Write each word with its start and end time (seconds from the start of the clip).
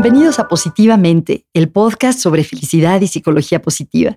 Bienvenidos 0.00 0.38
a 0.38 0.46
Positivamente, 0.46 1.44
el 1.54 1.72
podcast 1.72 2.20
sobre 2.20 2.44
felicidad 2.44 3.00
y 3.00 3.08
psicología 3.08 3.60
positiva. 3.60 4.16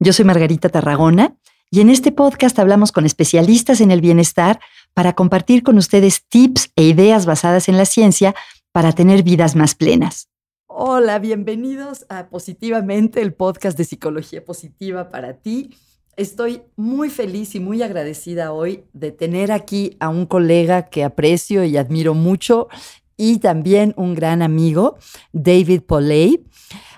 Yo 0.00 0.14
soy 0.14 0.24
Margarita 0.24 0.70
Tarragona 0.70 1.36
y 1.70 1.82
en 1.82 1.90
este 1.90 2.12
podcast 2.12 2.58
hablamos 2.58 2.92
con 2.92 3.04
especialistas 3.04 3.82
en 3.82 3.90
el 3.90 4.00
bienestar 4.00 4.58
para 4.94 5.12
compartir 5.12 5.62
con 5.62 5.76
ustedes 5.76 6.26
tips 6.30 6.72
e 6.76 6.84
ideas 6.84 7.26
basadas 7.26 7.68
en 7.68 7.76
la 7.76 7.84
ciencia 7.84 8.34
para 8.72 8.92
tener 8.92 9.22
vidas 9.22 9.54
más 9.54 9.74
plenas. 9.74 10.30
Hola, 10.66 11.18
bienvenidos 11.18 12.06
a 12.08 12.30
Positivamente, 12.30 13.20
el 13.20 13.34
podcast 13.34 13.76
de 13.76 13.84
psicología 13.84 14.42
positiva 14.42 15.10
para 15.10 15.34
ti. 15.34 15.76
Estoy 16.16 16.62
muy 16.74 17.10
feliz 17.10 17.54
y 17.54 17.60
muy 17.60 17.82
agradecida 17.82 18.52
hoy 18.52 18.84
de 18.94 19.12
tener 19.12 19.52
aquí 19.52 19.94
a 20.00 20.08
un 20.08 20.24
colega 20.24 20.88
que 20.88 21.04
aprecio 21.04 21.64
y 21.64 21.76
admiro 21.76 22.14
mucho 22.14 22.68
y 23.18 23.40
también 23.40 23.92
un 23.98 24.14
gran 24.14 24.40
amigo, 24.40 24.96
David 25.32 25.82
Poley. 25.82 26.46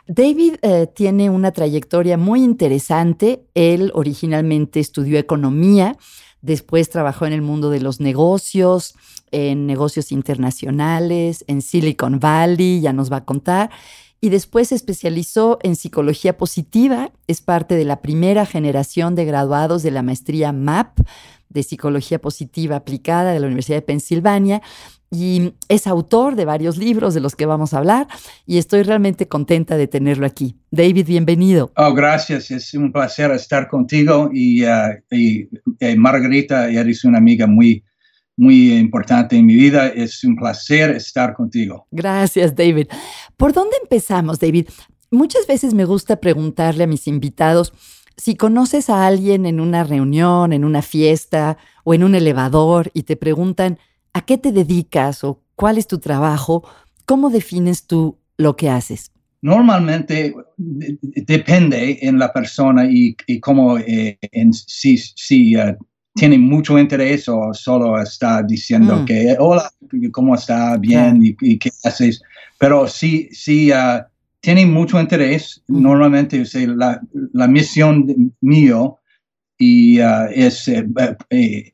David 0.07 0.57
eh, 0.63 0.87
tiene 0.95 1.31
una 1.31 1.51
trayectoria 1.51 2.17
muy 2.17 2.45
interesante. 2.45 3.45
Él 3.55 3.91
originalmente 3.95 4.79
estudió 4.79 5.19
economía, 5.19 5.97
después 6.43 6.91
trabajó 6.91 7.27
en 7.27 7.33
el 7.33 7.43
mundo 7.43 7.71
de 7.71 7.81
los 7.81 8.01
negocios, 8.01 8.95
en 9.33 9.67
negocios 9.67 10.13
internacionales, 10.13 11.45
en 11.47 11.63
Silicon 11.63 12.21
Valley, 12.21 12.81
ya 12.81 12.93
nos 12.93 13.11
va 13.11 13.19
a 13.19 13.25
contar. 13.25 13.71
Y 14.21 14.29
después 14.29 14.69
se 14.69 14.75
especializó 14.75 15.59
en 15.63 15.77
psicología 15.77 16.37
positiva, 16.37 17.11
es 17.27 17.41
parte 17.41 17.77
de 17.77 17.85
la 17.85 18.03
primera 18.03 18.45
generación 18.45 19.15
de 19.15 19.25
graduados 19.25 19.83
de 19.83 19.93
la 19.93 20.03
maestría 20.03 20.53
MAP 20.53 20.99
de 21.49 21.63
psicología 21.63 22.21
positiva 22.21 22.77
aplicada 22.77 23.33
de 23.33 23.41
la 23.41 23.47
Universidad 23.47 23.79
de 23.79 23.83
Pensilvania 23.83 24.61
y 25.11 25.55
es 25.69 25.87
autor 25.87 26.37
de 26.37 26.45
varios 26.45 26.79
libros 26.79 27.15
de 27.15 27.21
los 27.21 27.35
que 27.35 27.47
vamos 27.47 27.75
a 27.75 27.79
hablar 27.79 28.07
y 28.47 28.59
estoy 28.59 28.83
realmente 28.83 29.27
contenta 29.27 29.77
de 29.77 29.89
tenerlo 29.89 30.25
aquí. 30.25 30.57
David, 30.71 31.07
bienvenido. 31.07 31.73
Oh, 31.77 31.93
gracias, 31.93 32.51
es 32.51 32.73
un 32.75 32.93
placer 32.93 33.33
estar 33.33 33.69
contigo 33.69 34.31
y, 34.33 34.65
uh, 34.65 35.01
eh, 35.11 35.97
Margarita, 35.97 36.71
eres 36.71 37.05
una 37.05 37.19
amiga 37.19 37.49
muy, 37.49 37.83
muy 38.37 38.73
importante 38.75 39.37
en 39.37 39.47
mi 39.47 39.57
vida. 39.57 39.89
Es 39.89 40.23
un 40.23 40.37
placer 40.37 40.91
estar 40.91 41.35
contigo. 41.35 41.87
Gracias, 41.91 42.55
David. 42.55 42.87
¿Por 43.37 43.53
dónde 43.53 43.77
empezamos, 43.83 44.39
David? 44.39 44.69
Muchas 45.11 45.47
veces 45.49 45.75
me 45.75 45.85
gusta 45.85 46.21
preguntarle 46.21 46.85
a 46.85 46.87
mis 46.87 47.09
invitados 47.09 47.73
si 48.17 48.37
conoces 48.37 48.91
a 48.91 49.07
alguien 49.07 49.47
en 49.47 49.61
una 49.61 49.83
reunión, 49.83 50.53
en 50.53 50.65
una 50.65 50.83
fiesta 50.83 51.57
o 51.85 51.95
en 51.95 52.05
un 52.05 52.15
elevador 52.15 52.91
y 52.93 53.05
te 53.05 53.17
preguntan, 53.17 53.79
a 54.13 54.25
qué 54.25 54.39
te 54.39 54.53
dedicas 54.53 55.25
o 55.25 55.43
cuál 55.55 55.79
es 55.79 55.87
tu 55.87 55.99
trabajo, 55.99 56.65
¿cómo 57.07 57.31
defines 57.31 57.87
tú 57.87 58.19
lo 58.37 58.57
que 58.57 58.71
haces? 58.71 59.11
Normalmente 59.43 60.35
depende 60.57 61.99
en 62.03 62.19
la 62.19 62.33
persona 62.33 62.87
y, 62.91 63.17
cómo 63.41 63.79
eh, 63.79 64.19
si, 64.53 64.99
si 64.99 65.57
uh, 65.57 65.77
tiene 66.15 66.39
mucho 66.39 66.79
interés 66.79 67.29
o 67.29 67.55
solo 67.55 68.01
está 68.01 68.43
diciendo 68.43 68.97
mm. 68.97 69.05
que 69.07 69.37
hola, 69.39 69.71
¿cómo 70.13 70.35
está? 70.35 70.77
Bien, 70.77 71.19
y, 71.23 71.59
qué 71.59 71.71
haces? 71.85 72.21
Pero 72.59 72.87
si, 72.87 73.29
si 73.33 73.73
uh, 73.73 74.03
tiene 74.41 74.67
mucho 74.67 75.01
interés, 75.01 75.63
mm. 75.69 75.83
normalmente 75.83 76.45
la, 76.67 77.01
la 77.33 77.47
misión 77.47 78.35
mío 78.43 78.99
y, 79.59 80.01
uh, 80.01 80.27
es 80.35 80.69
eh, 80.69 80.87
eh, 81.31 81.73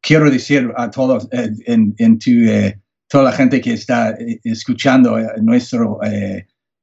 quiero 0.00 0.30
decir 0.30 0.72
a 0.76 0.90
todos, 0.90 1.28
eh, 1.32 1.50
en, 1.66 1.94
eh, 2.26 2.78
toda 3.08 3.24
la 3.24 3.32
gente 3.32 3.60
que 3.60 3.72
está 3.72 4.10
eh, 4.10 4.40
escuchando 4.44 5.18
nuestro 5.40 5.98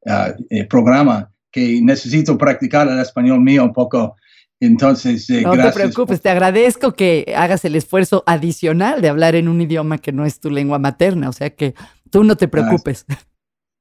ah, 0.08 0.34
programa, 0.70 1.32
que 1.52 1.80
necesito 1.82 2.38
practicar 2.38 2.88
el 2.88 3.00
español 3.00 3.42
mío 3.42 3.64
un 3.64 3.74
poco. 3.74 4.16
Entonces, 4.60 5.30
no 5.30 5.52
te 5.52 5.72
preocupes, 5.72 6.22
te 6.22 6.30
agradezco 6.30 6.94
que 6.94 7.34
hagas 7.36 7.66
el 7.66 7.76
esfuerzo 7.76 8.24
adicional 8.26 9.02
de 9.02 9.10
hablar 9.10 9.36
en 9.36 9.50
un 9.50 9.60
idioma 9.60 9.98
que 9.98 10.14
no 10.14 10.26
es 10.26 10.40
tu 10.40 10.50
lengua 10.50 10.80
materna, 10.80 11.28
o 11.28 11.34
sea 11.34 11.50
que 11.50 11.76
tú 12.10 12.24
no 12.24 12.36
te 12.38 12.48
preocupes. 12.48 13.06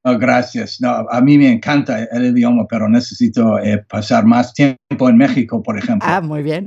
Oh, 0.06 0.18
gracias. 0.18 0.80
No, 0.82 1.06
a 1.08 1.20
mí 1.22 1.38
me 1.38 1.50
encanta 1.50 2.04
el 2.04 2.26
idioma, 2.26 2.66
pero 2.68 2.88
necesito 2.88 3.56
pasar 3.88 4.26
más 4.26 4.52
tiempo 4.52 5.08
en 5.08 5.16
México, 5.16 5.62
por 5.62 5.78
ejemplo. 5.78 6.06
Ah, 6.10 6.20
muy 6.20 6.42
bien. 6.42 6.66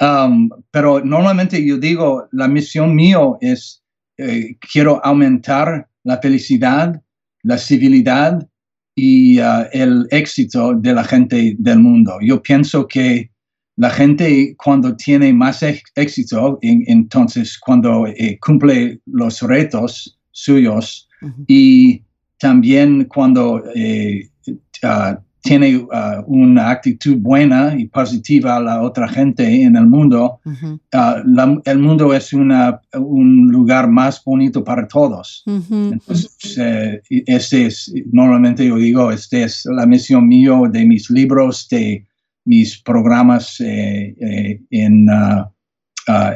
Um, 0.00 0.48
pero 0.70 1.04
normalmente 1.04 1.62
yo 1.64 1.76
digo, 1.76 2.26
la 2.32 2.48
misión 2.48 2.94
mío 2.94 3.36
es, 3.40 3.82
eh, 4.16 4.56
quiero 4.72 5.04
aumentar 5.04 5.88
la 6.04 6.18
felicidad, 6.18 7.00
la 7.42 7.58
civilidad 7.58 8.48
y 8.96 9.40
uh, 9.40 9.66
el 9.72 10.06
éxito 10.10 10.74
de 10.74 10.94
la 10.94 11.04
gente 11.04 11.54
del 11.58 11.80
mundo. 11.80 12.18
Yo 12.22 12.42
pienso 12.42 12.86
que 12.86 13.30
la 13.76 13.90
gente 13.90 14.54
cuando 14.56 14.96
tiene 14.96 15.32
más 15.32 15.62
éxito, 15.94 16.58
entonces 16.62 17.58
cuando 17.58 18.06
eh, 18.06 18.38
cumple 18.40 19.00
los 19.06 19.40
retos 19.42 20.18
suyos 20.32 21.08
y 21.46 22.02
también 22.38 23.04
cuando 23.04 23.62
eh, 23.74 24.28
uh, 24.82 25.16
tiene 25.42 25.76
uh, 25.76 25.88
una 26.26 26.70
actitud 26.70 27.16
buena 27.16 27.74
y 27.76 27.86
positiva 27.86 28.56
a 28.56 28.60
la 28.60 28.82
otra 28.82 29.08
gente 29.08 29.62
en 29.62 29.76
el 29.76 29.86
mundo, 29.86 30.40
uh, 30.44 31.60
el 31.64 31.78
mundo 31.78 32.12
es 32.14 32.32
una, 32.32 32.80
un 32.94 33.48
lugar 33.50 33.88
más 33.88 34.22
bonito 34.24 34.62
para 34.62 34.86
todos. 34.86 35.42
Entonces, 35.46 36.58
eh, 36.58 37.00
este 37.26 37.66
es, 37.66 37.92
normalmente 38.12 38.66
yo 38.66 38.76
digo, 38.76 39.10
esta 39.10 39.38
es 39.38 39.64
la 39.64 39.86
misión 39.86 40.28
mío 40.28 40.64
de 40.70 40.84
mis 40.84 41.10
libros, 41.10 41.68
de 41.68 42.06
mis 42.44 42.80
programas 42.82 43.60
eh, 43.60 44.14
eh, 44.20 44.60
en, 44.70 45.08
uh, 45.08 45.44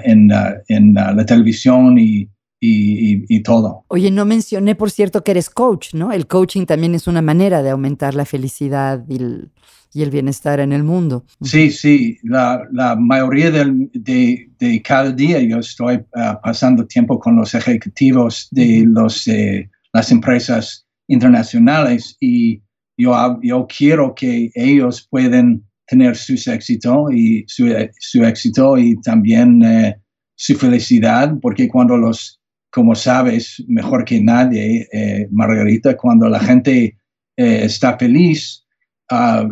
en, 0.05 0.31
en 0.69 0.95
la 0.95 1.27
televisión 1.27 1.99
y 1.99 2.29
y, 2.67 3.43
todo. 3.43 3.85
Oye, 3.89 4.11
no 4.11 4.25
mencioné, 4.25 4.75
por 4.75 4.91
cierto, 4.91 5.23
que 5.23 5.33
eres 5.33 5.51
coach, 5.51 5.95
¿no? 5.95 6.13
El 6.13 6.27
coaching 6.27 6.67
también 6.67 6.95
es 6.95 7.07
una 7.07 7.23
manera 7.23 7.63
de 7.63 7.71
aumentar 7.71 8.15
la 8.15 8.25
felicidad 8.25 9.05
y 9.09 10.03
el, 10.03 10.11
bienestar 10.11 10.61
en 10.61 10.73
el 10.73 10.83
mundo. 10.83 11.25
Sí, 11.43 11.71
sí, 11.71 12.19
la, 12.23 12.67
mayoría 12.99 13.51
de, 13.51 14.83
cada 14.83 15.11
día 15.11 15.41
yo 15.41 15.59
estoy 15.59 16.01
ah, 16.15 16.41
pasando 16.43 16.87
tiempo 16.87 17.19
con 17.19 17.37
los 17.37 17.55
ejecutivos 17.55 18.49
de 18.51 18.85
los, 18.87 19.29
eh, 19.29 19.71
las 19.93 20.11
empresas 20.11 20.87
internacionales 21.07 22.17
y 22.21 22.61
yo, 22.97 23.39
yo 23.43 23.67
quiero 23.67 24.15
que 24.15 24.51
ellos 24.55 25.07
puedan 25.11 25.63
tener 25.87 26.17
su 26.17 26.35
éxito 26.51 27.11
y 27.11 27.45
su, 27.47 28.25
éxito 28.25 28.79
y 28.79 29.01
también 29.03 29.63
eh, 29.63 29.97
su 30.35 30.57
felicidad, 30.57 31.35
porque 31.41 31.69
cuando 31.69 31.97
los 31.97 32.41
como 32.75 32.97
sabes 32.97 33.63
mejor 33.69 34.05
que 34.05 34.21
nadie, 34.21 34.89
eh, 34.93 35.29
Margarita, 35.31 35.97
cuando 35.97 36.29
la 36.29 36.41
gente 36.41 36.99
eh, 37.37 37.61
está 37.63 37.97
feliz, 37.97 38.67
ah, 39.13 39.49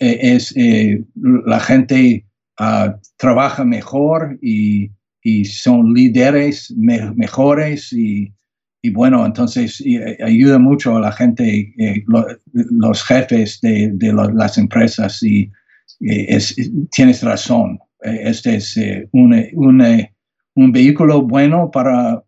eh, 0.00 1.04
la 1.22 1.60
gente 1.60 2.26
ah, 2.58 2.96
trabaja 3.16 3.64
mejor 3.64 4.40
y, 4.42 4.90
son 5.44 5.94
líderes 5.94 6.74
mejores 6.76 7.92
y, 7.92 8.32
bueno, 8.92 9.24
entonces 9.24 9.80
ayuda 10.24 10.58
mucho 10.58 10.96
a 10.96 11.00
la 11.00 11.12
gente, 11.12 11.72
los 12.52 13.04
jefes 13.04 13.60
de, 13.60 14.12
las 14.34 14.58
empresas 14.58 15.22
y 15.22 15.48
tienes 16.90 17.22
razón. 17.22 17.78
Este 18.00 18.56
es 18.56 18.76
un 19.12 19.32
un 20.54 20.72
vehículo 20.72 21.22
bueno 21.22 21.70
para, 21.70 22.22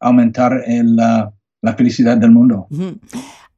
aumentar 0.00 0.62
la, 0.66 1.32
felicidad 1.76 2.16
del 2.16 2.30
mundo. 2.30 2.66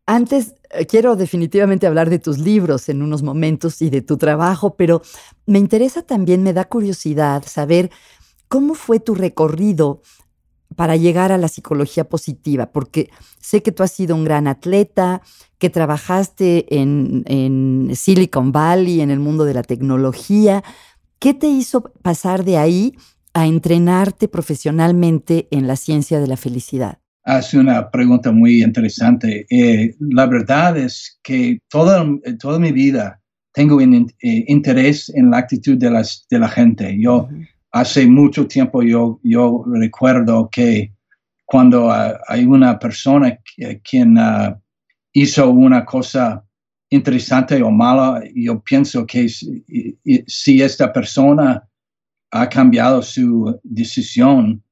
Antes, 0.07 0.55
eh, 0.71 0.87
quiero 0.87 1.15
definitivamente 1.15 1.87
hablar 1.87 2.11
de 2.11 2.19
tus 2.19 2.39
libros 2.39 2.89
en 2.89 3.03
unos 3.03 3.23
momentos 3.23 3.81
y 3.83 3.91
de 3.91 4.03
tu 4.03 4.17
trabajo, 4.17 4.75
pero 4.75 5.03
me 5.47 5.59
interesa 5.59 6.03
también, 6.03 6.43
me 6.43 6.53
da 6.53 6.65
curiosidad 6.65 7.45
saber 7.47 7.91
cómo 8.49 8.75
fue 8.75 8.99
tu 8.99 9.15
recorrido 9.15 10.03
para 10.75 10.97
llegar 10.97 11.31
a 11.33 11.39
la 11.39 11.49
psicología 11.49 12.09
positiva, 12.09 12.67
porque 12.73 13.11
sé 13.41 13.63
que 13.63 13.73
tú 13.73 13.83
has 13.83 13.93
sido 13.93 14.17
un 14.17 14.25
gran 14.25 14.49
atleta, 14.49 15.23
que 15.59 15.71
trabajaste 15.71 16.81
en, 16.81 17.23
en 17.27 17.91
Silicon 17.95 18.51
Valley, 18.51 19.01
en 19.01 19.11
el 19.11 19.21
mundo 19.21 19.45
de 19.45 19.55
la 19.55 19.63
tecnología. 19.63 20.65
¿Qué 21.19 21.35
te 21.35 21.49
hizo 21.49 21.83
pasar 22.03 22.45
de 22.45 22.57
ahí 22.57 22.97
a 23.41 23.47
entrenarte 23.47 24.29
profesionalmente 24.29 25.49
en 25.51 25.67
la 25.67 25.77
ciencia 25.77 26.21
de 26.21 26.27
la 26.27 26.37
felicidad? 26.37 26.99
Hace 27.25 27.59
una 27.59 27.91
pregunta 27.91 28.33
muy 28.33 28.63
interesante. 28.63 29.47
Eh, 29.51 29.95
la 30.01 30.27
verdad 30.27 30.77
es 30.77 31.19
que 31.23 31.59
toda, 31.69 32.07
toda 32.39 32.59
mi 32.59 32.73
vida 32.73 33.21
tengo 33.53 33.81
eh, 33.81 34.09
interés 34.23 35.11
en 35.15 35.31
la 35.31 35.39
actitud 35.39 35.77
de, 35.77 35.91
las, 35.91 36.27
de 36.31 36.39
la 36.39 36.49
gente. 36.49 36.97
Yo 36.99 37.29
hace 37.73 38.07
mucho 38.07 38.47
tiempo 38.47 38.83
yo, 38.83 39.21
yo 39.23 39.65
recuerdo 39.67 40.49
que 40.51 40.93
cuando 41.45 41.91
hay 41.91 42.45
una 42.45 42.79
persona 42.79 43.39
quien 43.83 44.17
hizo 45.13 45.51
una 45.51 45.85
cosa 45.85 46.45
interesante 46.91 47.63
o 47.63 47.71
mala, 47.71 48.23
yo 48.35 48.61
pienso 48.61 49.07
que 49.07 49.29
si, 49.29 50.63
esta 50.63 50.93
persona 50.93 51.69
ha 52.31 52.49
cambiado 52.49 53.03
su 53.03 53.59
decisión, 53.63 54.63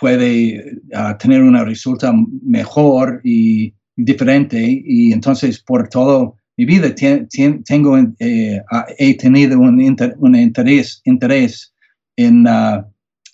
puede 0.00 0.80
tener 1.18 1.42
una 1.42 1.64
resulta 1.64 2.12
mejor 2.42 3.20
y 3.24 3.72
diferente. 3.96 4.82
Y 4.84 5.12
entonces, 5.12 5.60
por 5.60 5.88
todo 5.88 6.36
mi 6.56 6.64
vida, 6.64 6.94
tengo, 6.94 7.98
eh, 8.18 8.62
he 8.98 9.16
tenido 9.16 9.58
un, 9.58 9.80
interés, 9.80 11.00
interés 11.04 11.74
en, 12.16 12.46
uh, 12.46 12.84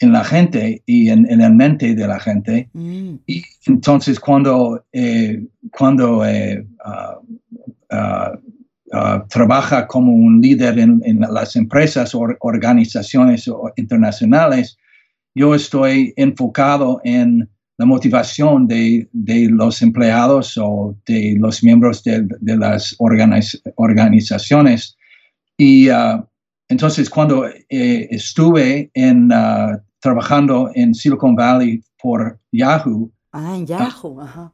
en 0.00 0.12
la 0.12 0.24
gente 0.24 0.82
y 0.86 1.10
en, 1.10 1.30
en, 1.30 1.38
la 1.40 1.50
mente 1.50 1.94
de 1.94 2.06
la 2.06 2.18
gente. 2.18 2.68
Mm. 2.72 3.14
Y 3.26 3.42
entonces, 3.66 4.18
cuando, 4.18 4.84
eh, 4.92 5.44
cuando 5.76 6.24
eh, 6.24 6.66
uh, 6.86 8.38
uh, 8.92 9.26
trabaja 9.28 9.86
como 9.86 10.12
un 10.12 10.40
líder 10.40 10.78
en, 10.78 11.00
en 11.04 11.20
las 11.20 11.56
empresas 11.56 12.14
o 12.14 12.26
organizaciones 12.40 13.50
internacionales, 13.76 14.78
yo 15.34 15.54
estoy 15.54 16.12
enfocado 16.16 17.00
en 17.04 17.48
la 17.78 17.86
motivación 17.86 18.66
de, 18.66 19.08
de, 19.12 19.48
los 19.48 19.80
empleados 19.80 20.58
o 20.58 20.94
de 21.06 21.36
los 21.38 21.64
miembros 21.64 22.04
de, 22.04 22.28
de 22.40 22.56
las 22.56 22.94
organizaciones. 22.98 24.98
Y 25.56 25.88
uh, 25.88 26.22
entonces 26.68 27.08
cuando 27.08 27.46
eh, 27.46 28.08
estuve 28.10 28.90
en, 28.92 29.32
uh, 29.32 29.78
trabajando 29.98 30.70
en 30.74 30.94
Silicon 30.94 31.34
Valley 31.34 31.82
por 32.02 32.38
Yahoo. 32.52 33.10
Ah, 33.32 33.56
en 33.56 33.66
Yahoo, 33.66 34.20
ajá. 34.20 34.52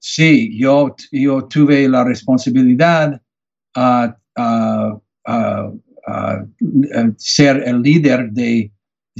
Sí, 0.00 0.58
yo, 0.58 0.96
yo 1.12 1.44
tuve 1.44 1.88
la 1.88 2.02
responsabilidad 2.02 3.22
uh, 3.76 4.20
ser 7.16 7.62
el 7.66 7.82
líder 7.82 8.30
de 8.32 8.72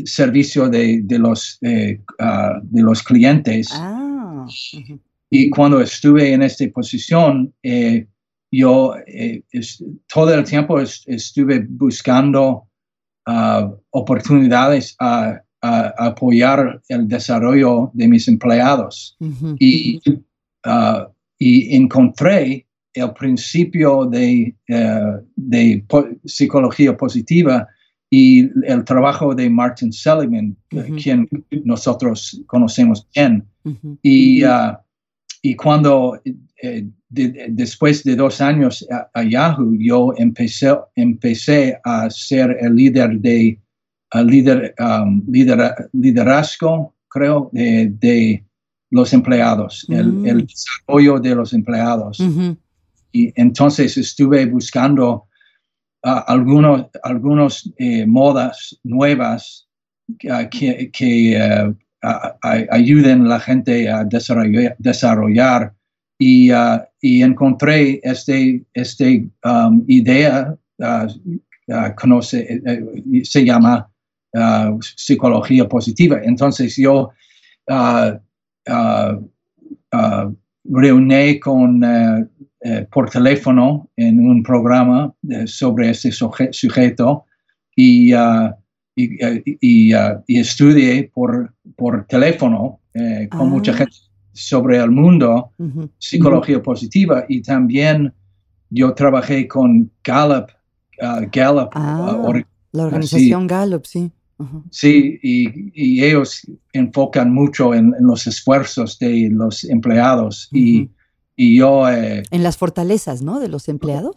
servicio 0.05 0.69
de, 0.69 1.01
de 1.03 1.19
los, 1.19 1.59
uh, 1.63 2.61
de 2.63 2.83
los 2.83 3.03
clientes. 3.03 3.69
Ah. 3.73 4.47
Y 5.31 5.51
cuando 5.51 5.81
estuve 5.81 6.33
en 6.33 6.43
esta 6.43 6.65
posición, 6.73 7.53
eh, 7.63 8.07
yo 8.53 8.95
eh, 9.07 9.43
todo 10.13 10.33
el 10.33 10.45
tiempo 10.45 10.81
estuve 10.81 11.67
buscando 11.69 12.69
uh, 13.27 13.75
oportunidades 13.91 14.95
a, 15.01 15.43
apoyar 15.99 16.81
el 16.89 17.09
desarrollo 17.09 17.91
de 17.93 18.07
mis 18.07 18.29
empleados. 18.29 19.17
y, 19.59 20.01
uh, 20.65 21.11
y 21.39 21.75
encontré 21.75 22.66
el 22.97 23.13
principio 23.13 24.07
de, 24.07 24.55
de 25.37 25.85
psicología 26.25 26.97
positiva 26.97 27.69
y 28.11 28.49
el 28.65 28.85
trabajo 28.85 29.35
de 29.35 29.51
Martin 29.51 29.93
Seligman, 29.93 30.57
quien 31.03 31.29
nosotros 31.65 32.43
conocemos 32.47 33.07
bien. 33.15 33.45
y, 34.03 34.45
uh, 34.45 34.77
y 35.43 35.55
cuando 35.55 36.21
eh, 36.63 36.87
después 37.09 38.03
de 38.05 38.17
dos 38.17 38.41
años 38.41 38.87
a, 38.91 39.23
Yahoo, 39.23 39.77
yo 39.79 40.13
empecé, 40.17 40.75
empecé 40.95 41.79
a 41.85 42.11
ser 42.11 42.57
el 42.61 42.75
líder 42.75 43.21
de 43.21 43.61
líder, 44.25 44.75
um, 44.79 45.23
liderazgo, 45.93 46.95
creo, 47.09 47.51
de, 47.53 48.43
los 48.91 49.13
empleados, 49.13 49.85
el, 49.89 50.13
mm. 50.13 50.47
desarrollo 50.47 51.19
de 51.19 51.35
los 51.35 51.53
empleados. 51.53 52.19
Y 53.17 53.33
entonces 53.37 53.97
estuve 53.97 54.45
buscando 54.45 55.27
algunos, 56.03 56.87
algunos 57.03 57.73
eh, 57.79 58.05
modas 58.07 58.79
nuevas 58.85 59.67
que, 60.19 60.91
que 60.93 61.39
uh, 61.63 61.75
ayuden 62.71 63.23
a 63.23 63.29
la 63.29 63.41
gente 63.41 63.89
a 63.91 64.05
desarrollar, 64.05 64.77
desarrollar 64.79 65.73
y, 66.19 66.53
uh, 66.53 66.79
y, 67.01 67.23
encontré 67.23 68.01
este, 68.03 68.63
este 68.75 69.27
um, 69.45 69.83
idea, 69.89 70.55
conoce, 71.97 72.41
eh, 72.41 72.61
eh, 72.67 73.25
se 73.25 73.45
llama 73.47 73.91
psicología 74.97 75.67
positiva. 75.67 76.21
Entonces 76.23 76.77
yo 76.77 77.11
reuní 80.65 81.41
con 81.41 81.81
eh, 82.63 82.87
por 82.91 83.11
teléfono 83.11 83.91
en 83.97 84.19
un 84.19 84.43
programa 84.43 85.13
eh, 85.29 85.47
sobre 85.47 85.91
este 85.91 86.11
sujeto 86.11 87.27
y, 87.77 88.15
uh, 88.15 88.51
y, 88.95 89.23
uh, 89.23 89.43
y, 89.45 89.95
uh, 89.95 90.23
y, 90.27 90.39
estudié 90.39 91.11
por, 91.13 91.53
por 91.77 92.07
teléfono 92.07 92.81
con 93.31 93.51
mucha 93.51 93.73
ah. 93.73 93.77
gente 93.77 93.97
sobre 94.33 94.79
el 94.79 94.91
mundo, 94.91 95.53
psicología 95.99 96.63
positiva 96.63 97.27
y 97.29 97.43
también 97.43 98.15
yo 98.71 98.95
trabajé 98.95 99.47
con 99.47 99.91
Gallup, 100.03 100.49
Gallup 101.31 101.69
ah, 101.75 102.33
la 102.73 102.85
organización 102.87 103.47
Gallup, 103.47 103.85
sí. 103.85 104.11
Sí, 104.71 105.19
y, 105.23 105.71
y, 105.75 106.05
ellos 106.05 106.41
enfocan 106.73 107.35
mucho 107.35 107.75
en, 107.75 107.95
en, 107.99 108.07
los 108.07 108.27
esfuerzos 108.27 108.99
de 108.99 109.29
los 109.31 109.65
empleados 109.65 110.49
y 110.53 110.89
y 111.37 111.59
yo... 111.59 111.89
Eh, 111.89 112.23
en 112.31 112.43
las 112.43 112.57
fortalezas, 112.57 113.23
¿no? 113.23 113.39
De 113.39 113.49
los 113.49 113.69
empleados. 113.69 114.17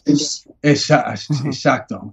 exacto. 0.62 2.12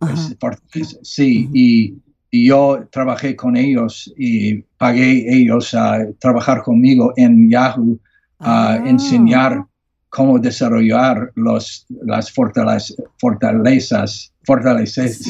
sí, 1.03 1.49
y, 1.55 1.94
y, 2.31 2.49
yo 2.49 2.87
trabajé 2.91 3.37
con 3.37 3.56
ellos 3.56 4.12
y 4.19 4.62
pagué 4.76 5.32
ellos 5.32 5.73
a 5.75 5.99
trabajar 6.19 6.62
conmigo 6.62 7.12
en 7.17 7.49
Yahoo, 7.49 7.99
a 8.41 8.73
ah. 8.73 8.76
enseñar 8.88 9.64
cómo 10.08 10.38
desarrollar 10.38 11.31
los, 11.37 11.87
las 12.02 12.33
fortalezas. 12.33 12.97
fortalezas 13.19 14.33
fortalezas. 14.45 15.21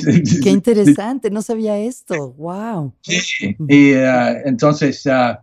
Qué 0.43 0.51
interesante, 0.51 1.31
no 1.31 1.43
sabía 1.43 1.79
esto. 1.79 2.33
Wow. 2.33 2.95
Sí, 3.03 3.57
y 3.69 3.95
uh, 3.95 4.43
entonces... 4.45 5.05
Uh, 5.07 5.37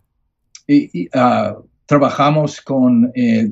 y, 0.66 1.08
uh, 1.08 1.62
trabajamos 1.86 2.62
con 2.62 3.12
eh, 3.16 3.50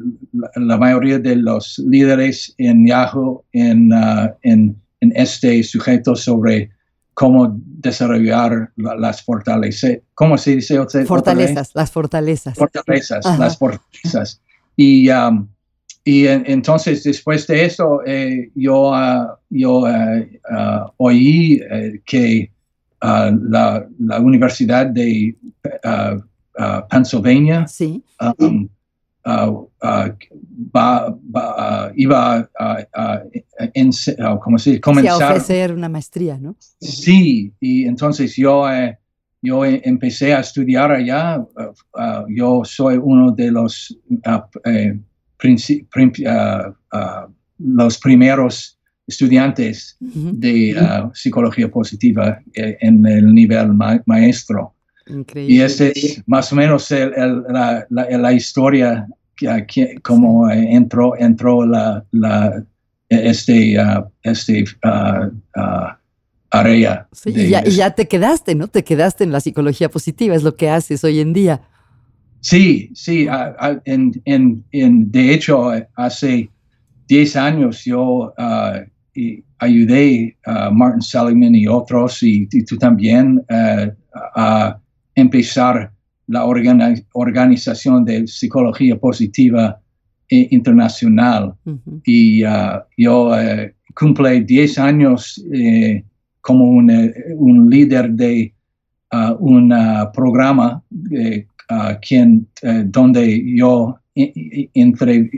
la, 0.55 0.77
mayoría 0.77 1.19
de 1.19 1.35
los 1.35 1.79
líderes 1.79 2.53
en 2.57 2.87
Yahoo 2.87 3.43
en, 3.51 3.91
uh, 3.91 4.29
en, 4.43 4.75
en, 5.01 5.13
este 5.15 5.61
sujeto 5.63 6.15
sobre 6.15 6.69
cómo 7.13 7.55
desarrollar 7.55 8.71
las 8.75 9.21
fortalezas. 9.23 9.97
¿Cómo 10.15 10.37
se 10.37 10.55
dice? 10.55 10.79
Fortalezas, 11.05 11.71
las 11.73 11.91
fortalezas. 11.91 12.57
Fortalezas, 12.57 13.25
las 13.37 13.57
fortalezas. 13.57 14.41
Y, 14.75 15.09
um, 15.09 15.47
y 16.03 16.25
entonces, 16.25 17.03
después 17.03 17.45
de 17.47 17.65
eso, 17.65 18.01
eh, 18.05 18.49
yo, 18.55 18.91
uh, 18.91 19.27
yo 19.49 19.81
uh, 19.81 20.91
oí 20.97 21.61
eh, 21.69 22.01
que 22.05 22.51
la, 23.01 23.85
la, 23.99 24.19
Universidad 24.19 24.85
de 24.87 25.35
Uh, 26.57 26.81
Pennsylvania. 26.89 27.65
Sí. 27.67 28.03
Um, 28.19 28.69
uh, 29.25 29.67
uh, 29.81 30.09
iba 31.95 32.49
a, 32.59 33.23
comenzar. 34.81 35.21
a 35.21 35.29
ofrecer 35.29 35.73
una 35.73 35.89
maestría, 35.89 36.37
¿no? 36.37 36.55
Sí, 36.79 37.53
y 37.59 37.85
entonces 37.85 38.35
yo, 38.35 38.69
eh, 38.69 38.97
yo 39.41 39.63
empecé 39.65 40.33
a 40.33 40.41
estudiar 40.41 40.91
allá. 40.91 41.45
yo 42.27 42.63
soy 42.65 42.97
uno 42.97 43.31
de 43.31 43.51
los, 43.51 43.97
eh, 44.65 44.99
los 47.57 47.97
primeros 47.99 48.77
estudiantes 49.07 49.97
de 49.99 50.75
psicología 51.13 51.69
positiva 51.69 52.39
eh, 52.53 52.77
en 52.81 53.05
el 53.05 53.33
nivel 53.33 53.73
maestro. 54.05 54.73
Y 55.35 55.61
esa 55.61 55.87
es 55.87 56.21
más 56.27 56.51
o 56.53 56.55
menos 56.55 56.89
la, 56.91 57.85
la, 57.89 58.33
historia 58.33 59.07
que, 59.35 59.99
como 60.01 60.49
entró, 60.49 61.17
entró 61.17 61.65
la, 61.65 62.05
la 62.11 62.63
este, 63.11 63.77
uh, 63.77 64.09
este 64.23 64.63
uh, 64.83 65.27
uh, 65.59 65.87
área. 66.49 67.07
y, 67.25 67.49
ya, 67.49 67.91
te 67.91 68.07
quedaste, 68.07 68.55
¿no? 68.55 68.67
Te 68.67 68.83
quedaste 68.83 69.23
en 69.23 69.31
la 69.31 69.41
psicología 69.41 69.89
positiva, 69.89 70.35
es 70.35 70.43
lo 70.43 70.55
que 70.55 70.69
haces 70.69 71.03
hoy 71.03 71.19
en 71.19 71.33
día. 71.33 71.61
Sí, 72.39 72.89
sí. 72.93 73.27
en, 73.85 74.21
en, 74.25 74.63
en, 74.71 75.11
de 75.11 75.33
hecho, 75.33 75.71
hace 75.95 76.49
10 77.07 77.35
años 77.35 77.83
yo 77.83 78.33
ayudé 79.59 80.37
a 80.45 80.71
Martin 80.71 81.01
Seligman 81.01 81.53
y 81.53 81.67
otros, 81.67 82.23
y, 82.23 82.47
y 82.51 82.63
tú 82.63 82.77
también, 82.77 83.45
a 84.35 84.77
empezar 85.15 85.91
la 86.27 86.45
Organización 86.45 88.05
de 88.05 88.27
Psicología 88.27 88.97
Positiva 88.97 89.79
e 90.29 90.47
Internacional. 90.51 91.53
Y 92.05 92.45
uh, 92.45 92.81
yo 92.97 93.31
uh, 93.31 93.69
cumple 93.93 94.41
10 94.41 94.77
años 94.79 95.43
eh, 95.53 96.03
como 96.39 96.65
un, 96.65 96.89
un, 97.35 97.69
líder 97.69 98.11
de 98.11 98.53
un 99.39 99.73
programa 100.13 100.81
quien, 102.01 102.47
donde 102.85 103.43
yo, 103.57 103.99
entre, 104.15 105.29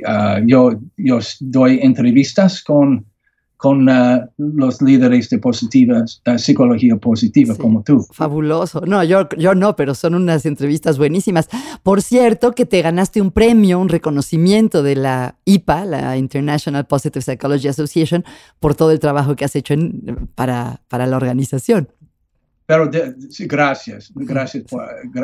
yo, 0.45 0.79
yo 0.97 1.19
doy 1.39 1.79
entrevistas 1.81 2.63
con 2.63 3.03
con 3.63 3.87
uh, 3.87 4.29
los 4.35 4.81
líderes 4.81 5.29
de 5.29 5.37
positivas, 5.37 6.21
uh, 6.27 6.37
psicología 6.37 6.97
positiva 6.97 7.55
como 7.55 7.81
tú. 7.81 8.05
Fabuloso. 8.11 8.81
No, 8.85 9.01
yo, 9.05 9.29
yo 9.37 9.55
no, 9.55 9.77
pero 9.77 9.95
son 9.95 10.15
unas 10.15 10.45
entrevistas 10.45 10.97
buenísimas. 10.97 11.47
Por 11.81 12.01
cierto, 12.01 12.51
que 12.51 12.65
te 12.65 12.81
ganaste 12.81 13.21
un 13.21 13.31
premio, 13.31 13.79
un 13.79 13.87
reconocimiento 13.87 14.83
de 14.83 14.97
la 14.97 15.37
IPA, 15.45 15.85
la 15.85 16.17
International 16.17 16.85
Positive 16.85 17.21
Psychology 17.21 17.69
Association, 17.69 18.25
por 18.59 18.75
todo 18.75 18.91
el 18.91 18.99
trabajo 18.99 19.37
que 19.37 19.45
has 19.45 19.55
hecho 19.55 19.75
para, 20.35 20.81
para 20.89 21.07
la 21.07 21.15
organización. 21.15 21.87
Pero 22.65 22.89
gracias, 22.91 24.11
gracias, 24.13 24.65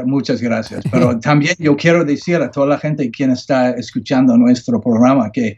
muchas 0.05 0.41
gracias. 0.41 0.85
Pero 0.89 1.19
también 1.21 1.55
yo 1.59 1.75
quiero 1.75 2.05
decir 2.05 2.37
a 2.37 2.49
toda 2.49 2.67
la 2.67 2.77
gente 2.77 3.11
quien 3.11 3.31
está 3.31 3.71
escuchando 3.71 4.37
nuestro 4.37 4.79
programa 4.79 5.29
que 5.29 5.57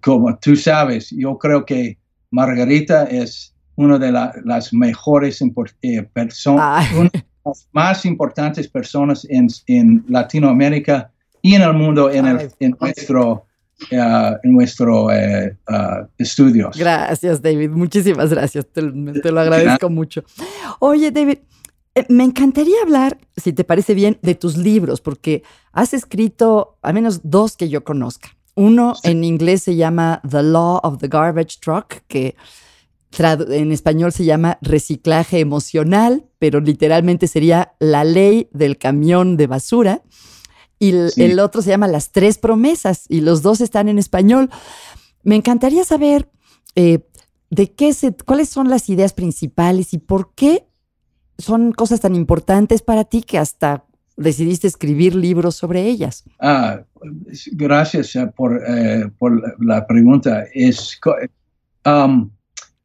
como 0.00 0.36
tú 0.38 0.56
sabes, 0.56 1.10
yo 1.10 1.38
creo 1.38 1.64
que 1.64 1.98
Margarita 2.30 3.04
es 3.04 3.54
una 3.76 3.98
de 3.98 4.12
las 4.12 4.72
mejores 4.72 5.42
eh, 5.82 6.02
personas, 6.12 6.86
las 7.44 7.68
más 7.72 8.04
importantes 8.04 8.68
personas 8.68 9.26
en, 9.28 10.04
Latinoamérica 10.08 11.10
y 11.40 11.54
en 11.54 11.62
el 11.62 11.72
mundo 11.72 12.10
en, 12.10 12.26
nuestro, 12.78 13.46
uh, 13.90 14.36
en 14.42 14.52
nuestro 14.52 15.06
uh, 15.06 16.06
estudios. 16.18 16.76
Gracias, 16.76 17.40
David. 17.40 17.70
Muchísimas 17.70 18.30
gracias. 18.30 18.66
Te, 18.66 18.82
lo 18.82 19.40
agradezco 19.40 19.88
mucho. 19.88 20.24
Oye, 20.78 21.10
David. 21.10 21.38
Eh, 21.96 22.06
me 22.08 22.22
encantaría 22.22 22.76
hablar, 22.84 23.18
si 23.36 23.52
te 23.52 23.64
parece 23.64 23.94
bien, 23.94 24.16
de 24.22 24.36
tus 24.36 24.56
libros, 24.56 25.00
porque 25.00 25.42
has 25.72 25.92
escrito 25.92 26.78
al 26.82 26.94
menos 26.94 27.20
dos 27.24 27.56
que 27.56 27.68
yo 27.68 27.82
conozca. 27.82 28.28
Uno 28.60 28.94
en 29.04 29.24
inglés 29.24 29.62
se 29.62 29.74
llama 29.74 30.20
The 30.28 30.42
Law 30.42 30.80
of 30.82 30.98
the 30.98 31.08
Garbage 31.08 31.60
Truck, 31.62 32.02
que 32.08 32.36
en 33.18 33.72
español 33.72 34.12
se 34.12 34.26
llama 34.26 34.58
reciclaje 34.60 35.40
emocional, 35.40 36.26
pero 36.38 36.60
literalmente 36.60 37.26
sería 37.26 37.72
la 37.78 38.04
ley 38.04 38.50
del 38.52 38.76
camión 38.76 39.38
de 39.38 39.46
basura. 39.46 40.02
Y 40.78 40.90
el, 40.90 41.40
otro 41.40 41.62
se 41.62 41.70
llama 41.70 41.88
Las 41.88 42.12
tres 42.12 42.36
promesas, 42.36 43.06
y 43.08 43.22
los 43.22 43.40
dos 43.40 43.62
están 43.62 43.88
en 43.88 43.98
español. 43.98 44.50
Me 45.22 45.36
encantaría 45.36 45.84
saber 45.84 46.30
eh, 46.74 47.08
de 47.48 47.72
qué 47.72 47.94
se, 47.94 48.14
cuáles 48.14 48.50
son 48.50 48.68
las 48.68 48.90
ideas 48.90 49.14
principales 49.14 49.94
y 49.94 49.98
por 49.98 50.34
qué 50.34 50.66
son 51.38 51.72
cosas 51.72 52.00
tan 52.00 52.14
importantes 52.14 52.82
para 52.82 53.04
ti 53.04 53.22
que 53.22 53.38
hasta 53.38 53.86
decidiste 54.20 54.66
escribir 54.66 55.14
libros 55.14 55.56
sobre 55.56 55.82
ellas? 55.82 56.24
Ah, 56.38 56.82
gracias 57.52 58.14
eh, 58.14 58.26
por, 58.36 58.60
eh, 58.66 59.10
por 59.18 59.64
la 59.64 59.86
pregunta. 59.86 60.44
Es, 60.52 61.00
um, 61.86 62.30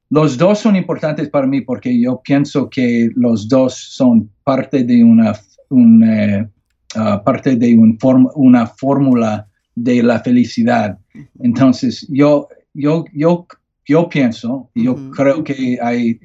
los 0.09 0.37
dos 0.37 0.59
son 0.59 0.75
importantes 0.75 1.29
para 1.29 1.45
mí 1.45 1.61
porque 1.61 1.99
yo 1.99 2.21
pienso 2.23 2.69
que 2.69 3.09
los 3.15 3.49
dos 3.49 3.75
son 3.75 4.29
parte 4.43 4.83
de 4.83 5.03
una, 5.03 5.33
eh, 6.05 6.47
ah, 6.95 7.21
parte 7.23 7.55
de 7.55 7.77
un 7.77 7.97
una 8.35 8.67
fórmula 8.67 9.47
de 9.75 10.01
la 10.01 10.21
felicidad. 10.21 10.97
Entonces, 11.39 12.07
yo, 12.09 12.47
yo, 12.73 13.03
yo, 13.13 13.45
yo 13.85 14.07
pienso, 14.07 14.69
yo 14.73 15.11
creo 15.11 15.43
que 15.43 15.77
hay, 15.81 16.17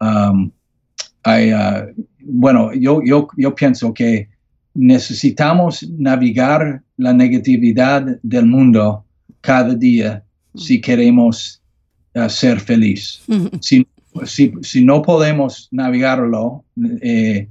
um, 0.00 0.52
hay 1.26 1.52
uh, 1.52 1.92
bueno, 2.20 2.72
yo, 2.72 3.00
yo, 3.04 3.28
yo 3.36 3.54
pienso 3.54 3.92
que 3.92 4.28
necesitamos 4.74 5.88
navegar 5.98 6.82
la 6.96 7.12
negatividad 7.12 8.18
del 8.22 8.46
mundo 8.46 9.04
cada 9.40 9.74
día 9.74 10.22
si 10.54 10.80
queremos 10.80 11.60
uh, 12.14 12.28
ser 12.28 12.60
feliz. 12.60 13.22
si, 13.60 13.86
si, 14.24 14.84
no 14.84 15.02
podemos 15.02 15.68
navegarlo, 15.72 16.64
eh, 17.02 17.48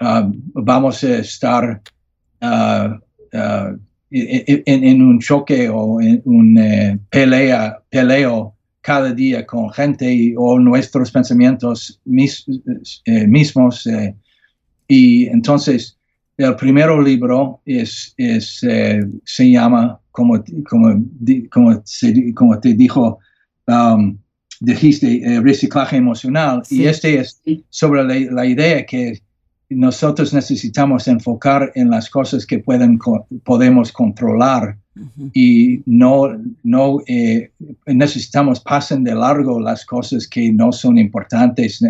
uh, 0.00 0.32
vamos 0.54 1.02
a 1.04 1.18
estar 1.18 1.82
uh, 2.42 3.78
en, 4.10 5.02
un 5.02 5.18
choque 5.20 5.68
o 5.68 6.00
en 6.00 6.22
un 6.24 6.58
eh, 6.58 6.98
pelea, 7.10 7.78
peleo 7.90 8.55
cada 8.86 9.12
día 9.12 9.44
con 9.44 9.68
gente 9.72 10.32
o 10.36 10.60
nuestros 10.60 11.10
pensamientos 11.10 12.00
eh, 13.04 13.26
mismos. 13.26 13.84
Eh, 13.84 14.14
y 14.86 15.26
entonces, 15.26 15.98
el 16.36 16.54
primer 16.54 16.90
libro 17.02 17.60
es, 17.66 18.14
es 18.16 18.62
eh, 18.62 19.00
se 19.24 19.50
llama, 19.50 19.98
como, 20.12 20.40
como, 20.68 21.02
como, 21.50 21.82
como 22.36 22.60
te 22.60 22.74
dijo, 22.74 23.18
um, 23.66 24.16
dijiste, 24.60 25.40
reciclaje 25.42 25.96
emocional. 25.96 26.62
Y 26.70 26.84
este 26.84 27.18
es 27.18 27.42
sobre 27.70 28.04
la, 28.04 28.32
la 28.32 28.46
idea 28.46 28.86
que 28.86 29.20
nosotros 29.68 30.32
necesitamos 30.32 31.08
enfocar 31.08 31.72
en 31.74 31.90
las 31.90 32.08
cosas 32.08 32.46
que 32.46 32.58
pueden, 32.60 32.98
podemos 33.44 33.92
controlar 33.92 34.78
y 35.34 35.82
no, 35.86 36.40
no 36.62 36.98
eh, 37.06 37.50
necesitamos 37.86 38.60
pasen 38.60 39.04
de 39.04 39.14
largo 39.14 39.60
las 39.60 39.84
cosas 39.84 40.26
que 40.26 40.52
no 40.52 40.72
son 40.72 40.98
importantes, 40.98 41.80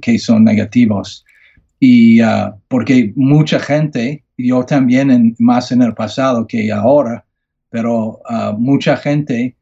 que 0.00 0.18
son 0.18 0.44
negativos. 0.44 1.24
Y 1.80 2.22
uh, 2.22 2.54
porque 2.68 3.12
mucha 3.16 3.58
gente, 3.58 4.24
yo 4.38 4.64
también 4.64 5.34
más 5.38 5.72
en 5.72 5.82
el 5.82 5.94
pasado 5.94 6.46
que 6.46 6.72
ahora, 6.72 7.24
pero 7.70 8.20
uh, 8.30 8.56
mucha 8.56 8.96
gente 8.96 9.56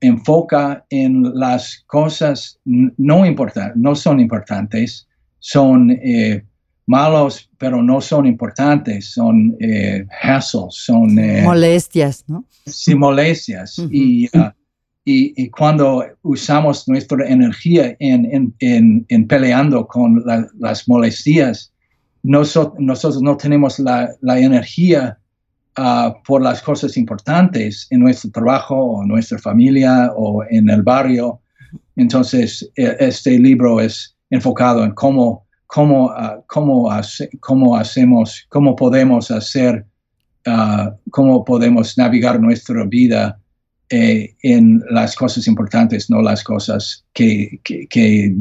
enfoca 0.00 0.84
en 0.88 1.38
las 1.38 1.84
cosas 1.86 2.58
no 2.64 3.26
importantes, 3.26 3.76
no 3.76 3.94
son 3.94 4.18
importantes, 4.20 5.06
son 5.40 5.90
eh, 5.90 6.42
malos, 6.86 7.50
pero 7.58 7.82
no 7.82 8.00
son 8.00 8.26
importantes, 8.26 9.12
son 9.12 9.56
eh, 9.60 10.06
hassles, 10.22 10.74
son... 10.74 11.18
Eh, 11.18 11.42
molestias, 11.42 12.24
¿no? 12.26 12.44
Sí, 12.66 12.94
molestias. 12.94 13.78
Uh 13.78 13.88
y, 15.04 15.32
y, 15.42 15.48
cuando 15.50 16.04
usamos 16.22 16.86
nuestra 16.86 17.26
energía 17.26 17.96
en, 18.00 18.54
en, 18.60 19.06
en, 19.08 19.26
peleando 19.26 19.86
con 19.86 20.22
las 20.58 20.88
molestias, 20.88 21.72
nosotros, 22.22 22.74
nosotros 22.78 23.22
no 23.22 23.36
tenemos 23.36 23.78
la, 23.78 24.10
la 24.20 24.38
energía 24.38 25.18
uh, 25.78 26.12
por 26.26 26.42
las 26.42 26.62
cosas 26.62 26.96
importantes 26.98 27.86
en 27.90 28.00
nuestro 28.00 28.30
trabajo 28.30 28.76
o 28.76 29.02
en 29.02 29.08
nuestra 29.08 29.38
familia 29.38 30.12
o 30.16 30.44
en 30.50 30.68
el 30.68 30.82
barrio. 30.82 31.40
Entonces, 31.96 32.70
e, 32.76 32.96
este 33.00 33.38
libro 33.38 33.80
es 33.80 34.14
enfocado 34.28 34.84
en 34.84 34.92
cómo 34.92 35.46
cómo, 35.70 36.10
ah, 36.10 36.42
cómo, 36.46 36.90
cómo, 37.38 37.76
hacemos, 37.76 38.44
cómo 38.48 38.74
podemos 38.74 39.30
hacer, 39.30 39.86
uh, 40.46 40.90
cómo 41.10 41.44
podemos 41.44 41.96
navegar 41.96 42.40
nuestra 42.40 42.84
vida 42.84 43.38
eh, 43.88 44.34
en 44.42 44.82
las 44.90 45.14
cosas 45.14 45.46
importantes, 45.46 46.10
no 46.10 46.22
las 46.22 46.42
cosas 46.42 47.04
que, 47.12 47.60
que, 47.62 48.32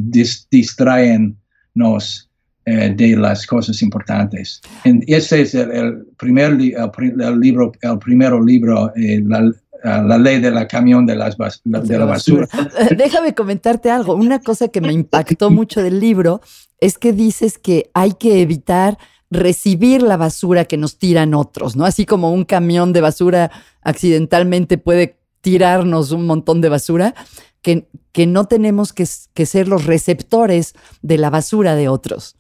distraen 0.49 1.37
nos 1.75 2.29
eh, 2.65 2.93
de 2.95 3.15
las 3.15 3.45
cosas 3.45 3.81
importantes. 3.81 4.61
este 4.83 5.41
es 5.41 5.53
el, 5.55 6.05
primer 6.17 6.51
el, 6.53 7.39
libro, 7.39 7.71
el 7.81 7.99
primer 7.99 8.33
libro, 8.41 8.91
eh, 8.95 9.21
la, 9.23 9.51
la 9.83 10.17
ley 10.17 10.39
de 10.39 10.51
la 10.51 10.67
camión 10.67 11.05
de, 11.05 11.15
las 11.15 11.37
de 11.63 11.97
la 11.97 12.05
basura. 12.05 12.47
Déjame 12.97 13.33
comentarte 13.33 13.89
algo. 13.89 14.15
Una 14.15 14.39
cosa 14.39 14.67
que 14.67 14.81
me 14.81 14.93
impactó 14.93 15.49
mucho 15.49 15.81
del 15.81 15.99
libro 15.99 16.41
es 16.79 16.97
que 16.97 17.13
dices 17.13 17.57
que 17.57 17.89
hay 17.93 18.13
que 18.13 18.41
evitar 18.41 18.97
recibir 19.31 20.01
la 20.01 20.17
basura 20.17 20.65
que 20.65 20.77
nos 20.77 20.97
tiran 20.97 21.33
otros, 21.33 21.75
¿no? 21.75 21.85
Así 21.85 22.05
como 22.05 22.33
un 22.33 22.45
camión 22.45 22.93
de 22.93 23.01
basura 23.01 23.51
accidentalmente 23.81 24.77
puede 24.77 25.19
tirarnos 25.41 26.11
un 26.11 26.25
montón 26.25 26.61
de 26.61 26.69
basura, 26.69 27.13
que, 27.61 27.87
que 28.11 28.25
no 28.25 28.45
tenemos 28.45 28.93
que, 28.93 29.05
que 29.33 29.45
ser 29.45 29.67
los 29.67 29.85
receptores 29.85 30.73
de 31.01 31.17
la 31.17 31.29
basura 31.29 31.75
de 31.75 31.89
otros. 31.89 32.35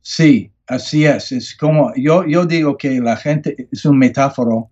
Sí, 0.00 0.52
así 0.66 1.04
es. 1.04 1.32
Es 1.32 1.56
como, 1.56 1.92
yo, 1.96 2.26
yo 2.26 2.46
digo 2.46 2.76
que 2.76 3.00
la 3.00 3.16
gente 3.16 3.68
es 3.70 3.84
un 3.84 3.98
metáforo 3.98 4.70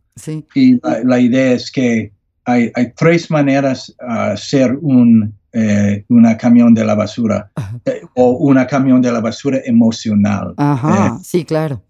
y 0.55 0.81
la, 1.05 1.21
idea 1.21 1.53
es 1.53 1.71
que 1.71 2.13
hay, 2.45 2.71
hay 2.75 2.93
tres 2.97 3.31
maneras 3.31 3.95
a 4.01 4.37
ser 4.37 4.77
un 4.81 5.39
eh, 5.51 6.05
una 6.09 6.37
camión 6.37 6.75
de 6.75 6.85
la 6.85 6.95
basura 6.95 7.51
eh, 7.87 8.03
o 8.15 8.33
una 8.33 8.67
camión 8.67 9.01
de 9.01 9.11
la 9.11 9.21
basura 9.21 9.59
emocional. 9.65 10.53
Ajá, 10.59 11.19
sí, 11.25 11.43
claro. 11.43 11.83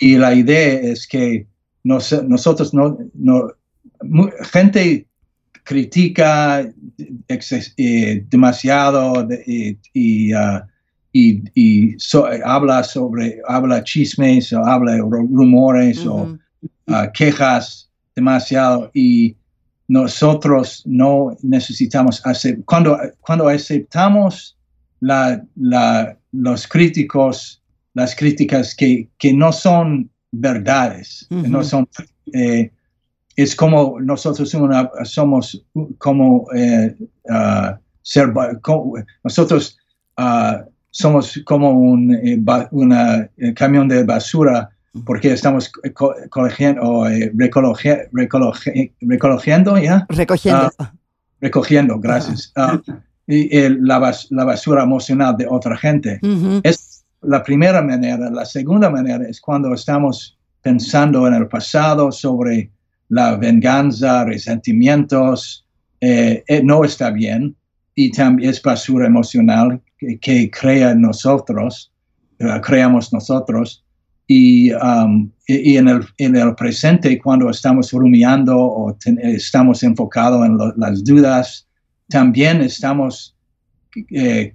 Y 0.00 0.16
la 0.16 0.34
idea 0.34 0.80
es 0.80 1.06
que 1.06 1.46
nosotros 1.84 2.74
no, 2.74 2.98
no 3.14 3.52
gente 4.52 5.06
critica 5.62 6.68
demasiado 8.28 9.28
y, 9.46 10.34
uh, 10.34 10.60
y, 11.12 11.96
habla 12.44 12.82
sobre, 12.82 13.40
habla 13.46 13.84
chismes 13.84 14.52
o 14.52 14.64
habla 14.64 14.98
rumores 14.98 16.04
o 16.06 16.36
uh, 16.90 17.10
quejas 17.12 17.90
demasiado 18.14 18.90
y 18.94 19.36
nosotros 19.88 20.82
no 20.86 21.36
necesitamos 21.42 22.24
hacer, 22.24 22.62
cuando, 22.64 22.96
cuando 23.20 23.48
aceptamos 23.48 24.56
la, 25.00 25.42
la, 25.56 26.16
los 26.32 26.68
críticos, 26.68 27.62
las 27.94 28.14
críticas 28.14 28.74
que, 28.74 29.08
que 29.18 29.32
no 29.32 29.52
son 29.52 30.08
verdades, 30.30 31.26
no 31.30 31.64
son, 31.64 31.88
eh, 32.32 32.70
es 33.34 33.56
como 33.56 33.98
nosotros 34.00 34.54
somos 35.04 35.66
como 35.98 36.46
eh, 36.54 36.94
uh, 37.24 37.76
ser, 38.02 38.32
nosotros 39.24 39.76
uh, 40.18 40.70
somos 40.90 41.40
como 41.44 41.70
un 41.70 42.16
una, 42.70 43.28
camión 43.56 43.88
de 43.88 44.04
basura 44.04 44.70
porque 45.04 45.32
estamos 45.32 45.70
cogiendo 46.30 46.82
o 46.82 47.08
eh, 47.08 47.32
recogiendo, 49.00 49.78
¿ya? 49.78 50.06
Recogiendo. 50.08 50.70
Ah, 50.78 50.92
recogiendo, 51.40 51.98
gracias. 51.98 52.52
Ah, 52.56 52.80
y, 53.26 53.68
la, 53.68 53.98
basura 54.44 54.82
emocional 54.82 55.36
de 55.36 55.46
otra 55.48 55.76
gente. 55.76 56.20
Es 56.64 57.04
la 57.22 57.42
primera 57.42 57.80
manera. 57.82 58.30
La 58.30 58.44
segunda 58.44 58.90
manera 58.90 59.28
es 59.28 59.40
cuando 59.40 59.72
estamos 59.72 60.36
pensando 60.62 61.26
en 61.28 61.34
el 61.34 61.46
pasado 61.46 62.10
sobre 62.10 62.70
la 63.08 63.36
venganza, 63.36 64.24
resentimientos, 64.24 65.64
eh, 66.00 66.42
eh, 66.48 66.62
no 66.62 66.84
está 66.84 67.10
bien 67.10 67.54
y 67.94 68.10
también 68.10 68.50
es 68.50 68.62
basura 68.62 69.06
emocional 69.06 69.80
que, 69.98 70.50
crea 70.50 70.94
nosotros, 70.94 71.92
creamos 72.62 73.12
nosotros. 73.12 73.84
Um, 74.30 75.32
y, 75.48 75.76
en, 75.76 75.88
el, 75.88 76.06
en, 76.18 76.36
el, 76.36 76.54
presente, 76.54 77.18
cuando 77.18 77.50
estamos 77.50 77.90
rumiando 77.90 78.56
o 78.56 78.96
estamos 79.24 79.82
enfocados 79.82 80.46
en 80.46 80.56
las 80.76 81.02
dudas, 81.02 81.66
también 82.08 82.60
estamos, 82.60 83.34
eh, 84.12 84.54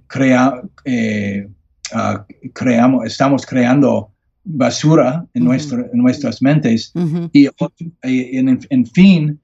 eh 0.86 1.48
ah, 1.92 2.26
creamos, 2.54 3.04
estamos 3.04 3.44
creando 3.44 4.10
basura 4.44 5.26
en, 5.34 5.44
nuestro, 5.44 5.80
en 5.92 5.98
nuestras 5.98 6.40
mentes. 6.40 6.94
Y 7.32 7.46
en, 8.02 8.86
fin, 8.86 9.38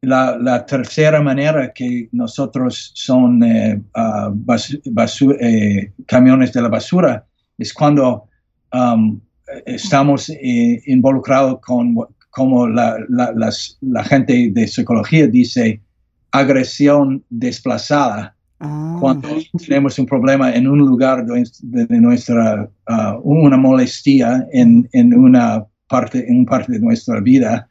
la, 0.00 0.38
la, 0.38 0.64
tercera 0.64 1.20
manera 1.20 1.74
que 1.74 2.08
nosotros 2.12 2.92
son 2.94 3.42
eh, 3.42 3.82
ah, 3.94 4.32
eh, 5.40 5.92
camiones 6.06 6.54
de 6.54 6.62
la 6.62 6.68
basura 6.68 7.26
es 7.58 7.74
cuando 7.74 8.28
um, 8.72 9.20
estamos 9.66 10.28
eh, 10.30 10.82
involucrados 10.86 11.60
con, 11.60 11.94
como 12.30 12.66
la, 12.66 12.98
la, 13.08 14.04
gente 14.04 14.50
de 14.52 14.66
psicología 14.66 15.26
dice, 15.26 15.80
agresión 16.32 17.22
desplazada. 17.30 18.34
Ah. 18.60 18.96
Cuando 19.00 19.28
tenemos 19.66 19.98
un 19.98 20.06
problema 20.06 20.54
en 20.54 20.66
un 20.66 20.78
lugar 20.78 21.26
de, 21.26 22.00
nuestra, 22.00 22.68
uh, 22.88 23.20
una 23.22 23.56
molestia 23.56 24.46
en, 24.52 24.88
en, 24.92 25.14
una 25.14 25.64
parte, 25.88 26.24
en 26.28 26.44
parte 26.46 26.72
de 26.72 26.80
nuestra 26.80 27.20
vida, 27.20 27.68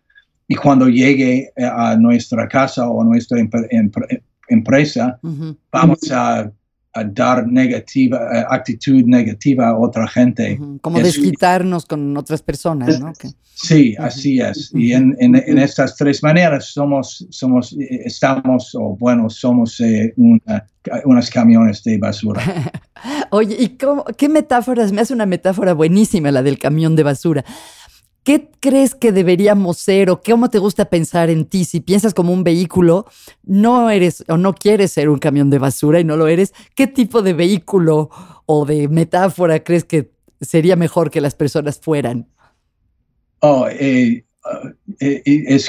y 0.48 0.56
cuando 0.56 0.88
llegue 0.88 1.52
a 1.58 1.96
nuestra 1.96 2.48
casa 2.48 2.88
o 2.88 3.02
a 3.02 3.06
nuestra 3.06 3.40
empresa, 4.50 5.20
vamos 5.72 6.12
a 6.12 6.52
a 6.94 7.04
dar 7.04 7.48
negativa, 7.48 8.18
eh, 8.34 8.46
actitud 8.50 9.04
negativa 9.06 9.70
a 9.70 9.78
otra 9.78 10.08
gente. 10.08 10.60
Como 10.82 11.00
desquitarnos 11.00 11.86
con 11.86 12.16
otras 12.16 12.42
personas, 12.42 13.00
¿no? 13.00 13.14
Sí, 13.56 13.96
así 13.98 14.40
es. 14.40 14.72
Y 14.74 14.94
en, 14.94 15.16
en, 15.20 15.36
estas 15.58 15.96
tres 15.96 16.22
maneras 16.22 16.66
somos, 16.66 17.26
somos, 17.30 17.74
eh, 17.74 18.02
estamos, 18.06 18.76
o 18.76 18.96
bueno, 18.98 19.30
somos 19.30 19.80
eh, 19.80 20.14
unos 21.06 21.30
camiones 21.30 21.84
de 21.84 21.98
basura. 21.98 22.44
Oye, 23.30 23.56
¿y 23.60 23.70
cómo, 23.78 24.04
qué 24.18 24.28
metáforas? 24.28 24.92
Me 24.92 25.02
hace 25.02 25.14
una 25.14 25.26
metáfora 25.26 25.74
buenísima 25.74 26.32
la 26.32 26.44
del 26.44 26.60
camión 26.60 26.96
de 26.96 27.04
basura. 27.04 27.46
¿Qué 28.24 28.50
crees 28.62 28.96
que 28.96 29.12
deberíamos 29.12 29.78
ser 29.78 30.10
o 30.10 30.22
cómo 30.22 30.50
te 30.50 30.58
gusta 30.58 30.86
pensar 30.86 31.30
en 31.30 31.46
ti? 31.46 31.66
Si 31.66 31.82
piensas 31.82 32.14
como 32.14 32.32
un 32.32 32.46
vehículo, 32.46 33.06
no 33.44 33.90
eres 33.90 34.24
o 34.30 34.38
no 34.38 34.54
quieres 34.54 34.92
ser 34.92 35.10
un 35.10 35.20
camión 35.20 35.50
de 35.50 35.60
basura 35.60 36.00
y 36.00 36.06
no 36.06 36.16
lo 36.16 36.28
eres, 36.28 36.54
¿qué 36.74 36.88
tipo 36.88 37.22
de 37.22 37.34
vehículo 37.34 38.10
o 38.46 38.66
de 38.66 38.88
metáfora 38.88 39.64
crees 39.64 39.84
que 39.84 40.12
sería 40.40 40.78
mejor 40.78 41.12
que 41.12 41.20
las 41.20 41.36
personas 41.36 41.80
fueran? 41.80 42.30
Oh, 43.40 43.68
eh, 43.68 44.24
eh, 45.02 45.24
eh, 45.26 45.60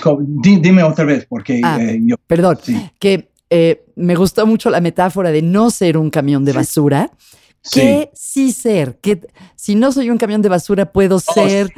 dime 0.61 0.85
otra 0.85 1.05
vez, 1.05 1.27
porque 1.29 1.61
ah, 1.65 1.79
yo... 2.01 2.17
Perdón, 2.29 2.59
que 3.01 3.31
me 3.97 4.15
gustó 4.15 4.47
mucho 4.47 4.71
la 4.71 4.81
metáfora 4.81 5.33
de 5.33 5.43
no 5.43 5.71
ser 5.71 5.97
un 5.99 6.11
camión 6.11 6.45
de 6.45 6.53
basura. 6.53 7.11
¿Qué 7.73 8.11
sí. 8.15 8.53
ser? 8.53 8.99
Que 9.01 9.27
si 9.57 9.75
no 9.75 9.91
soy 9.91 10.11
un 10.11 10.19
camión 10.19 10.43
de 10.43 10.49
basura, 10.49 10.93
puedo 10.93 11.17
oh, 11.17 11.21
ser 11.21 11.73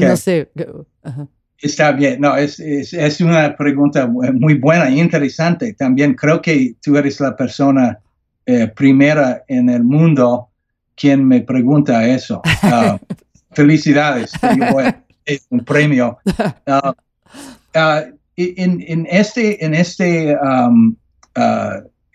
no 0.00 0.16
sé. 0.16 0.50
Está 1.58 1.92
bien, 1.92 2.20
no, 2.20 2.36
es, 2.36 2.60
es, 2.60 3.20
una 3.20 3.56
pregunta 3.56 4.06
muy 4.06 4.54
buena 4.54 4.88
e 4.88 4.96
interesante. 4.96 5.72
También 5.74 6.14
creo 6.14 6.42
que 6.42 6.74
tú 6.82 6.96
eres 6.96 7.20
la 7.20 7.36
persona 7.36 8.00
eh, 8.46 8.68
primera 8.68 9.44
en 9.48 9.70
el 9.70 9.82
mundo 9.84 10.48
quien 10.94 11.26
me 11.26 11.40
pregunta 11.40 12.06
eso. 12.06 12.42
Ah, 12.62 12.98
felicidades, 13.52 14.32
es 15.24 15.46
un 15.50 15.64
premio. 15.64 16.18
Ah, 16.66 16.94
ah, 17.74 18.04
en, 18.36 19.06
este, 19.10 19.64
en 19.64 19.74
este 19.74 20.36
um, 20.36 20.96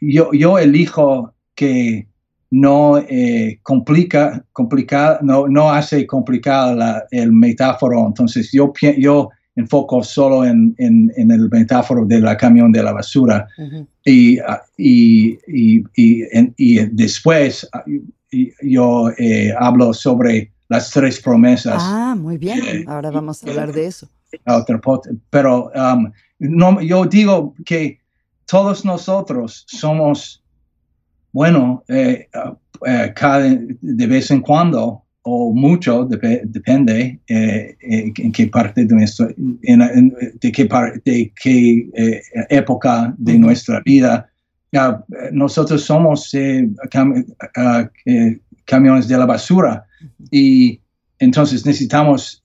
yo, 0.02 0.32
yo 0.34 0.60
elijo 0.60 1.34
que 1.56 2.08
no 2.51 2.97
eh, 2.97 3.59
complica, 3.63 4.43
complica, 4.53 5.19
no, 5.21 5.47
no 5.47 5.71
hace 5.71 6.07
complicada 6.07 7.05
el 7.12 7.31
metáforo. 7.31 8.07
Entonces 8.07 8.51
yo, 8.51 8.73
yo 8.97 9.29
enfoco 9.55 10.03
solo 10.03 10.45
en, 10.45 10.73
en, 10.77 11.12
el 11.31 11.49
metáforo 11.49 12.05
de 12.05 12.19
la 12.19 12.38
camión 12.38 12.71
de 12.71 12.83
la 12.83 12.93
basura. 12.93 13.47
y, 14.05 14.39
y, 14.77 15.38
y, 15.47 15.83
y, 16.57 16.85
después 16.91 17.69
yo 18.62 19.09
eh, 19.17 19.53
hablo 19.57 19.93
sobre 19.93 20.51
las 20.67 20.91
tres 20.91 21.19
promesas. 21.19 21.81
Ah, 21.85 22.15
muy 22.17 22.38
bien. 22.38 22.59
Eh, 22.65 22.85
Ahora 22.88 23.12
vamos 23.12 23.43
a 23.43 23.49
hablar 23.49 23.73
de 23.73 23.88
eso. 23.88 24.07
Pero 25.29 25.71
um, 25.73 26.12
no, 26.38 26.81
yo 26.81 27.05
digo 27.05 27.55
que 27.65 27.99
todos 28.45 28.85
nosotros 28.85 29.65
somos 29.67 30.38
bueno, 31.32 31.84
eh, 31.88 32.28
eh, 32.86 33.13
cada, 33.15 33.39
de 33.39 34.08
vez 34.08 34.32
en 34.32 34.42
cuando 34.42 35.04
o 35.22 35.54
mucho, 35.54 36.06
depende 36.06 37.20
eh, 37.28 37.76
en 37.80 38.32
qué 38.32 38.48
parte 38.48 38.86
de 38.86 38.96
nuestra, 38.96 39.28
de 39.28 40.52
qué, 40.52 40.63
de 41.06 41.32
qué 41.36 41.92
época 42.50 43.13
de 43.18 43.38
nuestra 43.38 43.82
vida. 43.82 44.28
nosotros 45.32 45.84
somos 45.84 46.32
camiones 48.65 49.08
de 49.08 49.18
la 49.18 49.26
basura. 49.26 49.86
Y 50.32 50.80
entonces 51.20 51.65
necesitamos, 51.65 52.44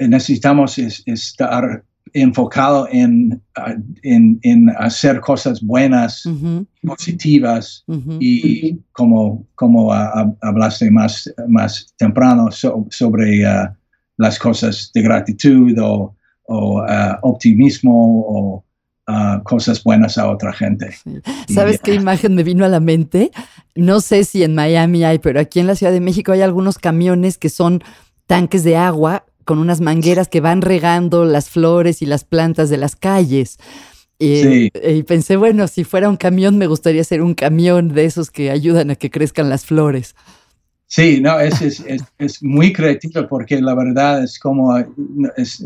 necesitamos 0.00 0.78
estar 0.78 1.82
enfocado 2.14 2.88
en, 2.90 3.40
en, 4.02 4.70
hacer 4.78 5.20
cosas 5.20 5.60
buenas, 5.60 6.24
positivas 6.82 7.84
y 8.18 8.76
como, 8.92 9.46
como 9.54 9.92
hablaste 9.92 10.90
más, 10.90 11.32
más 11.48 11.92
temprano 11.96 12.48
sobre 12.50 13.44
uh, 13.44 13.68
las 14.16 14.38
cosas 14.38 14.90
de 14.94 15.02
gratitud 15.02 15.78
o, 15.78 16.14
uh, 16.48 16.82
optimismo 17.22 18.24
o 18.26 18.64
cosas 19.42 19.82
buenas 19.82 20.18
a 20.18 20.30
otra 20.30 20.52
gente. 20.52 20.94
¿Sabes 21.52 21.80
qué 21.80 21.94
imagen 21.94 22.36
me 22.36 22.44
vino 22.44 22.64
a 22.64 22.68
la 22.68 22.78
mente? 22.78 23.32
No 23.74 24.00
sé 24.00 24.22
si 24.22 24.44
en 24.44 24.54
Miami 24.54 25.02
hay, 25.02 25.18
pero 25.18 25.40
aquí 25.40 25.58
en 25.58 25.66
la 25.66 25.74
Ciudad 25.74 25.92
de 25.92 26.00
México 26.00 26.30
hay 26.30 26.42
algunos 26.42 26.78
camiones 26.78 27.36
que 27.36 27.48
son 27.48 27.82
tanques 28.28 28.62
de 28.62 28.76
agua 28.76 29.24
con 29.50 29.58
unas 29.58 29.80
mangueras 29.80 30.28
que 30.28 30.40
van 30.40 30.62
regando 30.62 31.24
las 31.24 31.50
flores 31.50 32.02
y 32.02 32.06
las 32.06 32.22
plantas 32.22 32.70
de 32.70 32.76
las 32.76 32.94
calles. 32.94 33.58
Y, 34.16 34.70
y, 34.80 35.02
pensé, 35.02 35.34
bueno, 35.34 35.66
si 35.66 35.82
fuera 35.82 36.08
un 36.08 36.16
camión, 36.16 36.56
me 36.56 36.68
gustaría 36.68 37.02
ser 37.02 37.20
un 37.20 37.34
camión 37.34 37.88
de 37.88 38.04
esos 38.04 38.30
que 38.30 38.52
ayudan 38.52 38.92
a 38.92 38.94
que 38.94 39.10
crezcan 39.10 39.48
las 39.48 39.66
flores. 39.66 40.14
Sí, 40.86 41.20
no, 41.20 41.40
es, 41.40 41.60
es, 41.62 41.84
es, 42.18 42.40
muy 42.44 42.72
creativo 42.72 43.26
porque 43.26 43.60
la 43.60 43.74
verdad 43.74 44.22
es 44.22 44.38
como 44.38 44.72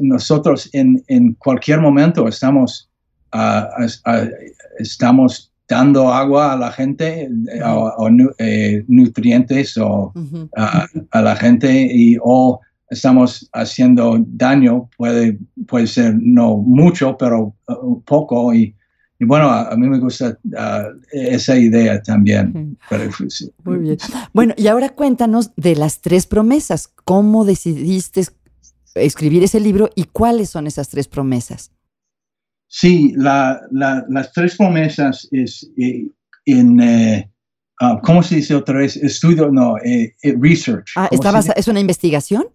nosotros 0.00 0.70
en, 0.72 1.04
en, 1.08 1.34
cualquier 1.34 1.80
momento 1.80 2.26
estamos, 2.26 2.88
uh, 3.34 3.84
uh, 4.06 4.30
estamos 4.78 5.52
dando 5.68 6.10
agua 6.10 6.54
a 6.54 6.56
la 6.56 6.72
gente 6.72 7.28
o, 7.66 8.08
eh, 8.38 8.82
nutrientes 8.88 9.76
o, 9.76 10.10
a 10.56 11.20
la 11.20 11.36
gente 11.36 11.86
y 11.92 12.16
o 12.22 12.60
estamos 12.94 13.48
haciendo 13.52 14.16
daño, 14.26 14.88
puede, 14.96 15.38
puede 15.66 15.86
ser 15.86 16.14
no 16.18 16.56
mucho, 16.56 17.16
pero 17.16 17.54
uh, 17.68 18.02
poco 18.02 18.54
y 18.54 18.74
y 19.18 19.24
bueno, 19.26 19.48
a, 19.48 19.76
mí 19.76 19.88
me 19.88 19.98
gusta 19.98 20.36
ah, 20.56 20.88
esa 21.12 21.56
idea 21.56 22.02
también. 22.02 22.76
Muy 23.64 23.78
bien. 23.78 23.98
Bueno, 24.32 24.54
y 24.56 24.66
ahora 24.66 24.88
cuéntanos 24.88 25.52
de 25.56 25.76
las 25.76 26.00
tres 26.00 26.26
promesas. 26.26 26.88
¿Cómo 27.04 27.44
decidiste 27.44 28.24
escribir 28.94 29.44
ese 29.44 29.60
libro 29.60 29.90
y 29.94 30.04
cuáles 30.04 30.50
son 30.50 30.66
esas 30.66 30.88
tres 30.88 31.06
promesas? 31.06 31.70
Sí, 32.66 33.14
la, 33.16 33.60
las 33.70 34.32
tres 34.32 34.56
promesas 34.56 35.28
es 35.30 35.70
eh, 35.78 36.08
en, 36.46 36.80
eh, 36.80 37.30
ah, 37.80 38.00
¿cómo 38.02 38.20
se 38.20 38.36
dice 38.36 38.56
otra 38.56 38.78
vez? 38.78 38.96
Estudio, 38.96 39.48
no, 39.48 39.76
eh, 39.78 40.12
research. 40.40 40.90
Ah, 40.96 41.08
¿Es 41.56 41.68
una 41.68 41.78
investigación? 41.78 42.46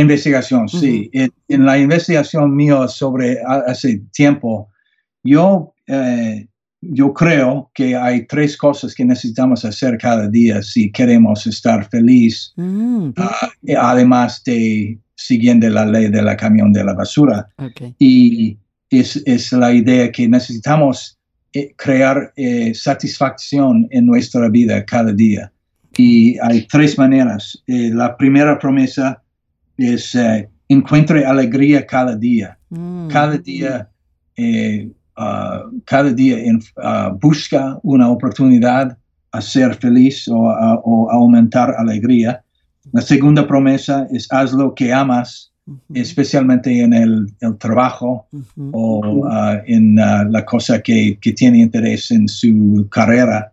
Investigación, 0.00 0.68
sí. 0.68 1.10
En, 1.12 1.32
en, 1.48 1.64
la 1.64 1.78
investigación 1.78 2.54
mío 2.54 2.86
sobre 2.88 3.38
hace 3.66 4.02
tiempo, 4.12 4.68
yo 5.22 5.74
eh, 5.86 6.46
yo 6.82 7.12
creo 7.12 7.70
que 7.74 7.96
hay 7.96 8.26
tres 8.26 8.56
cosas 8.56 8.94
que 8.94 9.04
necesitamos 9.04 9.64
hacer 9.64 9.98
cada 9.98 10.28
día 10.28 10.62
si 10.62 10.90
queremos 10.92 11.46
estar 11.46 11.88
feliz, 11.88 12.52
mm. 12.56 13.10
ah, 13.16 13.50
además 13.78 14.42
de 14.44 14.98
siguiendo 15.14 15.68
la 15.70 15.86
ley 15.86 16.10
de 16.10 16.22
la 16.22 16.36
camión 16.36 16.72
de 16.72 16.84
la 16.84 16.92
basura. 16.92 17.48
Y 17.98 18.58
es, 18.90 19.22
es, 19.24 19.52
la 19.52 19.72
idea 19.72 20.12
que 20.12 20.28
necesitamos 20.28 21.18
eh, 21.54 21.72
crear 21.76 22.32
eh, 22.36 22.74
satisfacción 22.74 23.88
en 23.90 24.06
nuestra 24.06 24.48
vida 24.48 24.84
cada 24.84 25.12
día. 25.12 25.50
Y 25.96 26.38
hay 26.40 26.66
tres 26.66 26.98
maneras. 26.98 27.62
la 27.66 28.16
primera 28.18 28.58
promesa 28.58 29.22
es 29.76 30.16
encuentre 30.68 31.24
alegría 31.24 31.86
cada 31.86 32.16
día. 32.16 32.58
Mm. 32.70 33.08
Cada 33.08 33.38
día 33.38 33.90
Uh, 35.16 35.80
cada 35.86 36.12
día 36.12 36.36
uh, 36.76 37.18
busca 37.18 37.78
una 37.82 38.10
oportunidad 38.10 38.98
a 39.32 39.40
ser 39.40 39.74
feliz 39.76 40.28
o, 40.28 40.50
a, 40.50 40.78
aumentar 41.10 41.74
alegría. 41.78 42.44
La 42.92 43.00
segunda 43.00 43.46
promesa 43.46 44.06
es 44.12 44.30
haz 44.30 44.52
lo 44.52 44.74
que 44.74 44.92
amas, 44.92 45.52
especialmente 45.94 46.82
en 46.82 46.92
el, 46.92 47.34
trabajo 47.58 48.28
o 48.72 49.00
uh, 49.00 49.58
en 49.66 49.96
la 49.96 50.44
cosa 50.44 50.82
que, 50.82 51.18
que, 51.18 51.32
tiene 51.32 51.60
interés 51.60 52.10
en 52.10 52.28
su 52.28 52.86
carrera. 52.90 53.52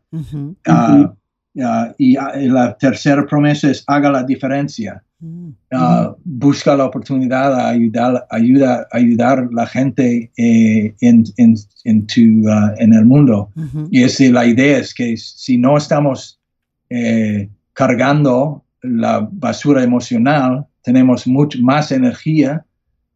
y 1.98 2.18
la 2.50 2.78
tercera 2.78 3.26
promesa 3.26 3.72
es 3.72 3.84
haga 3.88 4.12
la 4.12 4.24
diferencia. 4.24 5.02
Uh, 5.24 6.14
busca 6.26 6.76
la 6.76 6.86
oportunidad 6.86 7.56
de 7.56 7.62
ayudar, 7.62 8.28
ayuda, 8.30 8.86
ayudar 8.92 9.40
a 9.40 9.50
la 9.54 9.66
gente 9.66 10.30
eh, 10.36 10.94
en, 11.00 11.24
en, 11.38 11.56
en, 11.86 12.06
tu, 12.08 12.22
uh, 12.22 12.74
en, 12.78 12.94
el 12.94 13.06
mundo. 13.06 13.50
Y 13.90 14.04
es, 14.04 14.20
la 14.20 14.46
idea 14.46 14.80
es 14.80 14.94
que 14.94 15.16
si 15.16 15.58
no 15.58 15.78
estamos 15.78 16.40
eh, 16.90 17.50
cargando 17.72 18.66
la 18.82 19.26
basura 19.32 19.82
emocional, 19.82 20.66
tenemos 20.84 21.26
mucho 21.26 21.58
más 21.62 21.94
energía 21.94 22.66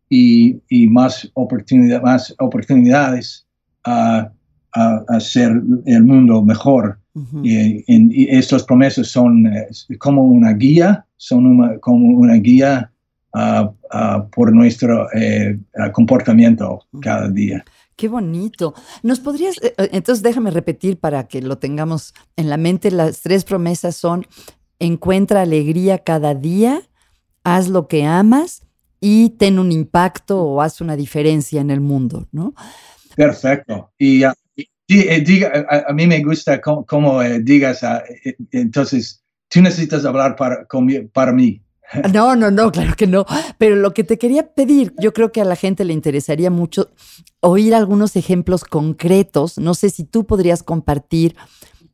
y, 0.09 0.61
y 0.69 0.87
más, 0.87 1.29
oportunidad, 1.33 2.01
más 2.01 2.33
oportunidades 2.39 3.45
a, 3.83 4.31
a, 4.73 5.03
hacer 5.09 5.61
el 5.85 6.03
mundo 6.03 6.41
mejor. 6.41 6.99
y, 7.43 7.83
y, 7.85 8.27
estas 8.29 8.63
promesas 8.63 9.07
son 9.07 9.45
eh, 9.47 9.67
como 9.99 10.23
una 10.23 10.53
guía 10.53 11.03
son 11.17 11.79
como 11.79 12.17
una 12.17 12.35
guía 12.35 12.91
ah, 13.33 13.71
ah, 13.91 14.27
por 14.31 14.53
nuestro 14.53 15.07
eh, 15.13 15.59
ah, 15.77 15.91
comportamiento 15.91 16.85
cada 17.01 17.27
día. 17.29 17.65
Qué 17.95 18.07
bonito. 18.07 18.75
¿Nos 19.01 19.19
podrías, 19.19 19.57
eh, 19.63 19.73
eh, 19.77 19.89
entonces 19.91 20.21
déjame 20.21 20.51
repetir 20.51 20.97
para 20.97 21.27
que 21.27 21.41
lo 21.41 21.57
tengamos 21.57 22.13
en 22.35 22.49
la 22.49 22.57
mente, 22.57 22.91
las 22.91 23.21
tres 23.21 23.43
promesas 23.43 23.95
son, 23.95 24.25
encuentra 24.79 25.41
alegría 25.41 25.97
cada 25.97 26.35
día, 26.35 26.83
haz 27.43 27.69
lo 27.69 27.87
que 27.87 28.05
amas 28.05 28.61
y 28.99 29.31
ten 29.31 29.57
un 29.57 29.71
impacto 29.71 30.43
o 30.43 30.61
haz 30.61 30.79
una 30.79 30.95
diferencia 30.95 31.59
en 31.59 31.71
el 31.71 31.81
mundo, 31.81 32.27
¿no? 32.31 32.53
Perfecto. 33.15 33.91
Y, 33.97 34.23
diga, 34.87 35.85
a, 35.87 35.91
mí 35.93 36.05
me 36.05 36.23
gusta 36.23 36.61
cómo, 36.61 37.21
digas, 37.41 37.81
entonces, 38.51 39.23
tú 39.49 39.61
necesitas 39.61 40.05
hablar 40.05 40.35
para, 40.35 40.67
para 41.13 41.31
mí. 41.31 41.61
No, 42.13 42.35
no, 42.35 42.51
no, 42.51 42.71
claro 42.71 42.95
que 42.95 43.07
no. 43.07 43.25
Pero 43.57 43.75
lo 43.75 43.93
que 43.93 44.03
te 44.03 44.17
quería 44.17 44.53
pedir, 44.53 44.93
yo 44.99 45.13
creo 45.13 45.31
que 45.31 45.41
a 45.41 45.45
la 45.45 45.55
gente 45.55 45.85
le 45.85 45.93
interesaría 45.93 46.49
mucho 46.49 46.89
oír 47.39 47.73
algunos 47.73 48.15
ejemplos 48.15 48.63
concretos. 48.65 49.57
No 49.57 49.73
sé 49.73 49.89
si 49.89 50.03
tú 50.03 50.25
podrías 50.25 50.63
compartir 50.63 51.35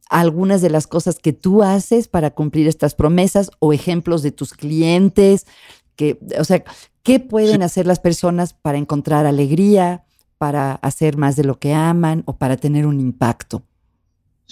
algunas 0.10 0.62
de 0.62 0.70
las 0.70 0.88
cosas 0.88 1.20
que 1.20 1.34
tú 1.34 1.64
haces 1.64 2.08
para 2.08 2.32
cumplir 2.32 2.68
estas 2.68 2.96
promesas 2.96 3.50
o 3.60 3.74
ejemplos 3.74 4.22
de 4.22 4.32
tus 4.32 4.54
clientes, 4.54 5.48
que, 5.96 6.20
o 6.40 6.44
sea, 6.44 6.64
¿qué 7.04 7.20
pueden 7.20 7.64
hacer 7.64 7.88
las 7.88 8.00
personas 8.00 8.54
para 8.54 8.78
encontrar 8.78 9.26
alegría, 9.26 10.06
para 10.38 10.74
hacer 10.76 11.18
más 11.18 11.36
de 11.36 11.44
lo 11.44 11.60
que 11.60 11.74
aman 11.74 12.24
o 12.26 12.38
para 12.38 12.58
tener 12.58 12.86
un 12.86 13.00
impacto? 13.00 13.64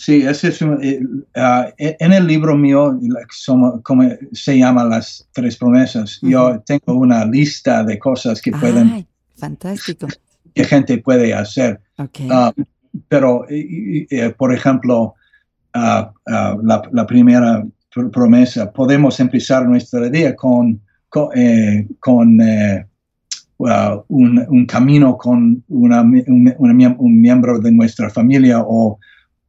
Sí, 0.01 0.23
ese 0.23 0.47
es 0.47 0.59
eh, 0.63 0.99
ah, 1.35 1.71
e, 1.77 1.95
en 1.99 2.11
el 2.11 2.25
libro 2.25 2.57
mío, 2.57 2.99
como 3.83 4.09
se 4.31 4.57
llama 4.57 4.83
las 4.83 5.27
tres 5.31 5.57
promesas, 5.57 6.17
yo 6.23 6.59
tengo 6.65 6.95
una 6.95 7.23
lista 7.23 7.83
de 7.83 7.99
cosas 7.99 8.41
que 8.41 8.51
pueden... 8.51 9.05
Fantástico. 9.37 10.07
Que 10.55 10.63
gente 10.63 10.97
puede 10.97 11.35
hacer. 11.35 11.79
Ah, 12.31 12.51
pero, 13.09 13.45
eh, 13.47 14.33
por 14.35 14.51
ejemplo, 14.55 15.13
ah, 15.75 16.11
la, 16.25 17.05
primera 17.05 17.63
promesa, 18.11 18.71
podemos 18.71 19.19
empezar 19.19 19.67
nuestro 19.67 20.09
día 20.09 20.35
con, 20.35 20.81
con, 21.09 21.29
eh, 22.41 22.87
un, 24.07 24.65
camino 24.67 25.15
con 25.15 25.63
un 25.67 27.21
miembro 27.21 27.59
de 27.59 27.71
nuestra 27.71 28.09
familia 28.09 28.63
o 28.65 28.97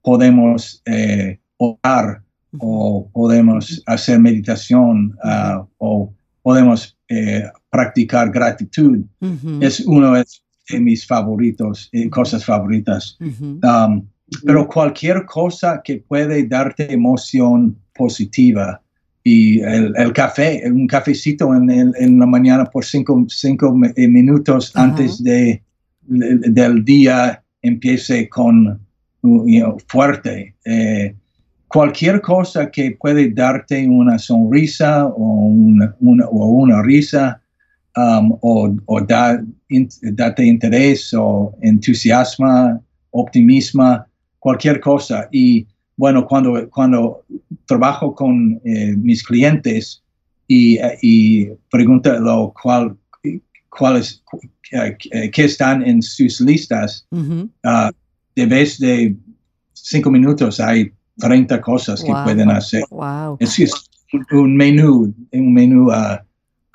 podemos 0.03 0.83
eh, 0.87 1.39
orar 1.57 2.23
o 2.59 3.09
podemos 3.13 3.83
hacer 3.87 4.19
meditación 4.19 5.17
uh, 5.25 5.65
o 5.79 6.13
podemos 6.43 6.97
eh, 7.09 7.45
practicar 7.71 8.31
gratitud. 8.31 9.05
Es 9.61 9.81
uno 9.81 10.15
de 10.15 10.25
mis 10.81 11.07
favoritos, 11.07 11.89
eh, 11.93 12.11
cosas 12.11 12.45
favoritas. 12.45 13.17
Um, 13.21 14.07
pero 14.45 14.67
cualquier 14.67 15.25
cosa 15.25 15.81
que 15.85 15.99
puede 16.09 16.47
darte 16.47 16.93
emoción 16.93 17.77
positiva 17.95 18.81
y 19.25 19.61
el, 19.61 20.13
café, 20.13 20.63
un 20.67 20.87
cafecito 20.87 21.55
en, 21.55 21.71
en, 21.71 22.19
la 22.19 22.27
mañana 22.27 22.65
por 22.65 22.85
cinco, 22.85 23.25
cinco 23.29 23.73
minutos 23.97 24.75
antes 24.75 25.23
de, 25.23 25.63
del 26.03 26.85
día 26.85 27.43
empiece 27.63 28.29
con 28.29 28.81
fuerte. 29.89 30.55
Eh, 30.65 31.15
cualquier 31.69 32.21
cosa 32.21 32.71
que 32.71 32.97
puede 33.01 33.31
darte 33.31 33.87
una 33.87 34.19
sonrisa 34.19 35.07
o 35.07 35.47
una, 35.47 35.95
o 36.27 36.47
una 36.47 36.83
risa 36.83 37.41
um, 37.97 38.37
o, 38.41 38.75
o 38.87 39.01
darte 39.01 40.45
interés 40.45 41.15
o 41.15 41.55
entusiasmo, 41.63 42.83
optimismo, 43.11 44.05
cualquier 44.39 44.81
cosa. 44.81 45.29
Y 45.31 45.67
bueno, 45.97 46.27
cuando, 46.27 46.69
cuando 46.71 47.25
trabajo 47.67 48.15
con 48.15 48.61
eh, 48.65 48.95
mis 48.97 49.23
clientes 49.23 50.03
y, 50.49 50.79
y 51.01 51.49
cuál, 52.61 52.97
cuáles, 53.71 54.23
qué 55.33 55.45
están 55.45 55.83
en 55.87 56.03
sus 56.03 56.41
listas, 56.41 57.07
de 58.35 58.47
vez 58.47 58.79
de 58.79 59.17
cinco 59.73 60.11
minutos 60.11 60.61
hay 60.61 60.93
30 61.19 61.61
cosas 61.61 62.03
que 62.03 62.13
pueden 62.25 62.51
hacer. 62.51 62.85
Es, 63.39 63.89
un 64.31 64.57
menú, 64.57 65.15
un 65.33 65.55
menú 65.55 65.91
uh, 65.91 66.19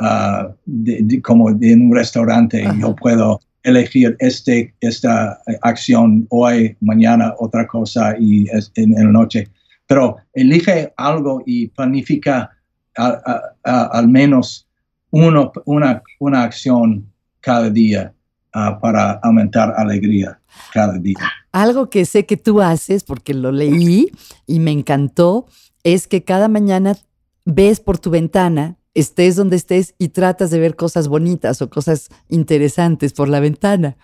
uh, 0.01 1.21
como 1.21 1.53
de 1.53 1.73
un 1.73 1.93
restaurante. 1.93 2.65
Yo 2.79 2.95
puedo 2.95 3.39
elegir 3.63 4.15
este, 4.19 4.73
esta 4.79 5.39
acción 5.61 6.25
hoy, 6.29 6.75
mañana, 6.79 7.33
otra 7.37 7.67
cosa 7.67 8.15
y 8.19 8.47
en, 8.75 8.93
la 8.93 9.03
noche. 9.03 9.47
Pero 9.87 10.17
elige 10.33 10.93
algo 10.97 11.43
y 11.45 11.67
planifica 11.67 12.51
al 12.95 14.07
menos 14.07 14.67
uno, 15.11 15.51
una, 15.65 16.01
una 16.19 16.43
acción 16.43 17.05
cada 17.41 17.69
día 17.69 18.13
ah, 18.53 18.79
para 18.79 19.19
aumentar 19.23 19.73
alegría 19.77 20.39
cada 20.73 20.97
día. 20.97 21.17
Algo 21.51 21.89
que 21.89 22.05
sé 22.05 22.25
que 22.25 22.37
tú 22.37 22.61
haces, 22.61 23.03
porque 23.03 23.33
lo 23.33 23.51
leí 23.51 24.11
y 24.45 24.59
me 24.59 24.71
encantó, 24.71 25.47
es 25.83 26.07
que 26.07 26.23
cada 26.23 26.47
mañana 26.47 26.97
ves 27.45 27.79
por 27.79 27.97
tu 27.97 28.09
ventana 28.09 28.77
estés 28.93 29.35
donde 29.35 29.55
estés 29.55 29.93
y 29.99 30.09
tratas 30.09 30.49
de 30.49 30.59
ver 30.59 30.75
cosas 30.75 31.07
bonitas 31.07 31.61
o 31.61 31.69
cosas 31.69 32.09
interesantes 32.29 33.13
por 33.13 33.29
la 33.29 33.39
ventana. 33.39 33.95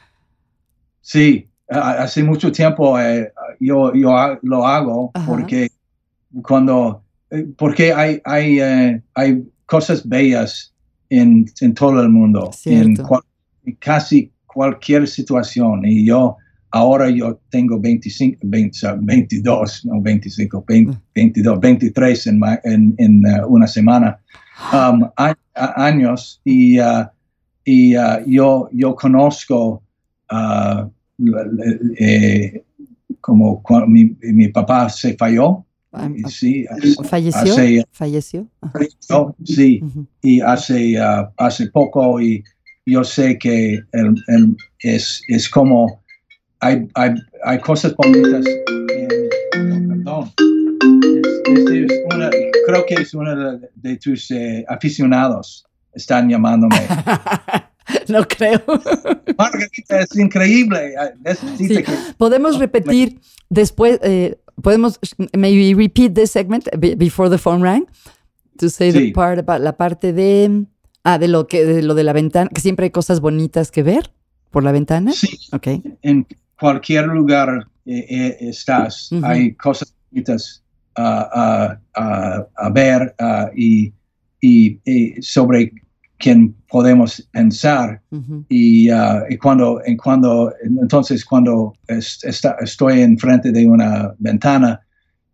Sí, 1.02 1.50
hace 1.68 2.24
mucho 2.24 2.52
tiempo 2.52 3.00
eh, 3.00 3.34
yo, 3.60 3.92
yo, 3.96 4.16
lo 4.44 4.68
hago 4.68 5.12
porque 5.26 5.72
cuando 6.44 7.04
eh, 7.32 7.48
porque 7.58 7.92
hay, 7.92 8.22
hay, 8.24 8.60
eh, 8.60 9.02
hay 9.16 9.44
cosas 9.66 10.08
bellas 10.08 10.72
en, 11.10 11.46
en, 11.60 11.74
todo 11.74 12.00
el 12.00 12.10
mundo, 12.10 12.52
en, 12.66 12.96
casi 13.80 14.32
cualquier 14.46 15.08
situación. 15.08 15.86
Y 15.86 16.06
yo 16.06 16.38
ahora 16.74 17.10
yo 17.10 17.40
tengo 17.50 17.80
25, 17.80 18.40
22, 18.42 19.86
no 19.86 20.02
25, 20.02 20.66
22, 21.14 21.60
23 21.60 22.28
en, 22.28 22.42
en, 22.64 22.96
en 22.98 23.24
una 23.48 23.68
semana 23.68 24.20
um, 24.74 25.08
años 25.54 26.42
y, 26.44 26.80
uh, 26.80 27.06
y 27.64 27.96
uh, 27.96 28.26
yo, 28.26 28.70
yo 28.72 28.96
conozco 28.96 29.84
uh, 30.32 30.90
eh, 32.00 32.64
como 33.22 33.62
cuando 33.62 33.88
mi, 33.88 34.16
mi, 34.22 34.48
papá 34.48 34.90
se 34.90 35.16
falló. 35.16 35.64
Sí, 36.28 36.66
falleció. 37.04 37.54
falleció. 37.92 39.36
sí, 39.44 39.84
y 40.24 40.42
hace, 40.42 40.98
hace 41.38 41.68
poco 41.68 42.20
y 42.20 42.44
yo 42.86 43.04
sé 43.04 43.38
que 43.38 43.76
el, 43.92 44.16
el, 44.28 44.58
es, 44.80 45.22
es 45.28 45.48
como 45.48 46.03
hay, 46.64 46.88
hay, 46.96 47.12
hay 47.44 47.60
cosas 47.60 47.96
bonitas. 47.96 48.46
En, 49.56 50.04
perdón 50.04 50.32
creo 52.66 52.86
que 52.86 52.96
es 52.96 53.14
uno 53.14 53.60
de, 53.76 53.98
tus 53.98 54.32
eh, 54.32 54.66
aficionados. 54.68 55.66
Están 55.94 56.30
llamándome. 56.30 56.76
no 58.08 58.28
creo. 58.28 58.62
Margarita, 59.38 60.00
es 60.00 60.16
increíble. 60.16 60.96
Podemos 62.18 62.58
repetir 62.58 63.20
después, 63.50 64.00
eh, 64.02 64.38
podemos, 64.62 65.00
maybe 65.38 65.76
repeat 65.76 66.16
this 66.16 66.32
segment 66.32 66.68
before 66.98 67.30
the 67.30 67.38
phone 67.38 67.62
rang, 67.62 67.86
to 68.58 68.70
say 68.70 68.92
the 68.92 69.12
part 69.12 69.38
about 69.38 69.62
la 69.62 69.78
parte 69.78 70.14
de, 70.14 70.66
ah, 71.04 71.20
de 71.20 71.28
lo 71.28 71.48
que, 71.48 71.64
de 71.64 71.84
lo 71.84 71.94
de 71.94 72.04
la 72.04 72.14
ventana, 72.14 72.50
que 72.54 72.62
siempre 72.62 72.86
hay 72.86 72.92
cosas 72.92 73.20
bonitas 73.20 73.70
que 73.70 73.84
ver 73.84 74.12
por 74.50 74.64
la 74.64 74.72
ventana. 74.72 75.12
Sí. 75.12 75.38
Okay. 75.52 75.84
En 76.02 76.26
cualquier 76.64 77.08
lugar 77.08 77.68
eh, 77.86 78.38
estás, 78.40 79.10
hay 79.22 79.54
cosas 79.56 79.94
bonitas 80.10 80.64
a 80.96 81.78
ver 82.72 83.14
y, 83.54 83.92
y, 84.40 84.80
sobre 85.22 85.74
quién 86.18 86.56
podemos 86.70 87.22
pensar. 87.34 88.02
y, 88.48 88.90
y, 88.90 89.38
cuando, 89.42 89.82
cuando, 90.02 90.54
entonces, 90.64 91.26
cuando 91.26 91.74
está, 91.90 92.56
estoy 92.62 93.02
enfrente 93.02 93.52
de 93.52 93.68
una 93.68 94.16
ventana, 94.20 94.80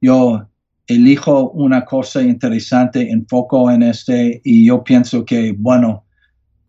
yo 0.02 0.48
elijo 0.88 1.52
una 1.52 1.86
cosa 1.86 2.24
interesante, 2.24 3.08
enfoco 3.12 3.70
en 3.70 3.84
este 3.84 4.42
y 4.44 4.66
yo 4.66 4.84
pienso 4.84 5.24
que, 5.24 5.54
bueno, 5.56 6.06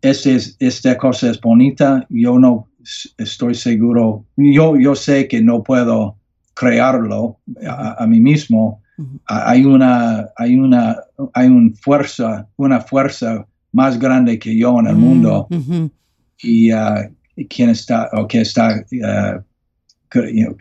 este 0.03 0.35
es, 0.35 0.55
esta 0.59 0.95
cosa 0.97 1.31
es 1.31 1.41
bonita, 1.41 2.05
yo 2.09 2.37
no 2.37 2.70
estoy 3.17 3.55
seguro, 3.55 4.25
yo, 4.35 4.77
yo 4.77 4.95
sé 4.95 5.27
que 5.27 5.41
no 5.41 5.63
puedo 5.63 6.17
crearlo 6.53 7.39
a, 7.67 8.05
mí 8.07 8.19
mismo, 8.19 8.81
hay 9.25 9.65
una, 9.65 10.27
hay 10.35 10.55
una, 10.55 10.97
hay 11.33 11.47
un 11.47 11.75
fuerza, 11.75 12.47
una 12.57 12.81
fuerza 12.81 13.45
más 13.71 13.97
grande 13.97 14.37
que 14.37 14.55
yo 14.55 14.79
en 14.79 14.87
el 14.87 14.95
mm, 14.95 14.99
mundo 14.99 15.47
y 16.41 16.73
uh, 16.73 17.09
quien 17.49 17.69
está 17.69 18.09
o 18.13 18.27
que 18.27 18.41
está 18.41 18.83
uh, 18.91 19.41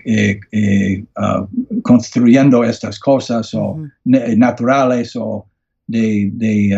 eh, 0.05 0.41
eh, 0.53 1.05
uh, 1.17 1.83
construyendo 1.83 2.63
estas 2.63 2.99
cosas 2.99 3.53
o 3.55 3.79
naturales 4.05 5.17
o 5.17 5.47
de, 5.87 6.31
de, 6.35 6.77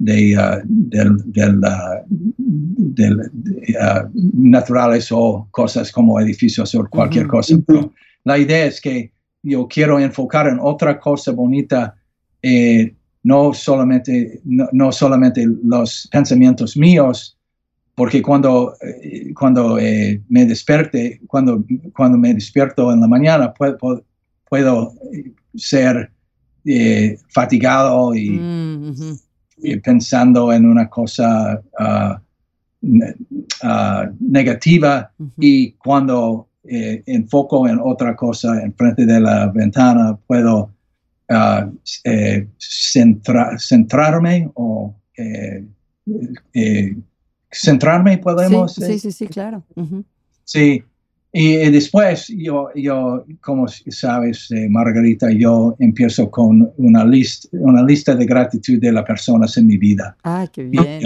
de 0.00 0.62
del, 0.64 1.16
del, 1.26 1.60
naturales 4.34 5.08
o 5.12 5.46
cosas 5.50 5.92
como 5.92 6.18
edificios 6.18 6.74
o 6.74 6.88
cualquier 6.88 7.26
cosa. 7.26 7.56
la 8.24 8.38
idea 8.38 8.64
es 8.64 8.80
que 8.80 9.12
yo 9.42 9.68
quiero 9.68 10.00
enfocar 10.00 10.48
en 10.48 10.58
otra 10.60 10.98
cosa 10.98 11.32
bonita, 11.32 11.94
eh, 12.42 12.94
no, 13.22 13.52
solamente, 13.52 14.40
no, 14.44 14.90
solamente 14.90 15.46
los 15.62 16.08
pensamientos 16.10 16.78
míos, 16.78 17.36
porque 17.94 18.22
cuando, 18.22 18.74
eh, 18.80 19.34
cuando 19.34 19.78
eh, 19.78 20.22
me 20.30 20.46
despierte, 20.46 21.20
cuando, 21.26 21.62
cuando 21.94 22.16
me 22.16 22.32
despierto 22.32 22.90
en 22.90 23.00
la 23.00 23.06
mañana, 23.06 23.52
puedo, 23.52 23.76
puedo 24.48 24.94
ser 25.54 26.10
fatigado 27.28 28.14
y, 28.14 28.30
mm, 28.30 28.94
pensando 29.82 30.52
en 30.52 30.66
una 30.66 30.88
cosa 30.88 31.60
ah, 31.78 32.20
ah, 33.62 34.10
negativa 34.20 35.12
y 35.38 35.72
cuando 35.72 36.48
eh, 36.64 37.02
enfoco 37.06 37.68
en 37.68 37.78
otra 37.82 38.14
cosa 38.14 38.62
enfrente 38.62 39.06
de 39.06 39.20
la 39.20 39.46
ventana, 39.48 40.18
puedo 40.26 40.70
ah, 41.28 41.68
eh, 42.04 42.46
centrarme 42.58 44.50
o 44.54 44.94
eh, 45.16 45.64
centrarme, 47.50 48.18
podemos. 48.18 48.74
Sí, 48.74 48.98
sí, 48.98 49.12
sí, 49.12 49.26
claro. 49.26 49.64
Sí, 50.44 50.82
y, 51.32 51.56
después 51.70 52.28
yo, 52.28 52.68
yo, 52.74 53.24
como 53.40 53.68
sabes, 53.68 54.48
Margarita, 54.68 55.30
yo 55.30 55.76
empiezo 55.78 56.30
con 56.30 56.72
una 56.76 57.04
lista, 57.04 57.48
una 57.52 57.82
lista 57.84 58.14
de 58.14 58.26
gratitud 58.26 58.78
de 58.80 58.92
las 58.92 59.04
personas 59.04 59.56
en 59.56 59.66
mi 59.66 59.76
vida. 59.76 60.16
Ah, 60.24 60.46
qué 60.52 60.64
bien. 60.64 61.02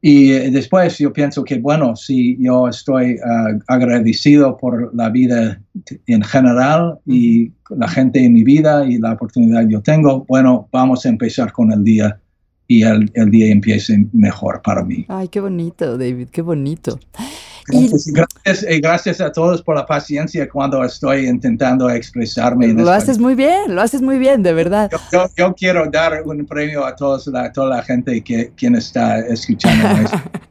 Y 0.00 0.30
eh, 0.30 0.50
después 0.50 0.98
yo 0.98 1.12
pienso 1.12 1.42
que, 1.42 1.58
bueno, 1.58 1.96
si 1.96 2.36
yo 2.40 2.68
estoy 2.68 3.18
ah, 3.24 3.58
agradecido 3.66 4.56
por 4.56 4.94
la 4.94 5.08
vida 5.08 5.60
en 6.06 6.22
general 6.22 6.98
y 7.04 7.50
la 7.70 7.88
gente 7.88 8.24
en 8.24 8.34
mi 8.34 8.44
vida 8.44 8.86
y 8.86 8.98
la 8.98 9.14
oportunidad 9.14 9.66
que 9.66 9.72
yo 9.72 9.82
tengo, 9.82 10.24
bueno, 10.28 10.68
vamos 10.70 11.04
a 11.04 11.08
empezar 11.08 11.52
con 11.52 11.72
el 11.72 11.82
día 11.82 12.20
y 12.68 12.82
el, 12.82 13.10
el 13.14 13.30
día 13.30 13.50
empiece 13.50 14.06
mejor 14.12 14.60
para 14.62 14.84
mí. 14.84 15.04
Ay, 15.08 15.28
qué 15.28 15.40
bonito, 15.40 15.98
David, 15.98 16.28
qué 16.30 16.42
bonito. 16.42 17.00
Gracias, 17.68 18.64
eh, 18.68 18.80
gracias, 18.80 19.20
a 19.20 19.30
todos 19.32 19.62
por 19.62 19.76
la 19.76 19.86
paciencia 19.86 20.48
cuando 20.48 20.82
estoy 20.84 21.26
intentando 21.26 21.88
expresarme. 21.90 22.68
lo 22.68 22.90
haces 22.90 23.18
muy 23.18 23.34
bien, 23.34 23.74
lo 23.74 23.82
haces 23.82 24.02
muy 24.02 24.18
bien, 24.18 24.42
de 24.42 24.52
verdad. 24.52 24.90
Yo, 25.36 25.54
quiero 25.54 25.88
dar 25.90 26.22
un 26.24 26.46
premio 26.46 26.84
a 26.84 26.94
todos, 26.94 27.26
la, 27.26 27.52
toda 27.52 27.76
la 27.76 27.82
gente 27.82 28.22
que 28.22 28.52
quien 28.56 28.76
está 28.76 29.18
escuchando 29.20 29.88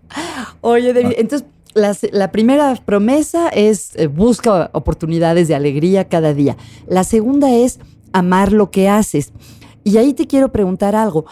Oye, 0.61 0.93
David, 0.93 1.15
entonces 1.17 1.47
la, 2.11 2.31
primera 2.31 2.75
promesa 2.75 3.49
es 3.49 3.95
eh, 3.95 4.07
busca 4.07 4.69
oportunidades 4.73 5.47
de 5.47 5.55
alegría 5.55 6.07
cada 6.07 6.33
día. 6.33 6.57
La 6.87 7.03
segunda 7.03 7.53
es 7.53 7.79
amar 8.13 8.51
lo 8.51 8.71
que 8.71 8.89
haces. 8.89 9.31
Y 9.83 9.97
ahí 9.97 10.13
te 10.13 10.27
quiero 10.27 10.51
preguntar 10.51 10.95
algo. 10.95 11.25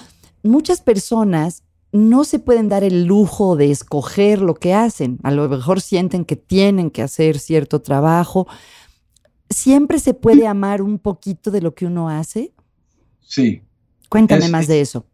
Muchas 0.44 0.82
personas 0.82 1.64
no 1.96 2.26
se 2.26 2.40
pueden 2.40 2.68
dar 2.68 2.84
el 2.84 3.06
lujo 3.06 3.56
de 3.56 3.72
escoger 3.72 4.42
lo 4.42 4.56
que 4.56 4.74
hacen. 4.74 5.18
A 5.24 5.32
lo 5.32 5.48
mejor 5.48 5.82
sienten 5.82 6.26
que 6.26 6.36
tienen 6.36 6.92
que 6.92 7.02
hacer 7.02 7.40
cierto 7.40 7.82
trabajo. 7.82 8.48
¿Siempre 9.50 10.00
se 10.00 10.14
puede 10.14 10.46
amar 10.46 10.82
un 10.82 11.00
poquito 11.00 11.52
de 11.52 11.62
lo 11.62 11.74
que 11.74 11.86
uno 11.86 12.10
hace? 12.10 12.52
Sí. 13.22 13.62
Cuéntame 14.10 14.50
más 14.50 14.68
de 14.68 14.82
eso. 14.82 15.06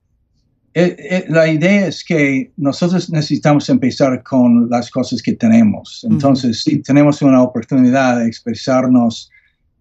Eh, 0.74 0.96
eh, 0.98 1.26
la 1.28 1.52
idea 1.52 1.88
es 1.88 2.04
que 2.04 2.52
nosotros 2.58 3.10
necesitamos 3.10 3.70
empezar 3.70 4.24
con 4.24 4.70
las 4.70 4.90
cosas 4.90 5.22
que 5.22 5.34
tenemos. 5.34 6.06
Entonces, 6.10 6.64
si 6.64 6.82
tenemos 6.82 7.22
una 7.22 7.44
oportunidad 7.44 8.20
de 8.20 8.28
expresarnos 8.28 9.30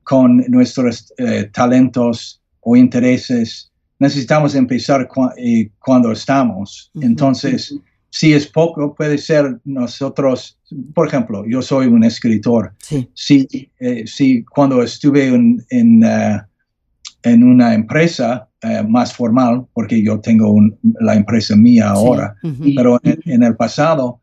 con 0.03 0.39
nuestros 0.49 1.13
eh, 1.17 1.49
talentos 1.53 2.43
o 2.61 2.77
intereses, 2.77 3.70
necesitamos 4.01 4.55
empezar 4.57 5.09
eh, 5.37 5.71
cuando 5.79 6.11
estamos. 6.11 6.91
Entonces, 7.01 7.77
si 8.11 8.33
es 8.33 8.47
poco, 8.49 8.95
puede 8.97 9.19
ser 9.19 9.61
nosotros, 9.65 10.59
por 10.95 11.07
ejemplo, 11.07 11.45
yo 11.47 11.63
soy 11.63 11.87
un 11.87 12.03
escritor. 12.03 12.73
Sí. 12.79 13.09
Si, 13.15 13.47
eh, 13.79 14.05
si 14.07 14.43
cuando 14.45 14.83
estuve 14.83 15.29
en, 15.29 15.65
en, 15.71 16.03
uh, 16.05 16.41
en 17.23 17.45
una 17.45 17.75
empresa 17.75 18.49
uh, 18.65 18.89
más 18.89 19.13
formal, 19.15 19.67
porque 19.75 20.03
yo 20.03 20.19
tengo 20.19 20.51
un, 20.51 20.77
la 21.01 21.15
empresa 21.15 21.55
mía 21.55 21.91
ahora, 21.91 22.35
Sí. 22.43 22.49
Ujú. 22.49 22.65
pero 22.75 22.99
en, 23.05 23.21
en 23.27 23.43
el 23.45 23.55
pasado, 23.55 24.21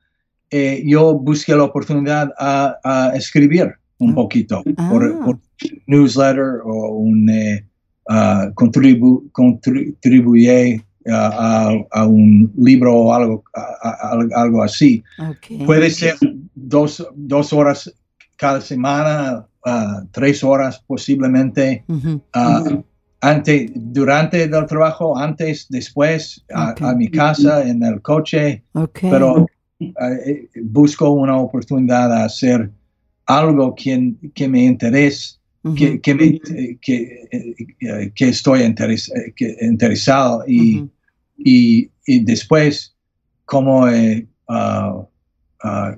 eh, 0.49 0.83
yo 0.85 1.13
busqué 1.13 1.55
la 1.55 1.63
oportunidad 1.63 2.33
a, 2.39 2.75
a 2.83 3.15
escribir 3.15 3.73
un 3.99 4.11
Ah. 4.11 4.15
poquito 4.15 4.63
Ah. 4.77 4.89
por, 4.91 5.19
por 5.23 5.39
newsletter 5.87 6.61
o 6.65 6.89
un 6.97 7.29
eh, 7.29 7.65
ah, 8.09 8.49
contribu, 8.55 9.29
contribuye 9.31 10.83
a, 11.09 11.73
a- 11.91 12.05
un 12.05 12.51
libro 12.57 12.93
o 12.95 13.13
algo, 13.13 13.43
a- 13.55 14.11
a- 14.11 14.41
algo 14.41 14.63
así. 14.63 15.03
Puede 15.65 15.89
ser 15.89 16.15
dos, 16.55 17.05
dos 17.15 17.53
horas 17.53 17.93
cada 18.35 18.61
semana, 18.61 19.45
ah, 19.65 20.03
tres 20.11 20.43
horas 20.43 20.83
posiblemente, 20.85 21.83
Ujú. 21.87 22.21
ah, 22.33 22.63
ante, 23.21 23.71
durante 23.73 24.43
el 24.43 24.65
trabajo, 24.67 25.17
antes, 25.17 25.67
después, 25.69 26.43
a, 26.53 26.75
mi 26.95 27.09
casa, 27.09 27.67
en 27.67 27.83
el 27.83 28.01
coche, 28.01 28.63
pero 29.01 29.47
eh, 29.79 30.47
busco 30.63 31.09
una 31.11 31.37
oportunidad 31.37 32.09
de 32.09 32.23
hacer 32.23 32.69
algo 33.25 33.73
que, 33.75 34.13
que 34.33 34.47
me 34.47 34.63
interese 34.63 35.36
Que, 35.75 35.99
que, 36.01 36.13
me- 36.15 36.25
eh, 36.55 36.77
que, 36.81 37.27
eh, 37.31 37.55
eh, 37.81 38.11
que 38.15 38.29
estoy 38.29 38.61
interes- 38.61 39.11
interesado 39.61 40.43
y, 40.47 40.77
Ujú. 40.79 40.91
y, 41.37 41.89
y 42.05 42.23
después 42.23 42.95
como 43.45 43.87
eh, 43.87 44.27
ah, 44.49 45.05
ah, 45.63 45.95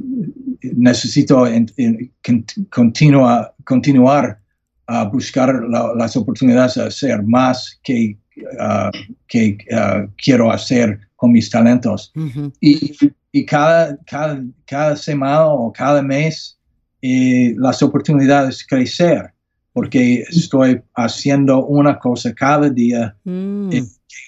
necesito 0.62 1.46
en- 1.48 1.72
en- 1.78 2.12
cont- 2.24 2.70
continua- 2.70 3.54
continuar 3.64 4.40
a 4.88 5.06
buscar 5.06 5.64
la- 5.70 5.94
las 5.96 6.16
oportunidades 6.16 6.76
de 6.76 6.84
hacer 6.84 7.24
más 7.24 7.80
que, 7.84 8.18
ah, 8.60 8.92
que 9.28 9.58
ah, 9.74 10.08
quiero 10.18 10.52
hacer 10.52 11.00
con 11.16 11.32
mis 11.32 11.50
talentos 11.50 12.12
Ujú. 12.16 12.52
y, 12.62 12.96
y 13.32 13.46
cada, 13.46 13.98
cada, 14.06 14.42
cada 14.66 14.96
semana 14.96 15.48
o 15.48 15.72
cada 15.72 16.02
mes 16.02 16.58
eh, 17.02 17.54
las 17.58 17.82
oportunidades 17.82 18.66
crecer, 18.68 19.32
porque 19.80 20.26
estoy 20.30 20.82
haciendo 20.94 21.66
una 21.66 21.98
cosa 22.00 22.34
cada 22.34 22.70
día 22.70 23.16
Mm. 23.24 23.70
que 23.70 23.84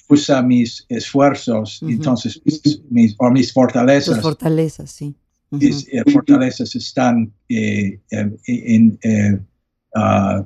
usa 0.07 0.41
mis 0.41 0.85
esfuerzos, 0.87 1.81
entonces 1.81 2.41
mis, 2.45 2.81
mis- 2.89 3.15
o 3.17 3.29
mis 3.31 3.51
fortalezas, 3.51 4.15
Tus 4.15 4.23
fortalezas, 4.23 4.91
sí. 4.91 5.13
Mis 5.49 5.85
eh, 5.91 6.03
fortalezas 6.09 6.73
están 6.75 7.33
eh, 7.49 7.99
en, 8.47 8.97
ah, 9.93 10.45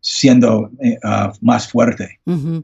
siendo 0.00 0.70
eh, 0.80 0.98
ah, 1.02 1.32
más 1.40 1.66
fuerte. 1.68 2.20
Ah, 2.26 2.62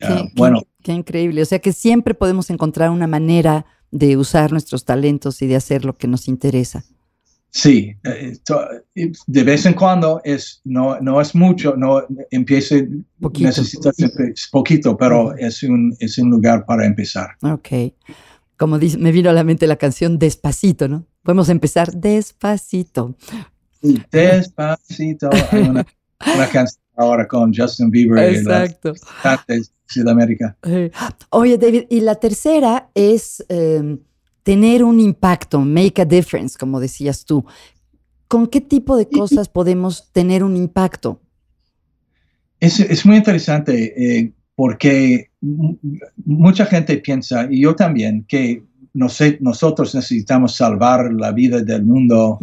qué- 0.00 0.32
bueno, 0.34 0.62
Qué 0.82 0.92
increíble. 0.92 1.42
O 1.42 1.44
sea 1.44 1.60
que 1.60 1.72
siempre 1.72 2.14
podemos 2.14 2.50
encontrar 2.50 2.90
una 2.90 3.06
manera 3.06 3.64
de 3.92 4.16
usar 4.16 4.50
nuestros 4.50 4.84
talentos 4.84 5.40
y 5.42 5.46
de 5.46 5.54
hacer 5.56 5.84
lo 5.84 5.96
que 5.96 6.08
nos 6.08 6.26
interesa. 6.26 6.84
Sí, 7.50 7.96
eh, 8.04 8.36
de 9.26 9.42
vez 9.42 9.64
en 9.66 9.72
cuando 9.72 10.20
es 10.24 10.60
no, 10.64 11.00
no 11.00 11.20
es 11.20 11.34
mucho, 11.34 11.74
no 11.76 12.02
empiece 12.30 12.88
Poquito. 13.20 13.46
necesitas 13.48 13.94
poquito, 14.52 14.96
pero 14.96 15.34
es 15.36 15.62
un 15.62 15.96
es 15.98 16.18
un 16.18 16.30
lugar 16.30 16.66
para 16.66 16.84
empezar. 16.86 17.30
Ok. 17.42 17.92
Como 18.56 18.78
dice, 18.78 18.98
me 18.98 19.12
vino 19.12 19.30
a 19.30 19.32
la 19.32 19.44
mente 19.44 19.66
la 19.66 19.76
canción 19.76 20.18
Despacito, 20.18 20.88
¿no? 20.88 21.06
Podemos 21.22 21.48
empezar 21.48 21.92
despacito. 21.92 23.16
Despacito, 24.10 25.30
hay 25.50 25.62
una, 25.68 25.86
una 26.34 26.46
canción 26.52 26.82
ahora 26.96 27.26
con 27.26 27.54
Justin 27.54 27.90
Bieber 27.90 28.32
y 28.32 28.42
las 28.42 28.70
Exacto. 28.70 28.92
de 29.46 29.62
Sudamérica. 29.86 30.56
Oye, 31.30 31.56
David, 31.56 31.84
y 31.88 32.00
la 32.00 32.16
tercera 32.16 32.90
es 32.94 33.44
eh, 33.48 33.98
tener 34.48 34.82
un 34.82 34.98
impacto, 34.98 35.60
make 35.60 36.00
a 36.00 36.06
difference, 36.06 36.56
como 36.58 36.80
decías 36.80 37.26
tú. 37.26 37.44
¿Con 38.28 38.46
qué 38.46 38.62
tipo 38.62 38.96
de 38.96 39.06
cosas 39.06 39.46
podemos 39.46 40.10
tener 40.10 40.42
un 40.42 40.56
impacto? 40.56 41.20
Es, 42.58 42.80
es 42.80 43.04
muy 43.04 43.16
interesante 43.18 43.72
eh, 43.94 44.32
porque 44.54 45.28
mu- 45.42 45.76
mucha 46.24 46.64
gente 46.64 46.96
piensa, 46.96 47.46
y 47.50 47.60
yo 47.60 47.76
también, 47.76 48.24
que 48.26 48.62
nosotros 48.94 49.94
necesitamos 49.94 50.56
salvar 50.56 51.12
la 51.12 51.30
vida 51.32 51.60
del 51.60 51.84
mundo 51.84 52.38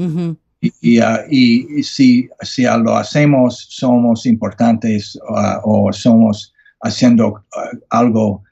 y, 0.61 0.71
y, 0.81 0.99
ah, 0.99 1.21
y- 1.27 1.81
si, 1.81 2.29
si 2.41 2.65
lo 2.65 2.95
hacemos, 2.97 3.65
somos 3.71 4.27
importantes 4.27 5.17
ah, 5.35 5.59
o 5.63 5.91
somos 5.91 6.53
haciendo 6.81 7.43
ah, 7.51 7.71
algo 7.89 8.43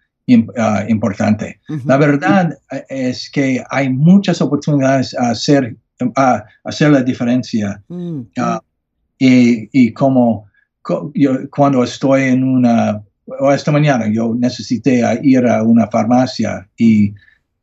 ah, 0.58 0.86
importante. 0.88 1.60
La 1.86 1.98
verdad 1.98 2.58
eh, 2.72 2.86
es 2.90 3.30
que 3.30 3.64
hay 3.70 3.90
muchas 3.90 4.42
oportunidades 4.42 5.14
a 5.18 5.32
hacer, 5.32 5.76
a 6.16 6.44
hacer 6.64 6.92
la 6.92 7.02
diferencia 7.04 7.82
Mm, 7.88 8.22
Ah, 8.38 8.62
y, 9.20 9.70
y 9.72 9.92
como 9.94 10.46
co- 10.82 11.12
yo, 11.16 11.50
cuando 11.50 11.84
estoy 11.84 12.24
en 12.24 12.44
una, 12.44 13.02
o 13.40 13.52
esta 13.52 13.72
mañana 13.72 14.08
yo 14.12 14.34
necesité 14.36 15.02
ir 15.24 15.46
a 15.48 15.64
una 15.64 15.88
farmacia 15.88 16.68
y 16.78 17.14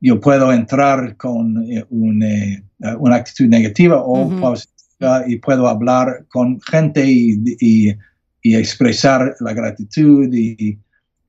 yo 0.01 0.18
puedo 0.20 0.51
entrar 0.53 1.16
con 1.16 1.62
eh, 1.70 1.85
un, 1.90 2.23
eh, 2.23 2.62
una 2.99 3.16
actitud 3.16 3.46
negativa 3.46 4.03
o 4.03 4.29
positiva 4.40 5.25
y 5.27 5.37
puedo 5.37 5.66
hablar 5.68 6.25
con 6.31 6.61
gente 6.61 7.05
y, 7.05 7.38
y- 7.61 7.94
y 8.42 8.55
expresar 8.55 9.35
la 9.40 9.53
gratitud 9.53 10.33
y, 10.33 10.79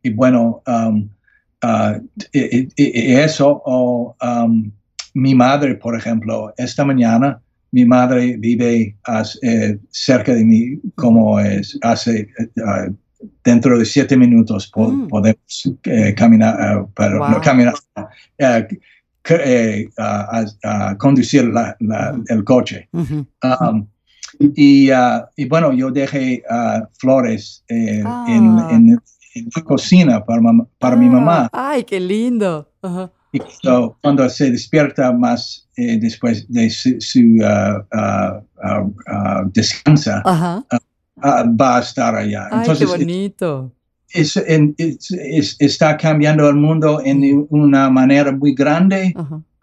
y 0.04 0.10
bueno, 0.12 0.62
um, 0.66 1.10
y 2.34 3.14
eso 3.14 3.62
o 3.66 4.16
um, 4.22 4.72
mi 5.14 5.36
madre, 5.36 5.76
por 5.76 5.96
ejemplo, 5.96 6.54
esta 6.58 6.86
mañana 6.86 7.40
mi 7.74 7.86
madre 7.86 8.36
vive 8.38 8.96
as- 9.06 9.40
eh, 9.44 9.78
cerca 9.92 10.34
de 10.34 10.44
mí, 10.44 10.80
como 10.96 11.40
es, 11.40 11.78
hace 11.82 12.22
eh, 12.22 12.48
ah, 12.66 12.88
dentro 13.44 13.78
de 13.80 13.86
siete 13.86 14.18
minutos 14.18 14.68
po- 14.68 14.90
Mm. 14.92 15.08
podemos 15.08 15.72
eh, 15.84 16.14
caminar, 16.16 16.56
ah, 16.60 16.86
pero 16.96 17.20
Wow. 17.20 17.30
no 17.32 17.42
caminar, 17.42 17.74
eh, 18.40 18.68
eh, 19.30 19.88
ah, 19.98 20.96
conducir 20.98 21.46
la- 21.46 21.76
la- 21.80 22.12
Ujú. 22.14 22.24
el 22.28 22.44
coche. 22.44 22.90
Um, 22.92 23.88
y, 24.56 24.90
y 25.36 25.46
bueno, 25.48 25.72
yo 25.74 25.92
dejé 25.92 26.42
flores 27.00 27.64
eh, 27.70 28.04
Ah. 28.06 28.26
en, 28.28 28.60
en- 28.70 29.00
en 29.36 29.50
la 29.56 29.64
cocina 29.64 30.24
para, 30.26 30.42
mam- 30.42 30.68
para 30.80 30.96
mi 30.96 31.08
Ah, 31.08 31.12
mamá. 31.12 31.50
Ay, 31.54 31.84
qué 31.84 32.00
lindo. 32.00 32.70
Ajá. 32.82 33.12
Y 33.34 33.40
cuando, 33.40 33.98
cuando 34.02 34.30
se 34.30 34.52
despierta 34.52 35.12
más 35.14 35.68
eh, 35.78 35.98
después 36.00 36.46
de 36.52 36.70
su, 36.70 36.96
su, 37.00 37.20
ah, 37.44 37.86
ah, 37.94 38.42
ah, 38.64 38.86
ah, 39.08 39.44
descansa, 39.54 40.22
ah, 40.26 41.46
va 41.60 41.78
a 41.78 41.80
estar 41.80 42.14
allá. 42.16 42.48
Ay, 42.52 42.60
Entonces, 42.62 42.92
qué 42.92 42.98
bonito. 42.98 43.72
es- 44.10 44.36
en- 44.36 44.76
es- 44.78 45.12
es- 45.12 45.56
está 45.60 45.96
cambiando 45.96 46.50
el 46.50 46.56
mundo 46.58 47.02
en 47.06 47.46
una 47.50 47.90
manera 47.90 48.32
muy 48.34 48.54
grande. 48.54 49.14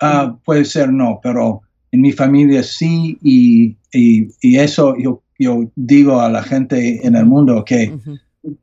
Ah, 0.01 0.35
puede 0.45 0.65
ser 0.65 0.91
no, 0.91 1.21
pero 1.23 1.61
en 1.93 2.01
mi 2.01 2.13
familia 2.13 2.63
sí, 2.63 3.19
y, 3.23 3.77
y- 3.93 4.29
y 4.41 4.57
eso 4.59 4.95
yo, 4.97 5.23
yo 5.39 5.65
digo 5.77 6.21
a 6.21 6.31
la 6.31 6.43
gente 6.43 7.07
en 7.07 7.17
el 7.17 7.27
mundo 7.27 7.65
que. 7.67 7.93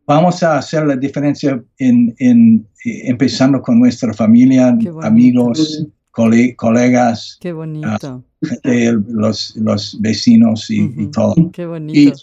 Vamos 0.06 0.42
a 0.44 0.58
hacer 0.58 0.86
la 0.86 0.96
diferencia 0.96 1.62
en, 1.78 2.16
en- 2.20 2.68
eh, 2.86 3.02
empezando 3.10 3.62
con 3.62 3.80
nuestra 3.80 4.14
familia, 4.14 4.72
bonito. 4.72 5.02
amigos, 5.04 5.86
cole- 6.12 6.56
colegas, 6.56 7.38
Qué 7.42 7.52
bonito. 7.52 8.24
eh, 8.64 8.94
los, 9.10 9.56
los 9.58 9.98
vecinos 10.02 10.70
y, 10.70 11.08
todo. 11.08 11.36
Qué 11.52 11.64
Y, 11.64 11.66
bonito. 11.66 12.18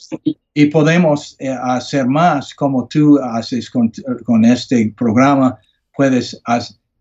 y 0.54 0.66
podemos 0.66 1.36
eh, 1.40 1.48
hacer 1.50 2.06
más 2.06 2.54
como 2.54 2.86
tú 2.88 3.18
haces 3.18 3.68
con, 3.70 3.90
con 4.24 4.44
este 4.44 4.92
programa, 4.96 5.58
puedes 5.96 6.40
ha- 6.46 6.60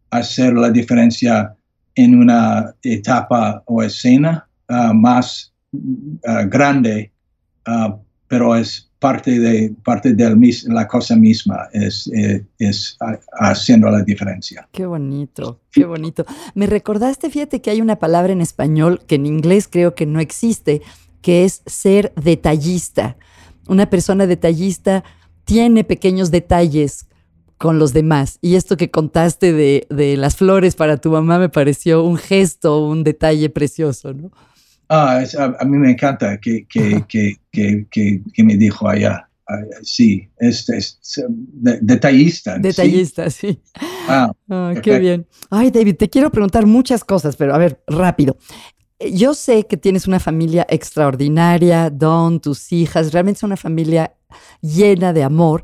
hacer 0.09 0.53
la 0.53 0.69
diferencia 0.71 1.55
en 1.95 2.15
una 2.17 2.73
etapa 2.83 3.61
o 3.67 3.83
escena 3.83 4.47
ah, 4.69 4.91
más 4.93 5.53
ah, 6.25 6.43
grande, 6.43 7.11
ah, 7.65 7.95
pero 8.27 8.55
es 8.55 8.89
parte 9.01 9.39
de 9.39 9.73
parte 9.83 10.13
de 10.13 10.55
la 10.67 10.87
cosa 10.87 11.15
misma, 11.15 11.67
es, 11.73 12.05
eh, 12.13 12.45
es 12.59 12.99
haciendo 13.39 13.89
la 13.89 14.03
diferencia. 14.03 14.69
Qué 14.71 14.85
bonito, 14.85 15.59
qué 15.71 15.85
bonito. 15.85 16.23
Me 16.53 16.67
recordaste, 16.67 17.31
fíjate 17.31 17.61
que 17.61 17.71
hay 17.71 17.81
una 17.81 17.95
palabra 17.95 18.31
en 18.31 18.41
español 18.41 19.01
que 19.07 19.15
en 19.15 19.25
inglés 19.25 19.67
creo 19.67 19.95
que 19.95 20.05
no 20.05 20.19
existe, 20.19 20.83
que 21.23 21.45
es 21.45 21.63
ser 21.65 22.13
detallista. 22.15 23.17
Una 23.67 23.89
persona 23.89 24.27
detallista 24.27 25.03
tiene 25.45 25.83
pequeños 25.83 26.29
detalles 26.29 27.07
con 27.57 27.79
los 27.79 27.93
demás. 27.93 28.37
Y 28.39 28.53
esto 28.53 28.77
que 28.77 28.91
contaste 28.91 29.51
de, 29.51 29.87
de, 29.89 30.15
las 30.15 30.35
flores 30.35 30.75
para 30.75 30.97
tu 30.97 31.09
mamá 31.09 31.39
me 31.39 31.49
pareció 31.49 32.03
un 32.03 32.17
gesto, 32.17 32.85
un 32.85 33.03
detalle 33.03 33.49
precioso, 33.49 34.13
¿no? 34.13 34.29
Ah, 34.93 35.23
a, 35.57 35.63
mí 35.63 35.77
me 35.77 35.91
encanta 35.91 36.37
que, 36.37 36.67
que, 36.67 37.05
que, 37.07 37.87
que, 37.89 38.43
me 38.43 38.57
dijo 38.57 38.89
allá. 38.89 39.25
Ah, 39.47 39.61
sí, 39.83 40.27
es, 40.37 40.67
es, 40.67 40.99
detallista. 41.53 42.57
Detallista, 42.57 43.29
sí. 43.29 43.61
Ah, 44.09 44.33
ah 44.49 44.73
qué 44.83 44.99
bien. 44.99 45.25
Ay, 45.49 45.71
David, 45.71 45.95
te 45.95 46.09
quiero 46.09 46.29
preguntar 46.29 46.65
muchas 46.65 47.05
cosas, 47.05 47.37
pero 47.37 47.55
a 47.55 47.57
ver, 47.57 47.81
rápido. 47.87 48.35
Yo 49.13 49.33
sé 49.33 49.65
que 49.65 49.77
tienes 49.77 50.07
una 50.07 50.19
familia 50.19 50.67
extraordinaria, 50.69 51.89
Don, 51.89 52.41
tus 52.41 52.73
hijas, 52.73 53.13
realmente 53.13 53.37
es 53.37 53.43
una 53.43 53.55
familia 53.55 54.17
llena 54.59 55.13
de 55.13 55.23
amor. 55.23 55.63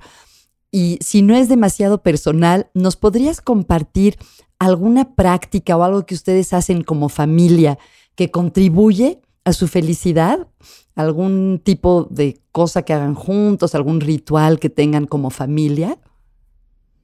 Y 0.72 1.00
si 1.02 1.22
no 1.22 1.36
es 1.36 1.50
demasiado 1.50 2.02
personal, 2.02 2.70
¿nos 2.74 2.96
podrías 2.96 3.42
compartir 3.42 4.18
alguna 4.58 5.16
práctica 5.16 5.76
o 5.76 5.84
algo 5.84 6.06
que 6.06 6.16
ustedes 6.16 6.54
hacen 6.54 6.82
como 6.82 7.10
familia 7.10 7.78
que 8.18 8.32
contribuye 8.32 9.22
a 9.46 9.54
su 9.54 9.68
felicidad? 9.68 10.48
¿Algún 10.96 11.62
tipo 11.64 12.08
de 12.12 12.42
cosa 12.52 12.82
que 12.82 12.92
hagan 12.92 13.14
juntos, 13.14 13.76
algún 13.76 14.02
ritual 14.02 14.60
que 14.60 14.70
tengan 14.70 15.06
como 15.06 15.30
familia? 15.30 15.98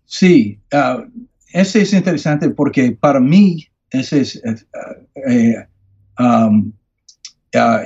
Sí, 0.05 0.59
uh, 0.73 1.03
ese 1.53 1.83
es 1.83 1.93
interesante 1.93 2.49
porque 2.49 2.91
para 2.91 3.19
mí 3.19 3.67
ese 3.91 4.21
es 4.21 4.35
eh, 4.43 4.55
eh, 5.29 5.67
um, 6.19 6.73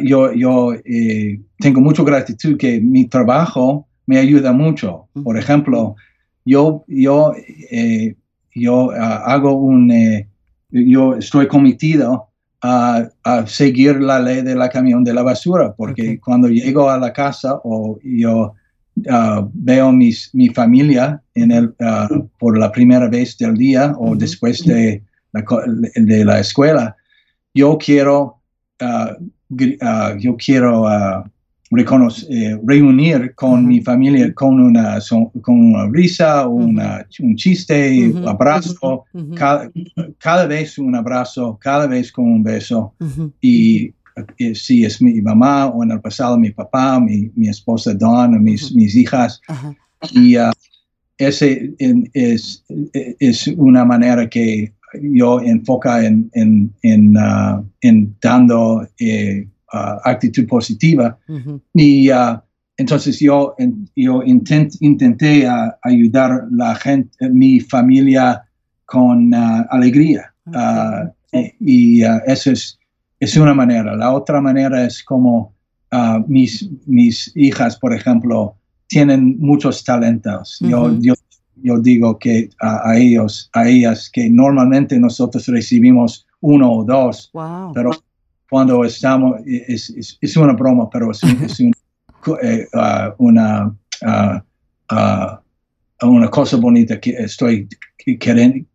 yo, 0.02 0.34
yo 0.34 0.74
eh, 0.74 1.42
tengo 1.60 1.82
mucha 1.82 2.04
gratitud 2.04 2.58
que 2.58 2.80
mi 2.80 3.06
trabajo 3.06 3.88
me 4.06 4.18
ayuda 4.18 4.54
mucho. 4.54 5.10
Por 5.22 5.38
ejemplo, 5.38 5.98
yo, 6.46 6.86
yo, 6.88 7.34
eh, 7.72 8.16
yo 8.56 8.92
ah, 8.92 9.24
hago 9.26 9.52
un, 9.52 9.92
yo 10.70 11.16
estoy 11.16 11.48
cometido 11.50 12.27
a, 12.68 13.48
seguir 13.48 14.02
la 14.02 14.20
ley 14.20 14.42
de 14.42 14.56
la 14.56 14.70
camión 14.70 15.04
de 15.04 15.14
la 15.14 15.24
basura, 15.24 15.74
porque 15.74 16.20
cuando 16.20 16.48
llego 16.48 16.90
a 16.90 16.98
la 16.98 17.14
casa 17.14 17.60
o 17.64 18.00
yo 18.04 18.54
ah, 19.10 19.48
veo 19.54 19.92
mis, 19.92 20.30
mi 20.34 20.50
familia 20.50 21.22
en 21.36 21.52
el, 21.52 21.74
ah, 21.80 22.10
por 22.40 22.58
la 22.58 22.72
primera 22.72 23.08
vez 23.08 23.38
del 23.38 23.56
día 23.56 23.94
o 23.98 24.16
después 24.16 24.66
de 24.66 25.02
la, 25.32 25.44
de 25.96 26.26
la 26.26 26.40
escuela, 26.40 26.96
yo 27.54 27.78
quiero 27.78 28.42
uh, 28.82 29.16
yo 30.20 30.36
quiero 30.38 30.86
uh, 31.72 31.76
reconocer, 31.76 32.60
reunir 32.64 33.34
con 33.36 33.68
mi 33.68 33.82
familia 33.82 34.34
con 34.34 34.60
una, 34.60 35.00
con 35.42 35.60
una 35.60 35.88
risa, 35.92 36.48
una, 36.48 37.06
un 37.20 37.36
chiste, 37.36 38.10
un 38.14 38.28
abrazo, 38.28 39.06
cada, 39.36 39.70
cada, 40.18 40.46
vez 40.46 40.78
un 40.78 40.96
abrazo, 40.96 41.58
cada 41.62 41.88
vez 41.88 42.12
con 42.12 42.26
un 42.26 42.44
beso. 42.44 42.94
Y, 43.42 43.94
si 44.56 44.84
es 44.84 45.00
mi 45.00 45.22
mamá 45.22 45.68
o 45.68 45.84
en 45.84 45.92
el 45.92 46.02
pasado 46.02 46.40
mi 46.40 46.50
papá, 46.50 47.00
mi, 47.00 47.30
mi 47.36 47.50
esposa 47.50 47.94
Dawn, 47.94 48.44
mis, 48.44 48.74
mis 48.74 48.96
hijas. 48.96 49.40
Y 50.12 50.38
uh, 50.38 50.52
ese 51.18 51.74
es, 52.14 52.64
es 52.94 53.48
una 53.48 53.86
manera 53.86 54.28
que 54.28 54.74
yo 55.02 55.40
enfoca 55.42 56.06
en, 56.06 56.30
en, 56.34 56.74
en, 56.82 57.18
uh, 57.18 57.64
en 57.82 58.16
dando 58.22 58.88
eh, 59.00 59.48
uh, 59.74 60.00
actitud 60.04 60.48
positiva. 60.48 61.18
Y 61.74 62.12
uh, 62.12 62.40
entonces 62.78 63.20
yo, 63.20 63.56
yo 63.96 64.24
intent, 64.24 64.74
intenté 64.82 65.48
ayudar 65.82 66.48
la 66.52 66.76
gente, 66.76 67.30
mi 67.30 67.60
familia 67.60 68.44
con 68.86 69.34
alegría. 69.34 70.34
Eh, 71.34 71.56
y 71.60 72.04
eso 72.26 72.52
es, 72.52 72.80
es 73.20 73.36
una 73.36 73.54
manera. 73.54 73.96
La 73.96 74.14
otra 74.14 74.40
manera 74.40 74.86
es 74.86 75.04
como 75.04 75.54
mis, 76.28 76.70
mis 76.86 77.32
hijas, 77.36 77.78
por 77.78 77.94
ejemplo, 77.94 78.56
tienen 78.88 79.38
muchos 79.40 79.84
talentos. 79.84 80.58
yo, 80.62 80.98
yo 81.00 81.16
yo 81.64 81.80
digo 81.80 82.18
que 82.18 82.50
a, 82.62 82.98
ellos, 82.98 83.50
a 83.54 83.68
ellas, 83.68 84.10
que 84.12 84.30
normalmente 84.30 85.00
nosotros 85.00 85.48
recibimos 85.48 86.26
uno 86.42 86.72
o 86.72 86.84
dos, 86.84 87.32
pero 87.74 87.92
cuando 88.50 88.84
estamos, 88.84 89.42
es, 89.46 90.18
es, 90.22 90.38
una 90.38 90.54
broma, 90.54 90.90
pero 90.90 91.12
es, 91.12 91.22
eh, 92.44 92.68
uh, 92.74 93.14
una, 93.18 93.76
uh, 94.02 94.40
uh, 94.94 96.08
una 96.08 96.30
cosa 96.30 96.58
bonita 96.58 97.00
que 97.00 97.12
estoy 97.12 97.68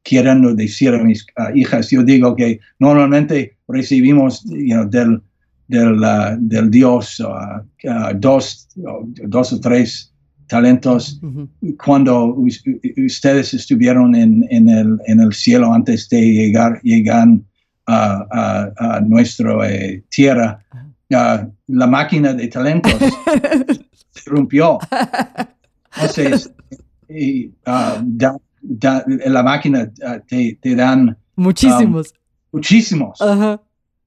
queriendo 0.05 0.55
decir 0.55 0.95
a 0.95 1.03
mis 1.03 1.25
hijas. 1.55 1.91
Yo 1.91 2.03
digo 2.03 2.37
que 2.37 2.61
normalmente 2.79 3.57
recibimos 3.69 4.45
del, 4.45 5.23
del, 5.69 6.01
del 6.41 6.71
Dios 6.71 7.23
dos, 8.17 8.69
dos 8.75 9.53
o 9.53 9.61
tres 9.61 10.13
talentos 10.49 11.19
cuando 11.83 12.37
ustedes 13.07 13.55
estuvieron 13.55 14.15
en, 14.15 14.47
en, 14.51 14.69
el, 14.69 14.99
en, 15.07 15.21
el, 15.21 15.33
cielo 15.33 15.73
antes 15.73 16.11
de 16.11 16.21
llegar 16.21 16.79
llegan 16.83 17.43
a, 17.93 18.73
a, 18.77 19.01
nuestra 19.01 19.69
eh, 19.69 20.03
tierra. 20.09 20.63
la 21.09 21.87
máquina 21.87 22.33
de 22.33 22.49
talentos 22.49 22.93
se 24.11 24.31
rompió. 24.31 24.79
Entonces, 25.95 26.51
ah, 27.67 28.03
la 28.07 29.43
máquina 29.43 29.91
ah, 30.05 30.19
te, 30.27 30.59
te, 30.61 30.75
dan 30.75 31.17
muchísimos. 31.37 32.13
Um, 32.13 32.59
muchísimos. 32.59 33.19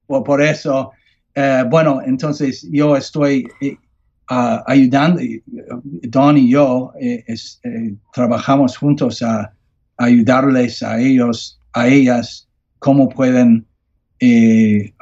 Por, 0.06 0.42
eso, 0.42 0.92
eh, 1.34 1.64
bueno, 1.68 2.00
entonces 2.04 2.66
yo 2.70 2.96
estoy 2.96 3.46
eh, 3.60 3.76
ayudando, 4.28 5.20
Don 6.02 6.36
y 6.36 6.50
yo 6.50 6.92
eh, 7.00 7.24
eh, 7.28 7.94
trabajamos 8.12 8.76
juntos 8.76 9.22
a, 9.22 9.52
ayudarles 9.98 10.82
a 10.82 11.00
ellos, 11.00 11.60
a 11.72 11.86
ellas, 11.88 12.48
cómo 12.80 13.08
pueden 13.08 13.66
eh, 14.20 14.92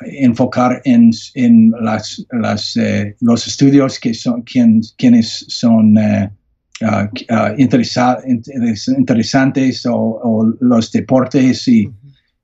enfocar 0.00 0.82
en, 0.84 1.10
en 1.34 1.72
las, 1.80 2.24
las, 2.30 2.78
los 3.20 3.46
estudios 3.46 3.98
que 3.98 4.14
son, 4.14 4.42
quienes 4.42 5.44
son 5.48 5.98
interesantes 8.98 9.86
o, 9.86 10.54
los 10.60 10.92
deportes 10.92 11.66
y, 11.68 11.90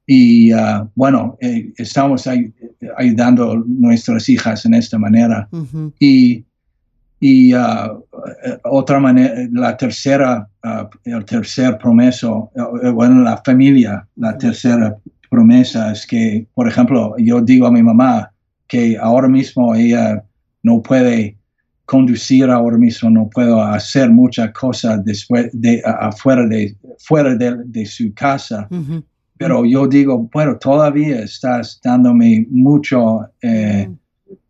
y 0.07 0.53
uh, 0.53 0.89
bueno, 0.95 1.37
eh, 1.41 1.73
estamos 1.77 2.29
ayudando 2.97 3.53
a 3.53 3.63
nuestras 3.67 4.29
hijas 4.29 4.65
en 4.67 4.75
esta 4.75 4.99
manera. 4.99 5.49
Y, 5.99 6.45
y 7.21 7.55
uh, 7.55 8.05
otra 8.65 8.99
manera, 8.99 9.35
la 9.53 9.77
tercera, 9.77 10.49
uh, 10.65 10.89
el 11.05 11.25
tercer 11.25 11.79
promesa, 11.79 12.29
bueno, 12.93 13.23
la 13.23 13.41
familia, 13.45 14.07
la 14.17 14.37
tercera 14.37 14.97
promesa 15.33 15.93
es 15.93 16.07
que, 16.07 16.47
por 16.55 16.69
ejemplo, 16.69 17.15
yo 17.17 17.41
digo 17.41 17.67
a 17.67 17.73
mi 17.73 17.83
mamá 17.83 18.31
que 18.69 18.99
ahora 19.01 19.29
mismo 19.29 19.75
ella 19.75 20.23
no 20.63 20.83
puede 20.83 21.39
conducir 21.87 22.51
ahora 22.51 22.77
mismo, 22.77 23.09
no 23.09 23.31
puedo 23.31 23.61
hacer 23.63 24.11
muchas 24.11 24.53
cosas 24.53 25.03
después 25.05 25.49
de, 25.53 25.83
afuera 25.85 26.47
de, 26.47 26.77
fuera 26.99 27.35
de, 27.35 27.87
su 27.87 28.13
casa. 28.15 28.69
Pero 29.39 29.65
yo 29.65 29.89
digo, 29.89 30.29
bueno, 30.33 30.59
todavía 30.59 31.23
estás 31.23 31.81
dándome 31.83 32.47
mucho, 32.51 33.21
eh, 33.41 33.91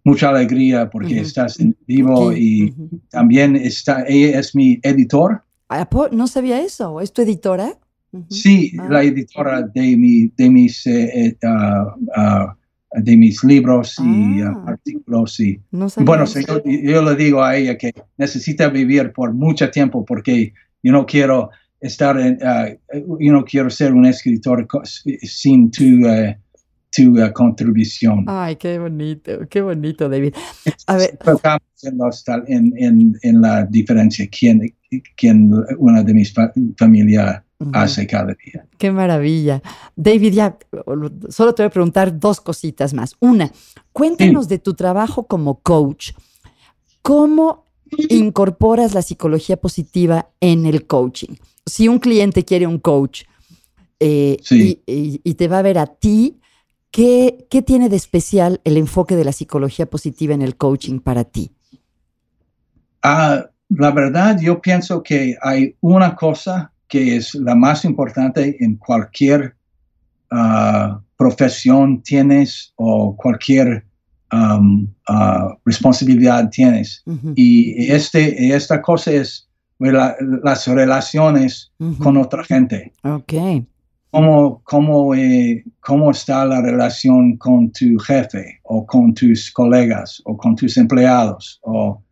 mucha 0.04 0.30
alegría 0.30 0.90
porque 0.90 1.20
estás 1.20 1.60
en 1.60 1.76
vivo 1.86 2.32
y 2.32 2.74
también 3.08 3.54
está, 3.54 4.04
ella 4.06 4.40
es 4.40 4.54
mi 4.54 4.80
editor. 4.82 5.42
Ah, 5.68 5.88
no 6.10 6.26
sabía 6.26 6.60
eso, 6.60 7.00
¿es 7.00 7.12
tu 7.12 7.22
editora? 7.22 7.78
Sí, 8.28 8.72
la 8.90 8.98
ah. 8.98 9.04
editora 9.04 9.62
de, 9.62 9.96
mi, 9.96 10.28
de 10.36 10.50
mis... 10.50 10.86
Eh, 10.86 11.26
eh, 11.26 11.36
ah, 11.44 12.56
de 12.94 13.16
mis 13.16 13.42
libros 13.44 13.96
y 13.98 14.42
artículos. 14.42 15.40
Y, 15.40 15.60
bueno, 15.70 16.24
yo, 16.26 16.62
yo, 16.64 17.02
le 17.02 17.16
digo 17.16 17.42
a 17.42 17.56
ella 17.56 17.78
que 17.78 17.92
necesita 18.18 18.68
vivir 18.68 19.12
por 19.12 19.32
mucho 19.32 19.70
tiempo 19.70 20.04
porque 20.04 20.52
yo 20.82 20.92
no 20.92 21.06
quiero 21.06 21.50
estar 21.80 22.18
en, 22.18 22.38
uh, 22.42 23.18
yo 23.18 23.32
no 23.32 23.44
quiero 23.44 23.70
ser 23.70 23.92
un 23.92 24.06
escritor 24.06 24.66
sin 25.22 25.70
tu, 25.70 25.84
uh, 26.06 26.34
tu 26.90 27.18
uh, 27.18 27.32
contribución. 27.32 28.24
Ay, 28.28 28.56
qué 28.56 28.78
bonito, 28.78 29.48
qué 29.48 29.62
bonito, 29.62 30.08
David. 30.08 30.34
A 30.86 30.96
ver. 30.96 31.18
En, 32.46 32.72
en, 32.76 33.18
en, 33.22 33.40
la 33.40 33.64
diferencia 33.64 34.28
quién, 34.28 34.72
quién 35.16 35.50
una 35.78 36.02
de 36.02 36.14
mis 36.14 36.32
familia 36.78 37.44
hace 37.72 38.06
cada 38.06 38.34
día. 38.44 38.66
Qué 38.78 38.90
maravilla. 38.90 39.62
David, 39.96 40.32
ya 40.32 40.58
solo 41.28 41.54
te 41.54 41.62
voy 41.62 41.68
a 41.68 41.70
preguntar 41.70 42.18
dos 42.18 42.40
cositas 42.40 42.94
más. 42.94 43.16
Una, 43.20 43.50
cuéntanos 43.92 44.48
de 44.48 44.58
tu 44.58 44.74
trabajo 44.74 45.26
como 45.26 45.60
coach. 45.60 46.12
¿Cómo 47.02 47.64
incorporas 48.08 48.94
la 48.94 49.02
psicología 49.02 49.56
positiva 49.56 50.30
en 50.40 50.66
el 50.66 50.86
coaching? 50.86 51.34
Si 51.66 51.88
un 51.88 51.98
cliente 51.98 52.44
quiere 52.44 52.66
un 52.66 52.78
coach 52.78 53.24
eh, 54.00 54.36
y, 54.86 55.34
te 55.34 55.48
va 55.48 55.58
a 55.58 55.62
ver 55.62 55.78
a 55.78 55.86
ti, 55.86 56.40
¿qué, 56.90 57.46
¿qué 57.50 57.62
tiene 57.62 57.88
de 57.88 57.96
especial 57.96 58.60
el 58.64 58.76
enfoque 58.76 59.16
de 59.16 59.24
la 59.24 59.32
psicología 59.32 59.86
positiva 59.86 60.34
en 60.34 60.42
el 60.42 60.56
coaching 60.56 60.98
para 61.00 61.24
ti? 61.24 61.52
Ah, 63.02 63.46
la 63.68 63.90
verdad, 63.90 64.38
yo 64.40 64.60
pienso 64.60 65.02
que 65.02 65.36
hay 65.40 65.76
una 65.80 66.14
cosa 66.14 66.71
que 66.92 67.16
es 67.16 67.34
la 67.34 67.54
más 67.54 67.86
importante 67.86 68.54
en 68.62 68.76
cualquier 68.76 69.54
uh, 70.30 71.00
profesión 71.16 72.02
tienes 72.02 72.74
o 72.76 73.16
cualquier 73.16 73.86
um, 74.30 74.86
uh, 75.08 75.54
responsabilidad 75.64 76.50
tienes. 76.50 77.02
Y 77.34 77.90
este, 77.90 78.54
esta 78.54 78.82
cosa 78.82 79.10
es 79.12 79.48
las 79.78 80.66
relaciones 80.66 81.72
con 81.98 82.18
otra 82.18 82.44
gente. 82.44 82.92
Ok. 83.04 83.32
¿Cómo, 84.10 84.60
cómo, 84.64 85.14
eh, 85.14 85.64
¿Cómo 85.80 86.10
está 86.10 86.44
la 86.44 86.60
relación 86.60 87.38
con 87.38 87.72
tu 87.72 87.98
jefe 88.00 88.60
o 88.64 88.84
con 88.84 89.14
tus 89.14 89.50
colegas 89.50 90.20
o 90.26 90.36
con 90.36 90.56
tus 90.56 90.76
empleados 90.76 91.58
o 91.62 92.02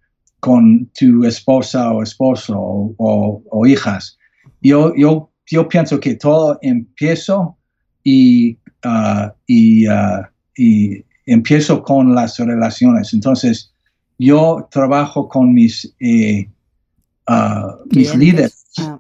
con 0.41 0.91
tu 0.99 1.24
esposa 1.26 1.93
o 1.93 2.03
esposo 2.03 2.57
o, 2.97 3.66
hijas. 3.66 4.18
Yo, 4.61 4.95
yo, 4.95 5.31
yo 5.47 5.69
pienso 5.69 5.99
que 6.01 6.15
todo 6.15 6.59
empiezo 6.63 7.57
y, 8.05 8.59
uh, 8.85 9.31
y, 9.47 9.89
uh, 9.89 10.23
y 10.57 11.05
empiezo 11.27 11.83
con 11.83 12.15
las 12.15 12.39
relaciones. 12.39 13.13
Entonces, 13.13 13.73
yo 14.19 14.69
trabajo 14.71 15.29
con 15.29 15.55
mis, 15.55 15.95
eh, 16.01 16.49
uh, 17.29 17.87
mis 17.95 18.15
líderes, 18.15 18.65
ah, 18.79 18.99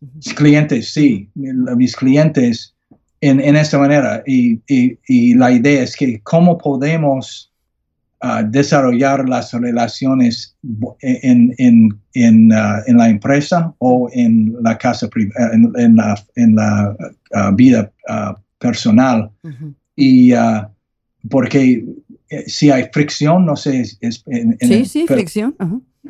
mis 0.00 0.34
clientes, 0.34 0.92
sí, 0.92 1.28
mis 1.34 1.94
clientes 1.94 2.74
en, 3.20 3.40
en 3.40 3.56
esta 3.56 3.78
manera. 3.78 4.22
Y, 4.26 4.60
y, 4.66 4.98
y, 5.06 5.34
la 5.34 5.52
idea 5.52 5.82
es 5.82 5.96
que 5.96 6.20
cómo 6.22 6.56
podemos 6.56 7.51
desarrollar 8.48 9.28
las 9.28 9.52
relaciones 9.52 10.56
en, 11.00 11.54
en, 11.58 11.98
en, 12.14 12.52
uh, 12.52 12.82
en, 12.86 12.96
la 12.96 13.08
empresa 13.08 13.74
o 13.78 14.08
en 14.12 14.54
la 14.62 14.78
casa 14.78 15.08
en, 15.52 15.72
en, 15.76 15.96
la, 15.96 16.14
en 16.36 16.54
la 16.54 16.96
uh, 17.34 17.54
vida 17.54 17.90
uh, 18.08 18.34
personal. 18.58 19.30
Y 19.96 20.32
porque 21.28 21.84
eh, 22.32 22.44
si 22.46 22.70
hay 22.70 22.88
fricción, 22.92 23.44
no 23.44 23.56
sé, 23.56 23.80
es, 23.80 24.24
sí, 24.60 24.84
sí, 24.86 25.06
fricción. 25.06 25.54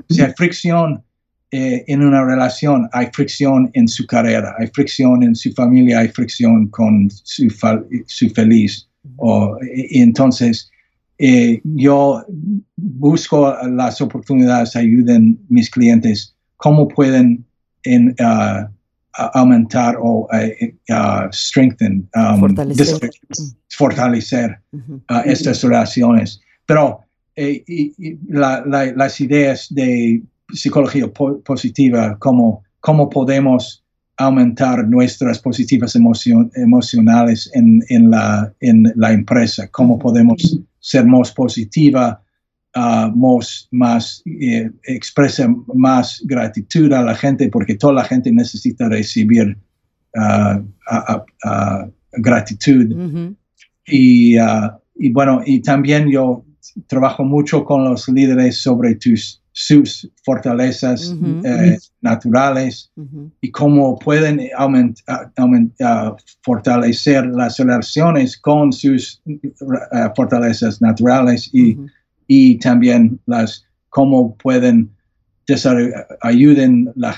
Si 0.09 0.23
hay 0.23 0.33
fricción 0.37 1.03
eh, 1.51 1.85
en 1.89 2.03
una 2.03 2.25
relación, 2.25 2.89
hay 2.93 3.09
fricción 3.13 3.71
en 3.75 3.89
su 3.89 4.07
carrera, 4.07 4.55
hay 4.59 4.69
fricción 4.69 5.23
en 5.23 5.35
su 5.35 5.53
familia, 5.53 5.99
hay 5.99 6.09
fricción 6.09 6.69
con 6.69 7.11
su, 7.11 7.49
su 8.07 8.31
feliz. 8.31 8.89
o, 9.17 9.59
y 9.75 10.01
entonces, 10.01 10.71
eh, 11.25 11.61
yo 11.62 12.25
busco 12.75 13.55
las 13.70 14.01
oportunidades, 14.01 14.75
ayuden 14.75 15.39
mis 15.49 15.70
clientes, 15.70 16.35
cómo 16.57 16.89
pueden 16.89 17.45
en, 17.85 18.16
uh, 18.18 18.66
aumentar 19.35 19.97
o 20.01 20.27
uh, 20.27 20.93
uh, 20.93 21.29
strengthen, 21.31 22.09
um, 22.16 22.41
fortalecer, 22.41 23.11
fortalecer 23.68 24.59
estas 25.25 25.62
relaciones. 25.62 26.41
Pero 26.66 26.99
eh, 27.37 27.62
y, 27.68 28.18
la, 28.29 28.64
la, 28.66 28.87
las 28.93 29.20
ideas 29.20 29.68
de 29.70 30.25
psicología 30.53 31.07
positiva, 31.45 32.16
cómo, 32.18 32.64
cómo 32.81 33.09
podemos 33.09 33.85
aumentar 34.16 34.89
nuestras 34.89 35.39
positivas 35.39 35.95
emocionales 35.95 37.49
en, 37.55 37.85
en, 37.91 38.11
la, 38.11 38.53
en 38.59 38.93
la 38.97 39.12
empresa, 39.12 39.68
cómo 39.68 40.01
podemos 40.01 40.59
ser 40.83 41.07
más 41.07 41.33
positiva, 41.33 42.20
uh, 42.76 43.16
más, 43.16 43.68
más 43.70 44.22
eh, 44.26 44.70
expresa 44.85 45.49
más 45.74 46.20
gratitud 46.24 46.93
a 46.93 47.03
la 47.03 47.14
gente, 47.14 47.49
porque 47.49 47.76
toda 47.76 47.95
la 47.95 48.05
gente 48.05 48.33
necesita 48.33 48.89
recibir 48.89 49.57
uh, 50.16 50.61
gratitud. 52.12 53.35
y, 53.87 54.39
uh, 54.39 54.70
y 54.97 55.11
bueno, 55.11 55.43
y 55.47 55.61
también 55.61 56.11
yo 56.11 56.45
trabajo 56.89 57.24
mucho 57.24 57.64
con 57.64 57.85
los 57.85 58.09
líderes 58.09 58.59
sobre 58.59 58.97
tus 58.97 59.41
sus 59.53 60.11
fortalezas 60.25 61.15
eh, 61.45 61.79
naturales 62.01 62.91
y 63.41 63.51
cómo 63.51 63.99
pueden 63.99 64.49
aumentar, 64.57 66.17
fortalecer 66.43 67.27
las 67.27 67.59
relaciones 67.59 68.39
con 68.39 68.73
sus 68.73 69.21
eh, 69.27 69.39
fortalezas 70.17 70.81
naturales 70.81 71.51
y, 71.53 71.77
y, 72.27 72.59
también 72.59 73.21
las 73.27 73.67
cómo 73.91 74.35
pueden 74.37 74.91
ayuden 76.23 76.91
la, 76.97 77.15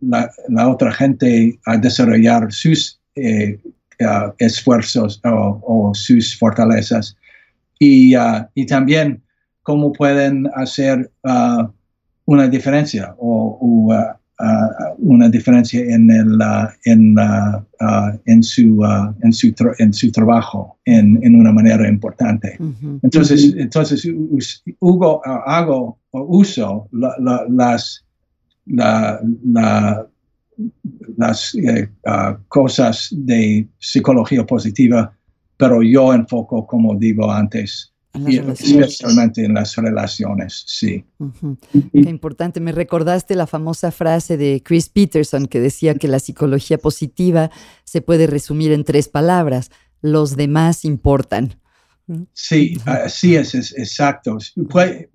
la, 0.00 0.68
otra 0.68 0.90
gente 0.92 1.58
a 1.66 1.76
desarrollar 1.76 2.50
sus 2.50 2.98
eh, 3.16 3.60
esfuerzos 4.38 5.20
o, 5.24 5.92
sus 5.94 6.38
fortalezas. 6.38 7.16
Y, 7.78 8.14
y 8.54 8.64
también 8.64 9.20
cómo 9.66 9.92
pueden 9.92 10.48
hacer 10.54 11.10
uh, 11.24 11.64
una 12.26 12.46
diferencia 12.46 13.16
o 13.18 13.58
uh, 13.60 13.92
uh, 13.92 14.04
una 14.98 15.28
diferencia 15.28 15.80
en, 15.80 16.08
el, 16.08 16.38
en, 16.84 17.16
en, 18.26 18.42
su, 18.44 18.80
en, 19.24 19.32
su, 19.32 19.54
en 19.78 19.92
su 19.92 20.12
trabajo 20.12 20.78
en, 20.84 21.18
en 21.20 21.34
una 21.34 21.50
manera 21.50 21.88
importante. 21.88 22.56
Entonces, 23.02 23.54
entonces 23.56 24.08
Hugo, 24.78 25.20
hago 25.26 25.98
o 26.12 26.38
uso 26.38 26.88
las, 26.92 28.04
las 31.16 31.54
eh, 31.56 31.88
cosas 32.46 33.08
de 33.10 33.66
psicología 33.80 34.46
positiva, 34.46 35.12
pero 35.56 35.82
yo 35.82 36.14
enfoco, 36.14 36.64
como 36.68 36.94
digo 36.94 37.32
antes, 37.32 37.92
especialmente 38.26 39.44
en 39.44 39.54
las 39.54 39.76
relaciones, 39.76 40.64
sí. 40.66 41.04
Qué 41.70 42.10
importante. 42.10 42.60
Me 42.60 42.72
recordaste 42.72 43.34
la 43.34 43.46
famosa 43.46 43.90
frase 43.90 44.36
de 44.36 44.62
Chris 44.64 44.88
Peterson 44.88 45.46
que 45.46 45.60
decía 45.60 45.94
que 45.94 46.08
la 46.08 46.18
psicología 46.18 46.78
positiva 46.78 47.50
se 47.84 48.00
puede 48.00 48.26
resumir 48.26 48.72
en 48.72 48.84
tres 48.84 49.08
palabras. 49.08 49.70
Los 50.00 50.36
demás 50.36 50.84
importan. 50.84 51.60
Sí, 52.32 52.76
así 52.84 53.34
es, 53.34 53.54
exacto. 53.54 54.38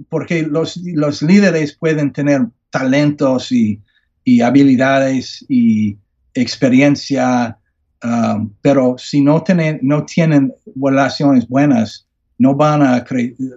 Porque 0.10 0.44
los, 0.44 0.78
los, 0.78 1.22
líderes 1.22 1.78
pueden 1.78 2.12
tener 2.12 2.42
talentos 2.70 3.52
y, 3.52 3.82
y 4.26 4.42
habilidades 4.42 5.46
y 5.48 5.98
experiencia, 6.34 7.58
um, 8.04 8.54
pero 8.62 8.96
si 8.98 9.22
no 9.22 9.42
tienen, 9.44 9.80
no 9.82 10.06
tienen 10.06 10.54
relaciones 10.76 11.48
buenas, 11.48 12.08
no 12.42 12.56
van 12.56 12.82
a 12.82 13.06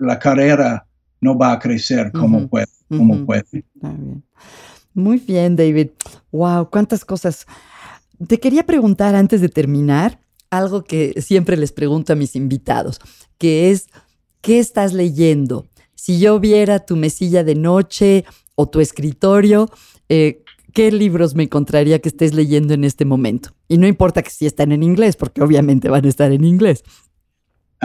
la 0.00 0.18
carrera 0.18 0.86
no 1.18 1.38
va 1.38 1.52
a 1.52 1.58
crecer 1.58 2.12
como 2.12 2.46
puede. 2.48 2.66
Como 2.86 3.24
puede. 3.24 3.64
Muy 4.92 5.16
bien, 5.16 5.56
David. 5.56 5.88
Wow, 6.30 6.68
cuántas 6.68 7.02
cosas. 7.02 7.46
Te 8.28 8.38
quería 8.38 8.66
preguntar 8.66 9.14
antes 9.14 9.40
de 9.40 9.48
terminar 9.48 10.20
algo 10.50 10.84
que 10.84 11.14
siempre 11.22 11.56
les 11.56 11.72
pregunto 11.72 12.12
a 12.12 12.16
mis 12.16 12.36
invitados, 12.36 13.00
que 13.38 13.70
es, 13.70 13.86
¿qué 14.42 14.58
estás 14.58 14.92
leyendo? 14.92 15.66
Si 15.94 16.20
yo 16.20 16.38
viera 16.38 16.84
tu 16.84 16.94
mesilla 16.94 17.42
de 17.42 17.54
noche 17.54 18.26
o 18.54 18.68
tu 18.68 18.80
escritorio, 18.80 19.70
eh, 20.10 20.44
¿qué 20.74 20.92
libros 20.92 21.34
me 21.34 21.44
encontraría 21.44 22.00
que 22.00 22.10
estés 22.10 22.34
leyendo 22.34 22.74
en 22.74 22.84
este 22.84 23.06
momento? 23.06 23.54
Y 23.66 23.78
no 23.78 23.86
importa 23.86 24.22
que 24.22 24.30
si 24.30 24.44
están 24.44 24.72
en 24.72 24.82
inglés, 24.82 25.16
porque 25.16 25.42
obviamente 25.42 25.88
van 25.88 26.04
a 26.04 26.08
estar 26.08 26.30
en 26.32 26.44
inglés. 26.44 26.84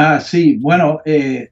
Ah, 0.02 0.22
sí, 0.22 0.58
bueno, 0.62 1.02
eh, 1.04 1.50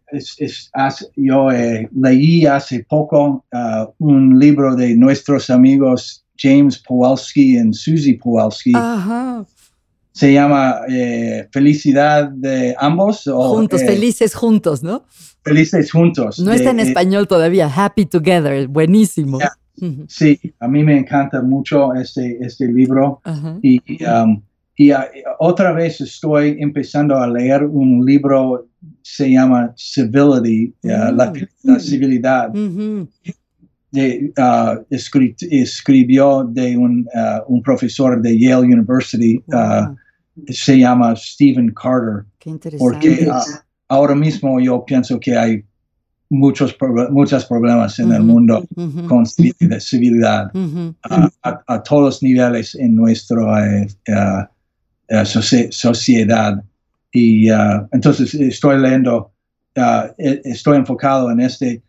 yo 1.17 1.51
eh, 1.51 1.89
leí 1.93 2.45
hace 2.45 2.85
poco 2.87 3.43
ah, 3.51 3.89
un 3.97 4.39
libro 4.39 4.73
de 4.73 4.95
nuestros 4.95 5.49
amigos 5.49 6.23
James 6.37 6.79
Powalski 6.79 7.57
y 7.57 7.73
Susie 7.73 8.17
Powalski. 8.17 8.71
Se 10.13 10.31
llama 10.31 10.77
eh, 10.87 11.49
Felicidad 11.51 12.29
de 12.29 12.73
ambos. 12.79 13.23
juntos, 13.25 13.81
felices 13.83 14.33
juntos, 14.33 14.81
¿no? 14.81 15.03
Felices 15.43 15.91
juntos. 15.91 16.39
No 16.39 16.53
está 16.53 16.69
en 16.69 16.79
español 16.79 17.27
todavía, 17.27 17.67
Happy 17.67 18.05
Together, 18.05 18.69
buenísimo. 18.69 19.39
Sí, 20.07 20.39
a 20.61 20.69
mí 20.69 20.85
me 20.85 20.97
encanta 20.97 21.41
mucho 21.41 21.93
este, 21.95 22.37
este 22.39 22.67
libro. 22.67 23.19
Y 23.61 23.81
um, 24.05 24.41
y 24.77 24.91
ah, 24.91 25.07
otra 25.39 25.71
vez 25.73 25.99
estoy 26.01 26.55
empezando 26.59 27.17
a 27.17 27.27
leer 27.27 27.63
un 27.65 28.05
libro, 28.05 28.67
se 29.01 29.31
llama 29.31 29.73
Civility, 29.75 30.73
la, 30.83 31.33
mm. 31.65 31.79
civilidad, 31.79 32.49
de, 33.91 34.31
uh, 34.37 34.83
escri- 34.93 35.35
escribió 35.49 36.43
de 36.43 36.77
un, 36.77 37.07
un 37.47 37.61
profesor 37.63 38.21
de 38.21 38.37
Yale 38.39 38.67
University, 38.67 39.41
Wow, 39.47 39.95
se 40.49 40.77
llama 40.77 41.15
Stephen 41.15 41.73
Carter, 41.73 42.25
qué 42.37 42.49
interesante. 42.51 42.83
porque 42.83 43.27
ahora 43.87 44.13
mismo 44.13 44.59
yo 44.59 44.83
pienso 44.85 45.19
que 45.19 45.35
hay 45.35 45.63
muchos, 46.29 46.75
muchos 47.09 47.45
problemas 47.45 47.97
en 47.99 48.11
el 48.11 48.21
Ujú. 48.21 48.31
mundo 48.31 48.65
Ujú, 48.75 49.07
con 49.07 49.25
civi- 49.25 49.79
civilidad. 49.79 50.51
A, 51.03 51.29
a- 51.43 51.63
a 51.67 51.81
todos 51.83 52.03
los 52.03 52.21
niveles 52.23 52.75
en 52.75 52.95
nuestra 52.95 53.87
eh, 55.09 55.15
eh, 55.15 55.21
eh, 55.21 55.25
socie- 55.25 55.71
sociedad. 55.71 56.63
Y 57.11 57.49
uh, 57.51 57.87
entonces 57.91 58.33
estoy 58.33 58.79
leyendo, 58.79 59.31
uh, 59.77 60.11
estoy 60.43 60.77
enfocado 60.77 61.31
en 61.31 61.39
este, 61.39 61.81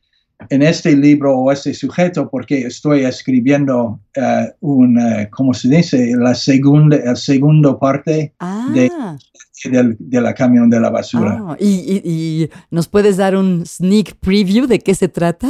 en 0.51 0.63
este 0.63 0.97
libro 0.97 1.37
o 1.37 1.51
este 1.53 1.75
sujeto 1.75 2.29
porque 2.31 2.61
estoy 2.67 3.05
escribiendo 3.05 4.01
uh, 4.17 4.47
un, 4.61 4.97
uh, 4.99 5.29
¿cómo 5.31 5.53
se 5.53 5.69
dice? 5.69 6.13
La 6.17 6.35
segunda, 6.35 6.97
el 6.97 7.17
segundo 7.17 7.79
parte 7.79 8.33
Ah, 8.39 9.17
del, 9.65 9.97
de 9.99 10.21
la 10.21 10.33
camión 10.35 10.71
de 10.71 10.79
la 10.81 10.91
basura. 10.91 11.43
ah, 11.49 11.57
¿y, 11.59 11.67
y- 11.69 12.03
y 12.45 12.51
nos 12.71 12.87
puedes 12.87 13.17
dar 13.17 13.35
un 13.37 13.67
sneak 13.67 14.15
preview 14.21 14.67
de 14.67 14.79
qué 14.79 14.95
se 14.95 15.09
trata? 15.09 15.49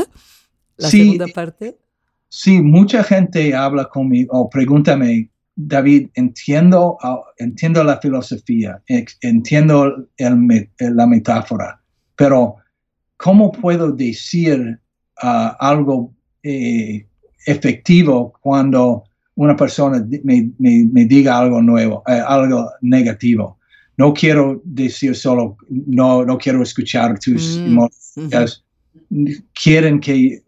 La 0.79 0.89
Sí. 0.89 1.01
segunda 1.03 1.27
parte. 1.35 1.77
Sí, 2.31 2.61
mucha 2.63 3.03
gente 3.05 3.55
habla 3.55 3.85
conmigo 3.87 4.39
o 4.39 4.49
pregúntame, 4.51 5.31
David, 5.61 6.11
entiendo, 6.15 6.97
ah, 7.03 7.21
entiendo 7.39 7.83
la 7.83 7.99
filosofía, 8.01 8.81
entiendo 9.23 10.07
el 10.17 10.37
me- 10.37 10.71
la 10.79 11.05
metáfora, 11.05 11.81
pero 12.15 12.55
¿cómo 13.17 13.51
puedo 13.51 13.91
decir 13.91 14.79
ah, 15.21 15.57
algo 15.59 16.15
eh, 16.45 17.05
efectivo 17.47 18.33
cuando 18.41 19.03
una 19.35 19.57
persona 19.57 20.07
me, 20.23 20.49
me- 20.59 20.85
me 20.93 21.05
diga 21.07 21.37
algo 21.39 21.61
nuevo, 21.61 22.05
eh, 22.07 22.23
algo 22.25 22.71
negativo? 22.83 23.59
No 23.97 24.15
quiero 24.15 24.63
decir 24.65 25.17
solo, 25.17 25.57
no, 25.69 26.25
no 26.25 26.39
quiero 26.39 26.63
escuchar 26.63 27.19
tus 27.19 27.61
Mm, 27.65 27.71
emociones. 28.31 28.63
Quieren 29.61 29.99
que 29.99 30.41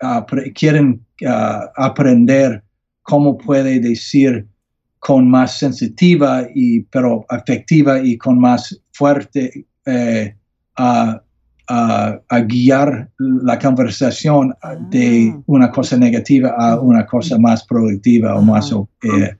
apre- 0.00 0.52
quieren 0.58 1.06
ah, 1.24 1.70
aprender 1.76 2.64
cómo 3.02 3.38
puede 3.38 3.78
decir 3.78 4.44
con 5.06 5.30
más 5.30 5.58
sensitiva 5.58 6.30
y 6.54 6.80
pero 6.92 7.24
afectiva 7.28 8.00
y 8.00 8.18
con 8.18 8.40
más 8.40 8.60
fuerte 8.92 9.64
eh, 9.84 10.34
a, 10.76 11.22
a- 11.68 12.20
a 12.28 12.40
guiar 12.40 13.08
la 13.18 13.56
conversación 13.58 14.52
de 14.90 15.32
Ah. 15.32 15.42
una 15.46 15.70
cosa 15.70 15.96
negativa 15.96 16.48
a 16.58 16.80
una 16.80 17.04
cosa 17.06 17.38
más 17.38 17.64
productiva 17.64 18.34
o 18.38 18.42
más 18.42 18.72
eh, 18.72 19.36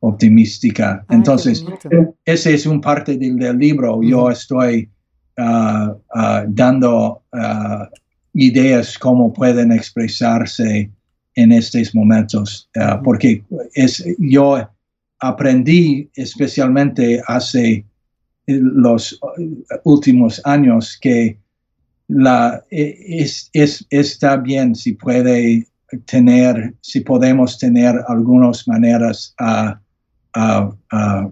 optimística. 0.00 1.04
Entonces, 1.10 1.64
ese 2.24 2.54
es 2.54 2.66
un 2.66 2.80
parte 2.80 3.16
del, 3.18 3.36
del 3.38 3.58
libro. 3.58 4.00
Yo 4.02 4.30
estoy 4.30 4.88
ah, 5.36 5.94
ah, 6.14 6.44
dando 6.48 7.22
ideas 8.34 8.96
cómo 8.98 9.32
pueden 9.32 9.72
expresarse 9.72 10.90
en 11.34 11.52
estos 11.52 11.94
momentos, 11.94 12.68
porque 13.04 13.42
es, 13.74 14.04
yo 14.18 14.68
aprendí 15.20 16.08
especialmente 16.14 17.20
hace 17.26 17.84
eh, 18.46 18.60
los 18.62 19.12
eh, 19.38 19.64
últimos 19.84 20.40
años 20.44 20.98
que 21.00 21.38
la, 22.08 22.62
eh, 22.70 22.96
es, 23.06 23.50
es- 23.52 23.86
está 23.90 24.36
bien 24.36 24.74
si 24.74 24.92
puede 24.94 25.66
tener, 26.06 26.74
si 26.80 27.00
podemos 27.00 27.58
tener 27.58 27.94
algunas 28.08 28.66
maneras 28.68 29.34
a, 29.38 29.80
a- 30.34 30.70
a- 30.90 31.30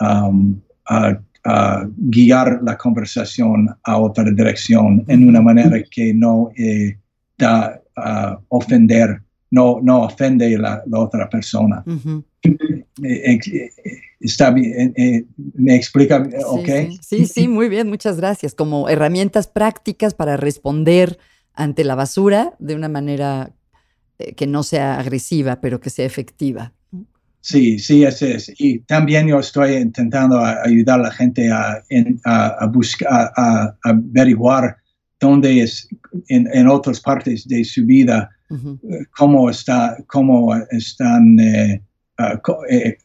um, 0.00 0.60
a- 0.88 1.18
a 1.44 1.86
guiar 1.96 2.60
la 2.64 2.76
conversación 2.76 3.68
a 3.84 3.98
otra 3.98 4.24
dirección 4.24 5.04
en 5.06 5.28
una 5.28 5.40
manera 5.40 5.80
que 5.90 6.12
no 6.12 6.50
eh, 6.56 6.96
da 7.38 7.80
a 7.96 8.38
ofender, 8.48 9.22
no, 9.52 9.78
no 9.80 10.02
ofende 10.02 10.58
la, 10.58 10.82
la 10.86 10.98
otra 10.98 11.28
persona. 11.30 11.82
Eh, 13.02 13.38
eh, 13.52 13.70
está 14.20 14.50
bien, 14.50 14.92
eh, 14.96 15.24
me 15.54 15.74
explica, 15.76 16.24
Sí, 16.24 16.36
ok. 16.44 16.68
sí, 17.00 17.26
sí, 17.26 17.48
muy 17.48 17.68
bien, 17.68 17.88
muchas 17.88 18.16
gracias. 18.16 18.54
Como 18.54 18.88
herramientas 18.88 19.48
prácticas 19.48 20.14
para 20.14 20.36
responder 20.36 21.18
ante 21.54 21.84
la 21.84 21.94
basura 21.94 22.54
de 22.58 22.74
una 22.74 22.88
manera 22.88 23.52
que 24.36 24.46
no 24.46 24.62
sea 24.62 24.98
agresiva, 24.98 25.60
pero 25.60 25.80
que 25.80 25.90
sea 25.90 26.06
efectiva. 26.06 26.72
Sí, 27.40 27.78
sí, 27.78 28.02
ese 28.02 28.36
es. 28.36 28.52
Y 28.58 28.80
también 28.80 29.28
yo 29.28 29.38
estoy 29.38 29.74
intentando 29.74 30.40
ayudar 30.40 30.98
a 31.00 31.02
la 31.04 31.10
gente 31.12 31.50
a, 31.50 31.82
a, 32.24 32.46
a 32.48 32.66
buscar, 32.66 33.30
a, 33.36 33.76
a 33.84 33.90
averiguar 33.90 34.76
dónde 35.20 35.60
es, 35.62 35.88
en, 36.28 36.48
en 36.52 36.66
otras 36.68 37.00
partes 37.00 37.46
de 37.46 37.64
su 37.64 37.84
vida, 37.84 38.30
cómo, 39.16 39.48
está, 39.50 39.96
cómo 40.06 40.54
están 40.70 41.38
eh, 41.38 41.82
eh, 42.68 42.96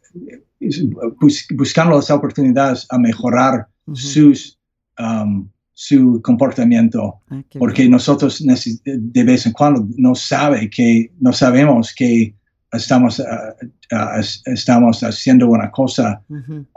bus- 1.20 1.48
buscando 1.56 1.96
las 1.96 2.10
oportunidades 2.10 2.86
a 2.90 2.98
mejorar 2.98 3.68
sus, 3.96 4.58
um, 5.00 5.48
su 5.74 6.22
comportamiento. 6.24 7.16
Ah, 7.30 7.42
porque 7.60 7.84
bien. 7.84 7.92
nosotros 7.92 8.44
de 8.86 9.24
vez 9.24 9.46
en 9.46 9.52
cuando 9.54 9.88
no 9.98 10.14
sabe 10.16 10.70
que 10.70 11.12
no 11.20 11.34
sabemos 11.34 11.94
que 11.96 12.34
estamos 12.72 13.20
ah, 13.20 13.56
ah, 13.92 14.18
es- 14.20 14.42
estamos 14.46 15.02
haciendo 15.04 15.50
una 15.50 15.72
cosa 15.72 16.22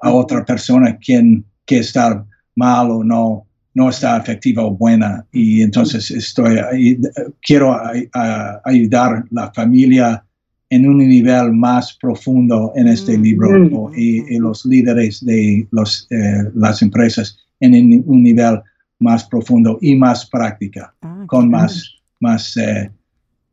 a 0.02 0.10
otra 0.10 0.44
persona 0.44 0.96
quien 0.98 1.44
que 1.66 1.78
está 1.78 2.24
mal 2.56 2.90
o 2.90 3.04
no 3.04 3.46
no 3.76 3.88
está 3.90 4.16
efectiva 4.16 4.62
o 4.64 4.70
buena. 4.76 5.26
Y 5.32 5.60
entonces 5.60 6.08
estoy 6.12 6.58
eh, 6.58 6.96
quiero 7.42 7.74
ay- 7.74 8.08
a- 8.14 8.60
ayudar 8.64 9.24
la 9.32 9.52
familia 9.52 10.24
en 10.70 10.88
un 10.88 10.98
nivel 10.98 11.52
más 11.52 11.96
profundo 12.00 12.72
en 12.74 12.88
este 12.88 13.16
Mm. 13.18 13.22
libro 13.22 13.88
Mm. 13.88 13.92
y, 13.96 14.34
y 14.34 14.38
los 14.38 14.64
líderes 14.64 15.24
de 15.24 15.66
los, 15.70 16.06
eh, 16.10 16.50
las 16.54 16.82
empresas 16.82 17.38
en 17.60 17.74
un- 18.06 18.22
nivel 18.22 18.60
más 18.98 19.24
profundo 19.24 19.78
y 19.80 19.94
más 19.96 20.26
práctica 20.28 20.94
Ah, 21.02 21.24
con 21.26 21.50
más, 21.50 21.90
más 22.20 22.56
eh, 22.56 22.90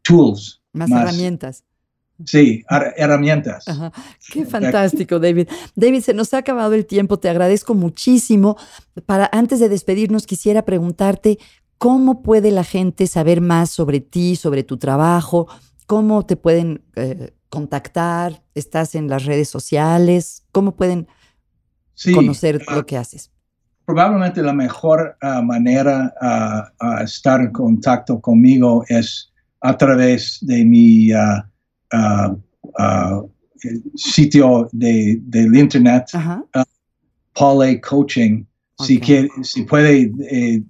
tools. 0.02 0.62
Más 0.74 0.90
más- 0.90 1.02
herramientas. 1.04 1.64
Sí, 2.26 2.64
her- 2.70 2.94
herramientas. 2.98 3.68
Ajá. 3.68 3.92
Qué 4.32 4.46
fantástico, 4.46 5.20
David. 5.20 5.48
David, 5.76 6.02
se 6.02 6.14
nos 6.14 6.34
ha 6.34 6.38
acabado 6.38 6.74
el 6.76 6.86
tiempo, 6.86 7.18
te 7.18 7.30
agradezco 7.30 7.74
muchísimo. 7.74 8.58
Para 9.08 9.28
antes 9.34 9.60
de 9.60 9.70
despedirnos, 9.70 10.28
quisiera 10.28 10.64
preguntarte 10.64 11.40
cómo 11.80 12.22
puede 12.22 12.52
la 12.52 12.64
gente 12.64 13.08
saber 13.08 13.42
más 13.42 13.72
sobre 13.72 14.02
ti, 14.02 14.36
sobre 14.36 14.64
tu 14.64 14.78
trabajo, 14.78 15.48
cómo 15.92 16.26
te 16.26 16.38
pueden 16.38 16.86
eh, 16.96 17.34
contactar, 17.50 18.42
estás 18.56 18.96
en 18.96 19.10
las 19.10 19.26
redes 19.26 19.50
sociales, 19.50 20.46
cómo 20.54 20.78
pueden 20.78 21.06
Sí, 21.96 22.14
conocer 22.14 22.62
ah, 22.68 22.78
lo 22.78 22.86
que 22.86 22.96
haces. 22.96 23.30
probablemente 23.84 24.42
la 24.42 24.54
mejor 24.54 25.18
ah, 25.22 25.42
manera 25.42 26.14
a 26.22 26.72
a 26.80 27.04
estar 27.04 27.42
en 27.42 27.52
contacto 27.52 28.22
conmigo 28.22 28.86
es 28.88 29.34
a 29.60 29.78
través 29.78 30.38
de 30.42 30.64
mi 30.64 31.10
sitio 33.96 34.70
de, 34.72 35.18
del 35.24 35.54
internet, 35.58 36.06
Ajá. 36.14 36.46
A. 36.54 36.64
Coaching. 37.82 38.46
Si, 38.80 38.98
quiere- 38.98 39.30
si 39.44 39.64
puede 39.64 40.10
eh, 40.30 40.64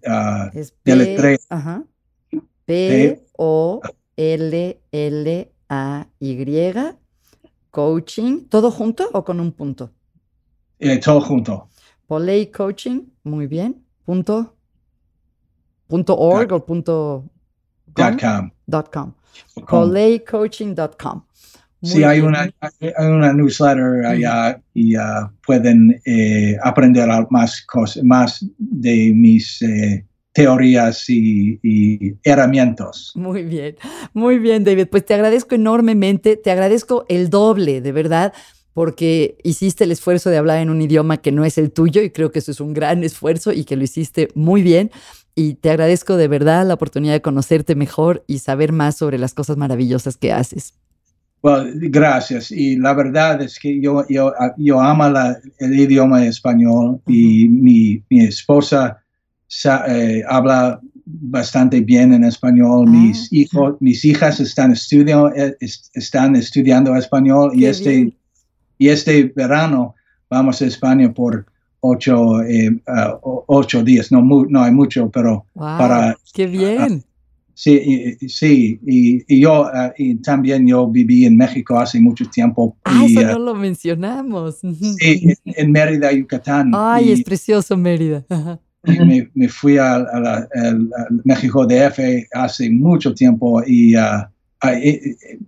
Es 0.53 0.73
Deletreo. 4.17 4.77
P, 4.89 4.91
ajá. 4.91 4.91
P 4.91 4.91
O 4.91 4.91
L 4.91 4.91
L 4.91 5.51
A 5.69 6.07
Y 6.19 6.97
coaching, 7.71 8.49
todo 8.49 8.69
junto 8.71 9.09
o 9.13 9.23
con 9.23 9.39
un 9.39 9.51
punto? 9.51 9.91
eh, 10.79 10.99
todo 10.99 11.21
junto. 11.21 11.69
Poley 12.07 12.47
Coaching, 12.47 13.05
muy 13.23 13.47
bien. 13.47 13.85
Punto, 14.05 14.57
punto 15.87 16.17
org 16.17 16.51
o 16.51 16.65
punto 16.65 17.29
dot 17.87 18.19
com. 18.19 18.19
com. 18.19 18.51
Dot 18.67 18.91
com. 18.91 19.13
Com. 19.53 19.65
Poleycoaching.com. 19.65 21.23
Sí, 21.83 22.03
hay 22.03 22.19
una, 22.21 22.47
hay 22.61 23.07
una 23.07 23.33
newsletter 23.33 24.05
allá 24.05 24.61
y 24.73 24.95
ah, 24.95 25.31
pueden 25.45 25.99
eh, 26.05 26.57
aprender 26.63 27.09
más 27.31 27.65
cosas, 27.65 28.03
más 28.03 28.45
de 28.57 29.13
mis 29.15 29.61
eh, 29.63 30.05
teorías 30.33 31.09
y, 31.09 31.59
y 31.61 32.15
herramientas. 32.23 33.11
Muy 33.15 33.43
bien, 33.43 33.75
muy 34.13 34.39
bien, 34.39 34.63
David. 34.63 34.87
Pues 34.89 35.05
te 35.05 35.13
agradezco 35.13 35.55
enormemente, 35.55 36.37
te 36.37 36.51
agradezco 36.51 37.05
el 37.09 37.29
doble, 37.29 37.81
de 37.81 37.91
verdad, 37.91 38.33
porque 38.73 39.37
hiciste 39.43 39.83
el 39.83 39.91
esfuerzo 39.91 40.29
de 40.29 40.37
hablar 40.37 40.59
en 40.59 40.69
un 40.69 40.81
idioma 40.81 41.17
que 41.17 41.31
no 41.31 41.43
es 41.43 41.57
el 41.57 41.71
tuyo 41.71 42.01
y 42.01 42.11
creo 42.11 42.31
que 42.31 42.39
eso 42.39 42.51
es 42.51 42.61
un 42.61 42.73
gran 42.73 43.03
esfuerzo 43.03 43.51
y 43.51 43.65
que 43.65 43.75
lo 43.75 43.83
hiciste 43.83 44.29
muy 44.33 44.61
bien. 44.61 44.91
Y 45.35 45.55
te 45.55 45.69
agradezco 45.69 46.17
de 46.17 46.27
verdad 46.27 46.65
la 46.65 46.73
oportunidad 46.73 47.13
de 47.13 47.21
conocerte 47.21 47.75
mejor 47.75 48.23
y 48.27 48.39
saber 48.39 48.71
más 48.71 48.97
sobre 48.97 49.17
las 49.17 49.33
cosas 49.33 49.57
maravillosas 49.57 50.17
que 50.17 50.31
haces. 50.33 50.73
Bueno, 51.41 51.71
gracias. 51.73 52.51
Y 52.51 52.75
la 52.77 52.93
verdad 52.93 53.41
es 53.41 53.57
que 53.57 53.81
yo, 53.81 54.05
yo, 54.07 54.33
yo 54.57 54.79
amo 54.79 55.05
el 55.59 55.79
idioma 55.79 56.25
español 56.25 57.01
y 57.07 57.49
mi, 57.49 58.03
mi, 58.09 58.25
esposa 58.25 59.00
eh, 59.87 60.23
habla 60.27 60.79
bastante 61.05 61.81
bien 61.81 62.13
en 62.13 62.23
español. 62.23 62.85
Ah, 62.87 62.91
mis, 62.91 63.31
hijos, 63.33 63.75
mis 63.79 64.05
hijas 64.05 64.39
están, 64.39 64.71
estudiando, 64.71 65.33
eh, 65.35 65.55
están 65.93 66.35
estudiando 66.35 66.95
español 66.95 67.51
y 67.53 67.65
este, 67.65 68.13
y 68.77 68.89
este 68.89 69.31
verano 69.35 69.95
vamos 70.29 70.61
a 70.61 70.65
España 70.65 71.13
por 71.13 71.45
ocho, 71.81 72.41
eh, 72.43 72.69
uh, 72.71 73.41
ocho 73.47 73.83
días. 73.83 74.11
No, 74.11 74.21
no 74.21 74.61
hay 74.61 74.71
mucho, 74.71 75.09
pero 75.09 75.45
para... 75.53 76.15
¡Qué 76.33 76.47
bien! 76.47 77.03
Sí, 77.53 78.17
sí, 78.27 78.79
y, 78.87 79.39
yo 79.39 79.65
ah, 79.65 79.93
y 79.95 80.15
también 80.15 80.65
yo 80.65 80.87
viví 80.87 81.25
en 81.25 81.37
México 81.37 81.77
hace 81.77 81.99
mucho 81.99 82.25
tiempo. 82.25 82.75
Ah, 82.85 83.05
eso 83.05 83.19
ah, 83.19 83.33
no 83.33 83.39
lo 83.39 83.53
mencionamos. 83.53 84.61
Sí, 84.97 85.27
en, 85.45 85.71
Mérida, 85.71 86.11
Yucatán. 86.11 86.71
Ay, 86.73 87.11
es 87.11 87.23
precioso 87.23 87.77
Mérida. 87.77 88.25
Y 88.83 89.29
me, 89.35 89.47
fui 89.47 89.77
a, 89.77 90.47
México 91.23 91.65
DF 91.65 91.99
hace 92.33 92.69
mucho 92.69 93.13
tiempo 93.13 93.61
y, 93.65 93.95
ah, 93.95 94.29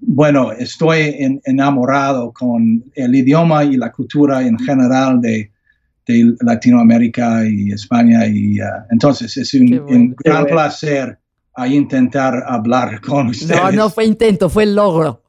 bueno, 0.01 0.51
estoy 0.51 1.39
enamorado 1.45 2.31
con 2.31 2.83
el 2.95 3.15
idioma 3.15 3.63
y 3.63 3.77
la 3.77 3.91
cultura 3.91 4.45
en 4.45 4.57
general 4.59 5.21
de, 5.21 5.49
Latinoamérica 6.41 7.47
y 7.47 7.71
España 7.71 8.27
y 8.27 8.57
entonces 8.91 9.37
es 9.37 9.53
un 9.53 10.13
gran 10.21 10.43
placer 10.47 11.17
a 11.55 11.67
intentar 11.67 12.43
hablar 12.47 13.01
con 13.07 13.27
ustedes. 13.27 13.61
No, 13.61 13.71
no 13.71 13.89
fue 13.89 14.05
intento, 14.05 14.49
fue 14.49 14.65
logro. 14.65 15.23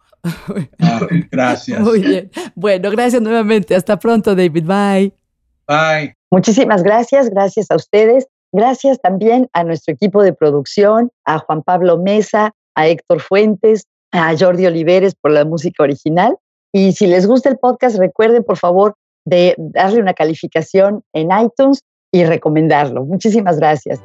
Ah, 0.80 1.06
gracias. 1.30 1.80
Muy 1.84 2.00
bien. 2.00 2.30
Bueno, 2.54 2.90
gracias 2.90 3.20
nuevamente. 3.20 3.74
Hasta 3.74 3.98
pronto, 3.98 4.34
David. 4.34 4.64
Bye. 4.64 5.23
Bye. 5.66 6.14
Muchísimas 6.30 6.82
gracias. 6.82 7.30
Gracias 7.30 7.70
a 7.70 7.76
ustedes. 7.76 8.26
Gracias 8.52 9.00
también 9.00 9.48
a 9.52 9.64
nuestro 9.64 9.94
equipo 9.94 10.22
de 10.22 10.32
producción, 10.32 11.10
a 11.24 11.38
Juan 11.38 11.62
Pablo 11.62 11.98
Mesa, 11.98 12.52
a 12.76 12.86
Héctor 12.86 13.20
Fuentes, 13.20 13.86
a 14.12 14.36
Jordi 14.38 14.66
Oliveres 14.66 15.14
por 15.14 15.32
la 15.32 15.44
música 15.44 15.82
original. 15.82 16.36
Y 16.72 16.92
si 16.92 17.06
les 17.06 17.26
gusta 17.26 17.48
el 17.48 17.58
podcast, 17.58 17.98
recuerden 17.98 18.44
por 18.44 18.56
favor 18.56 18.94
de 19.24 19.54
darle 19.58 20.00
una 20.00 20.14
calificación 20.14 21.02
en 21.12 21.30
iTunes 21.32 21.80
y 22.12 22.24
recomendarlo. 22.24 23.04
Muchísimas 23.04 23.58
gracias. 23.58 24.00